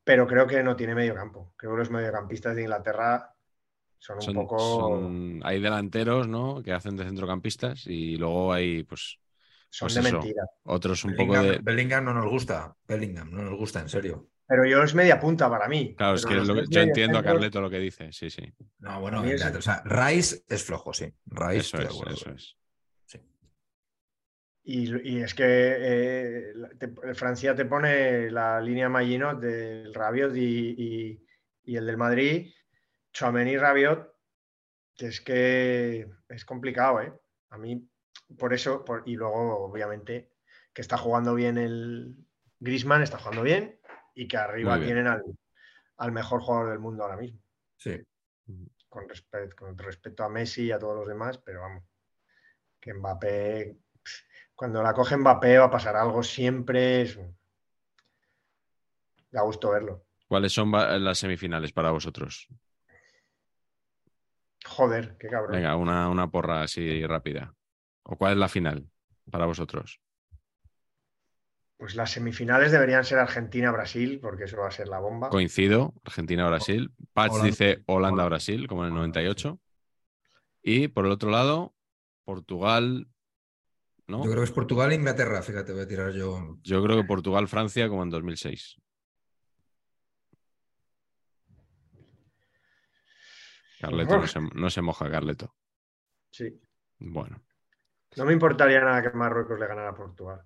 Pero 0.09 0.27
creo 0.27 0.47
que 0.47 0.63
no 0.63 0.75
tiene 0.75 0.95
medio 0.95 1.15
campo. 1.15 1.53
Creo 1.55 1.73
que 1.73 1.79
los 1.81 1.91
mediocampistas 1.91 2.57
de 2.57 2.63
Inglaterra 2.63 3.35
son 3.99 4.17
un 4.17 4.23
Son- 4.23 4.35
poco. 4.35 4.59
son- 4.59 5.41
hay 5.45 5.61
delanteros, 5.61 6.27
¿no? 6.27 6.63
Que 6.63 6.73
hacen 6.73 6.97
de 6.97 7.05
centrocampistas 7.05 7.87
y 7.87 8.17
luego 8.17 8.51
hay, 8.55 8.85
pues, 8.85 9.19
son 9.69 9.85
pues 9.89 9.95
de 9.97 10.01
eso. 10.09 10.13
mentira. 10.19 10.45
otros 10.65 11.05
un 11.05 11.15
poco 11.15 11.35
de. 11.43 11.59
Bellingham 11.63 12.07
no 12.07 12.15
nos 12.15 12.25
gusta. 12.25 12.75
Bellingham 12.87 13.31
no 13.31 13.43
nos 13.43 13.59
gusta, 13.59 13.81
en 13.81 13.91
serio. 13.91 14.31
Pero 14.47 14.65
yo 14.65 14.83
es 14.83 14.95
media 14.95 15.21
punta 15.21 15.51
para 15.51 15.69
mí. 15.69 15.95
Claro, 15.95 16.15
es 16.15 16.25
que 16.25 16.33
es 16.33 16.39
los 16.39 16.49
lo 16.49 16.55
que- 16.55 16.61
dos 16.63 16.71
yo 16.71 16.81
entiendo 16.81 17.19
a 17.19 17.23
Carleto 17.23 17.61
lo 17.61 17.69
que 17.69 17.81
dice, 17.81 18.11
sí, 18.13 18.31
sí. 18.31 18.51
No, 18.79 19.01
bueno, 19.03 19.23
es- 19.25 19.45
o 19.45 19.61
sea, 19.61 19.83
Rice 19.85 20.43
es 20.49 20.65
flojo, 20.65 20.95
sí. 20.95 21.13
Rice, 21.27 21.59
Eso 21.59 21.83
es, 21.83 22.01
eso 22.15 22.31
es. 22.31 22.57
Y, 24.71 25.15
y 25.17 25.23
es 25.23 25.33
que 25.33 25.45
eh, 25.47 26.53
te- 26.79 27.15
Francia 27.15 27.55
te 27.55 27.65
pone 27.65 28.31
la 28.31 28.61
línea 28.61 28.91
Maginot 28.91 29.41
del 29.41 29.95
Rabiot 29.95 30.37
y, 30.37 30.75
y- 30.77 31.27
y 31.65 31.77
el 31.77 31.87
del 31.87 31.97
Madrid, 31.97 32.53
Chouameni 33.11 33.53
y 33.53 33.57
Rabiot, 33.57 34.15
que 34.95 35.07
es 35.07 35.23
que 35.23 36.07
es 36.29 36.45
complicado, 36.45 37.01
¿eh? 37.01 37.11
A 37.49 37.57
mí, 37.57 37.89
por 38.39 38.53
eso, 38.53 38.85
por- 38.85 39.05
y 39.07 39.17
luego, 39.17 39.65
obviamente, 39.65 40.33
que 40.75 40.83
está 40.83 40.99
jugando 40.99 41.35
bien 41.35 41.57
el 41.57 42.15
Griezmann, 42.61 43.03
está 43.03 43.17
jugando 43.19 43.43
bien, 43.45 43.81
y 44.15 44.29
que 44.29 44.37
arriba 44.37 44.79
tienen 44.85 45.07
al, 45.07 45.23
al 45.97 46.13
mejor 46.13 46.43
jugador 46.43 46.69
del 46.73 46.79
mundo 46.79 47.05
ahora 47.05 47.17
mismo, 47.17 47.41
Sí. 47.79 48.03
con, 48.91 49.09
respet- 49.09 49.55
con 49.55 49.79
respecto 49.79 50.25
a 50.25 50.29
Messi 50.29 50.65
y 50.67 50.73
a 50.73 50.79
todos 50.79 50.95
los 50.95 51.09
demás, 51.09 51.39
pero 51.39 51.63
vamos, 51.63 51.85
que 52.79 52.93
Mbappé, 52.93 53.79
cuando 54.59 54.83
la 54.83 54.93
coge 54.93 55.17
Mbappé 55.17 55.57
va 55.59 55.67
a 55.67 55.71
pasar 55.71 55.95
algo 55.95 56.21
siempre, 56.21 57.03
es, 57.03 57.17
da 59.31 59.43
gusto 59.43 59.71
verlo. 59.71 60.05
¿Cuáles 60.27 60.53
son 60.53 60.73
las 60.73 61.17
semifinales 61.17 61.73
para 61.73 61.93
vosotros? 61.93 62.49
Joder, 64.67 65.17
qué 65.17 65.29
cabrón. 65.29 65.53
Venga, 65.53 65.77
una, 65.77 66.09
una 66.09 66.29
porra 66.29 66.63
así 66.63 67.07
rápida. 67.07 67.55
¿O 68.03 68.17
cuál 68.17 68.33
es 68.33 68.39
la 68.39 68.49
final 68.49 68.91
para 69.31 69.47
vosotros? 69.47 70.01
Pues 71.77 71.95
las 71.95 72.11
semifinales 72.11 72.73
deberían 72.73 73.05
ser 73.05 73.21
Argentina-Brasil, 73.21 74.19
porque 74.21 74.45
eso 74.45 74.57
va 74.59 74.67
a 74.67 74.73
ser 74.73 74.89
la 74.89 74.99
bomba. 74.99 75.29
Coincido, 75.29 75.95
Argentina-Brasil. 76.05 76.91
Patch 77.13 77.31
Holanda- 77.31 77.47
dice 77.47 77.65
Holanda- 77.87 77.93
Holanda-Brasil, 78.15 78.67
como 78.67 78.83
en 78.83 78.89
el 78.89 78.95
98. 78.95 79.61
Y 80.63 80.89
por 80.89 81.07
el 81.07 81.13
otro 81.13 81.31
lado, 81.31 81.77
Portugal. 82.25 83.07
¿No? 84.09 84.25
Yo 84.25 84.31
creo 84.31 84.39
que 84.39 84.45
es 84.45 84.53
Portugal 84.53 84.91
e 84.91 84.95
Inglaterra, 84.95 85.43
fíjate, 85.43 85.73
voy 85.73 85.83
a 85.83 85.87
tirar 85.87 86.13
yo. 86.13 86.57
Yo 86.63 86.83
creo 86.83 86.97
que 86.97 87.05
Portugal-Francia 87.05 87.89
como 87.89 88.03
en 88.03 88.11
2006. 88.11 88.81
Carleto 93.81 94.19
no 94.19 94.27
se, 94.27 94.41
no 94.41 94.71
se 94.71 94.83
moja, 94.83 95.11
Carleto. 95.11 95.55
Sí. 96.31 96.61
Bueno, 96.99 97.41
No 98.17 98.25
me 98.25 98.33
importaría 98.33 98.81
nada 98.81 99.03
que 99.03 99.17
Marruecos 99.17 99.59
le 99.59 99.67
ganara 99.67 99.91
a 99.91 99.95
Portugal. 99.95 100.43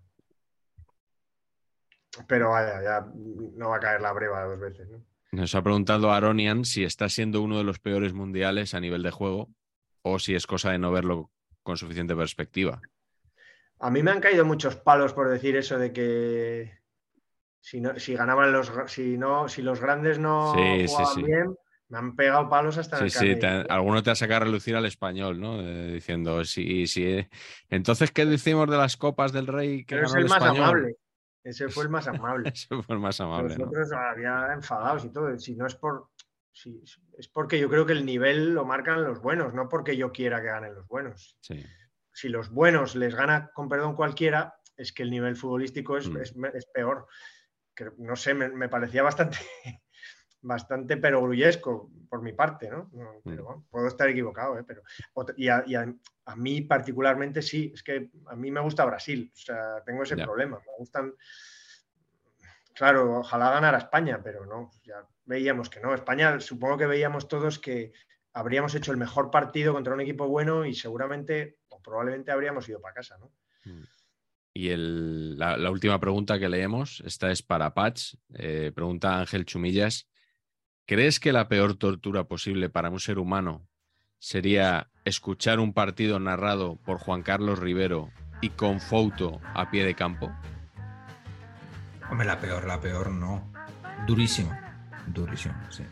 Pero 2.27 2.51
vaya, 2.51 2.83
ya 2.83 3.07
no 3.15 3.71
va 3.71 3.77
a 3.77 3.81
caer 3.81 4.03
la 4.03 4.13
breva 4.13 4.45
dos 4.45 4.61
veces, 4.61 4.89
¿no? 4.91 5.03
nos 5.33 5.55
ha 5.55 5.63
preguntado 5.63 6.13
Aronian 6.13 6.67
si 6.67 6.85
está 6.85 7.09
siendo 7.09 7.41
uno 7.41 7.57
de 7.57 7.65
los 7.65 7.79
peores 7.79 8.13
mundiales 8.13 8.75
a 8.75 8.81
nivel 8.81 9.03
de 9.03 9.11
juego 9.11 9.49
o 10.03 10.19
si 10.19 10.35
es 10.35 10.47
cosa 10.47 10.73
de 10.73 10.79
no 10.79 10.93
verlo 10.93 11.31
con 11.63 11.79
suficiente 11.79 12.15
perspectiva. 12.15 12.83
A 13.83 13.91
mí 13.91 14.03
me 14.03 14.13
han 14.13 14.21
caído 14.21 14.45
muchos 14.45 14.77
palos 14.77 15.13
por 15.13 15.29
decir 15.29 15.57
eso 15.57 15.77
de 15.77 15.93
que 15.93 16.79
si, 17.61 17.81
no, 17.81 17.99
si 17.99 18.15
ganaban 18.15 18.53
los 18.53 18.73
si 18.87 19.19
no, 19.19 19.49
si 19.49 19.61
los 19.61 19.81
grandes 19.81 20.19
no 20.21 20.53
Sí, 20.53 20.87
jugaban 20.87 21.15
sí. 21.17 21.23
bien, 21.25 21.57
me 21.89 21.99
han 21.99 22.15
pegado 22.17 22.49
palos 22.49 22.79
hasta 22.79 22.99
Sí, 22.99 23.05
el 23.05 23.11
sí, 23.41 23.47
alguno 23.69 24.03
te 24.03 24.11
ha 24.11 24.15
sacado 24.15 24.43
a 24.43 24.45
relucir 24.45 24.77
al 24.77 24.87
español, 24.87 25.41
¿no? 25.41 25.61
Eh, 25.61 25.93
diciendo, 25.95 26.45
sí, 26.45 26.87
sí. 26.87 27.27
Entonces, 27.69 28.13
¿qué 28.13 28.25
decimos 28.25 28.71
de 28.71 28.77
las 28.77 28.97
copas 28.97 29.33
del 29.33 29.47
rey 29.49 29.85
que 29.85 29.97
Pero 29.97 30.07
es 30.07 30.15
el 30.15 30.25
más 30.25 30.33
español? 30.35 30.65
amable. 30.65 30.97
Ese 31.43 31.69
fue 31.69 31.83
el 31.85 31.91
más 31.91 32.07
amable. 32.09 32.51
Eso 32.55 32.83
fue 32.85 32.95
el 32.95 33.01
más 33.01 33.21
amable, 33.21 33.57
¿no? 33.57 33.65
Nosotros 33.67 33.93
había 33.93 34.53
enfadados 34.55 35.05
y 35.05 35.13
todo. 35.13 35.37
Si 35.39 35.57
no 35.57 35.67
es 35.67 35.75
por. 35.75 36.07
si- 36.53 36.81
es 37.19 37.27
porque 37.29 37.59
yo 37.59 37.69
creo 37.69 37.85
que 37.85 37.95
el 37.95 38.07
nivel 38.07 38.55
lo 38.55 38.65
marcan 38.65 39.03
los 39.03 39.21
buenos, 39.21 39.55
no 39.55 39.69
porque 39.69 39.97
yo 39.97 40.13
quiera 40.13 40.41
que 40.41 40.47
ganen 40.49 40.75
los 40.75 40.87
buenos. 40.87 41.37
Sí. 41.41 41.65
Si 42.13 42.29
los 42.29 42.51
buenos 42.51 42.95
les 42.95 43.15
gana 43.15 43.51
con 43.55 43.69
perdón 43.69 43.95
cualquiera, 43.97 44.55
es 44.77 44.93
que 44.93 45.03
el 45.03 45.11
nivel 45.11 45.37
futbolístico 45.37 45.97
es, 45.97 46.09
Mm. 46.09 46.17
es- 46.19 46.35
es 46.55 46.67
peor. 46.67 47.07
Que, 47.75 47.91
no 47.99 48.17
sé, 48.17 48.35
me, 48.35 48.49
me 48.49 48.69
parecía 48.69 49.03
bastante, 49.03 49.39
bastante 50.43 50.97
perogrullesco 50.97 51.91
por 52.09 52.21
mi 52.23 52.33
parte, 52.33 52.69
¿no? 52.71 52.91
No, 52.93 53.21
pero 53.25 53.43
Mm. 53.43 53.47
bueno, 53.47 53.67
puedo 53.71 53.87
estar 53.89 54.09
equivocado, 54.09 54.59
¿eh? 54.59 54.65
Pero, 54.67 54.83
y 55.37 55.49
a, 55.49 55.63
y 55.67 55.75
a- 55.75 55.95
a 56.27 56.37
mí 56.37 56.61
particularmente 56.63 57.41
sí, 57.43 57.71
es 57.75 57.83
que 57.83 58.11
a 58.27 58.37
mí 58.37 58.51
me 58.51 58.61
gusta 58.61 58.85
Brasil, 58.85 59.31
o 59.33 59.37
sea, 59.37 59.83
tengo 59.85 60.03
ese 60.03 60.17
problema, 60.17 60.59
me 60.59 60.73
gustan... 60.79 61.15
Claro, 62.75 63.19
ojalá 63.19 63.51
ganara 63.51 63.79
España, 63.79 64.21
pero 64.23 64.47
no, 64.47 64.71
ya 64.83 65.07
veíamos 65.27 65.69
que 65.69 65.81
no. 65.81 65.95
España, 65.95 66.41
supongo 66.41 66.79
que 66.79 66.87
veíamos 66.87 67.29
todos 67.29 67.59
que 67.59 67.93
habríamos 68.35 68.75
hecho 68.75 68.93
el 68.93 68.99
mejor 68.99 69.31
partido 69.31 69.73
contra 69.73 69.95
un 69.95 70.01
equipo 70.01 70.27
bueno 70.29 70.65
y 70.65 70.75
seguramente 70.75 71.59
o 71.69 71.81
probablemente 71.83 72.31
habríamos 72.33 72.69
ido 72.69 72.81
para 72.81 72.95
casa, 72.95 73.17
¿no? 73.19 73.31
Y 74.55 74.69
el- 74.69 75.39
la, 75.39 75.57
la 75.57 75.71
última 75.71 75.99
pregunta 76.01 76.39
que 76.39 76.49
leemos, 76.49 77.03
esta 77.07 77.31
es 77.31 77.43
para 77.43 77.73
Patch, 77.75 78.15
eh, 78.35 78.71
pregunta 78.75 79.19
Ángel 79.19 79.47
Chumillas. 79.47 80.09
¿Crees 80.87 81.21
que 81.21 81.33
la 81.33 81.49
peor 81.49 81.75
tortura 81.77 82.25
posible 82.25 82.69
para 82.69 82.91
un 82.91 83.01
ser 83.01 83.19
humano 83.19 83.67
sería 84.19 84.91
escuchar 85.05 85.59
un 85.59 85.73
partido 85.73 86.19
narrado 86.21 86.77
por 86.77 86.99
Juan 86.99 87.23
Carlos 87.23 87.59
Rivero 87.59 88.11
y 88.41 88.51
con 88.51 88.81
foto 88.81 89.41
a 89.55 89.71
pie 89.71 89.85
de 89.85 89.95
campo? 89.95 90.31
Hombre, 92.11 92.27
la 92.27 92.39
peor, 92.39 92.67
la 92.67 92.81
peor 92.81 93.11
no. 93.11 93.51
Durísimo. 94.07 94.55
Durísimo, 95.07 95.55
sí. 95.71 95.85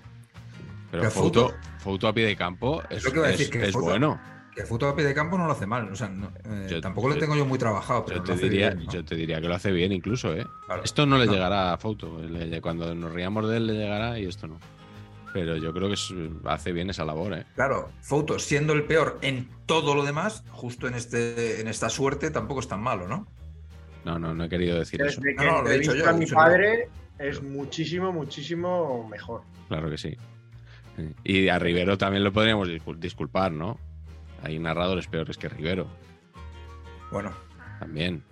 Pero 0.91 1.11
foto, 1.11 1.49
Fouto- 1.51 1.55
foto 1.79 2.09
a 2.09 2.13
pie 2.13 2.27
de 2.27 2.37
campo 2.37 2.83
es, 2.91 3.05
lo 3.05 3.13
que 3.13 3.21
es- 3.21 3.39
decir, 3.39 3.51
que 3.51 3.63
es 3.69 3.75
Fouto- 3.75 3.85
bueno. 3.85 4.21
Que 4.55 4.67
fútbol 4.67 4.91
a 4.91 4.97
pie 4.97 5.05
de 5.05 5.15
campo 5.15 5.39
no 5.39 5.47
lo 5.47 5.53
hace 5.53 5.65
mal. 5.65 5.89
O 5.93 5.95
sea, 5.95 6.09
no, 6.09 6.33
eh, 6.45 6.67
Yo- 6.69 6.81
tampoco 6.81 7.09
lo 7.09 7.15
yo- 7.15 7.21
tengo 7.21 7.37
yo 7.37 7.47
muy 7.47 7.57
trabajado, 7.57 8.05
pero 8.05 8.25
Yo 8.25 8.35
lo 8.35 8.41
te, 8.41 8.49
diría, 8.49 8.71
bien, 8.71 8.87
¿no? 8.87 8.93
yo 8.93 9.05
te 9.05 9.15
diría 9.15 9.41
que 9.41 9.47
lo 9.49 9.55
hace 9.55 9.71
bien 9.71 9.93
incluso, 9.93 10.35
¿eh? 10.35 10.45
Claro. 10.67 10.83
Esto 10.83 11.07
no 11.07 11.19
le 11.19 11.27
No. 11.27 11.33
llegará 11.33 11.73
a 11.73 11.79
Foto. 11.79 12.21
le- 12.21 12.61
Cuando 12.61 12.93
nos 12.95 13.13
riamos 13.13 13.49
de 13.49 13.57
él 13.59 13.69
le 13.69 13.75
llegará 13.75 14.19
y 14.19 14.27
esto 14.27 14.49
no. 14.49 14.59
Pero 15.33 15.57
yo 15.57 15.73
creo 15.73 15.89
que 15.89 15.95
hace 16.47 16.73
bien 16.73 16.91
esa 16.91 17.05
labor, 17.05 17.35
¿eh? 17.35 17.45
Claro, 17.55 17.91
Fouto, 18.03 18.41
siendo 18.41 18.73
el 18.73 18.83
peor 18.83 19.19
en 19.23 19.49
todo 19.67 19.95
lo 19.95 20.05
demás, 20.05 20.43
justo 20.51 20.89
en, 20.89 20.95
este, 20.95 21.61
en 21.61 21.69
esta 21.69 21.89
suerte, 21.89 22.33
tampoco 22.33 22.59
es 22.59 22.67
tan 22.67 22.83
malo, 22.83 23.07
¿no? 23.07 23.29
No, 24.05 24.19
no, 24.19 24.35
no 24.35 24.45
he 24.45 24.49
querido 24.49 24.81
decir 24.81 25.01
eso. 25.01 25.21
Desde 25.21 25.37
que 25.37 25.45
No, 25.45 25.59
no, 25.59 25.63
lo 25.63 25.71
he 25.71 25.79
dicho 25.79 25.95
yo, 25.95 26.09
a 26.09 26.13
lo 26.13 26.19
mi 26.19 26.27
padre 26.27 26.89
es 27.19 27.41
muchísimo, 27.41 28.13
muchísimo 28.13 29.07
mejor. 29.09 29.43
Claro 29.69 29.89
que 29.89 29.97
sí. 29.97 30.17
Y 31.25 31.49
a 31.49 31.59
Rivero 31.59 31.97
también 31.99 32.25
lo 32.25 32.33
podríamos 32.33 32.69
discul- 32.69 32.99
disculpar, 32.99 33.53
¿no? 33.53 33.79
Hay 34.43 34.59
narradores 34.59 35.07
peores 35.07 35.37
que 35.39 35.49
Rivero, 35.49 35.87
Bueno, 37.11 37.33
también. 37.79 38.23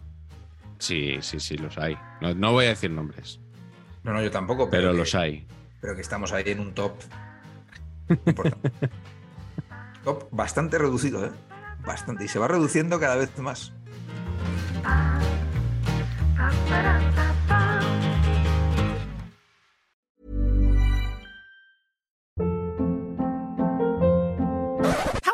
Sí, 0.79 1.17
sí, 1.23 1.41
sí, 1.41 1.57
los 1.59 1.77
hay. 1.79 1.97
No, 2.21 2.35
no 2.35 2.53
voy 2.53 2.67
a 2.67 2.69
decir 2.71 2.91
nombres, 2.91 3.41
no, 4.05 4.13
no, 4.13 4.23
yo 4.23 4.31
tampoco, 4.31 4.71
pero 4.71 4.93
que- 4.93 4.99
los 4.99 5.15
hay. 5.15 5.47
pero 5.81 5.95
que 5.95 6.01
estamos 6.03 6.33
ahí 6.33 6.45
en 6.47 6.61
un 6.61 6.73
top 6.75 6.93
importante. 8.27 8.71
top 10.05 10.29
bastante 10.31 10.79
reducido, 10.79 11.27
¿eh? 11.27 11.31
Bastante. 11.85 12.25
Y 12.25 12.29
se 12.29 12.39
va 12.39 12.49
reduciendo 12.49 12.99
cada 13.01 13.17
vez 13.17 13.37
más. 13.39 13.73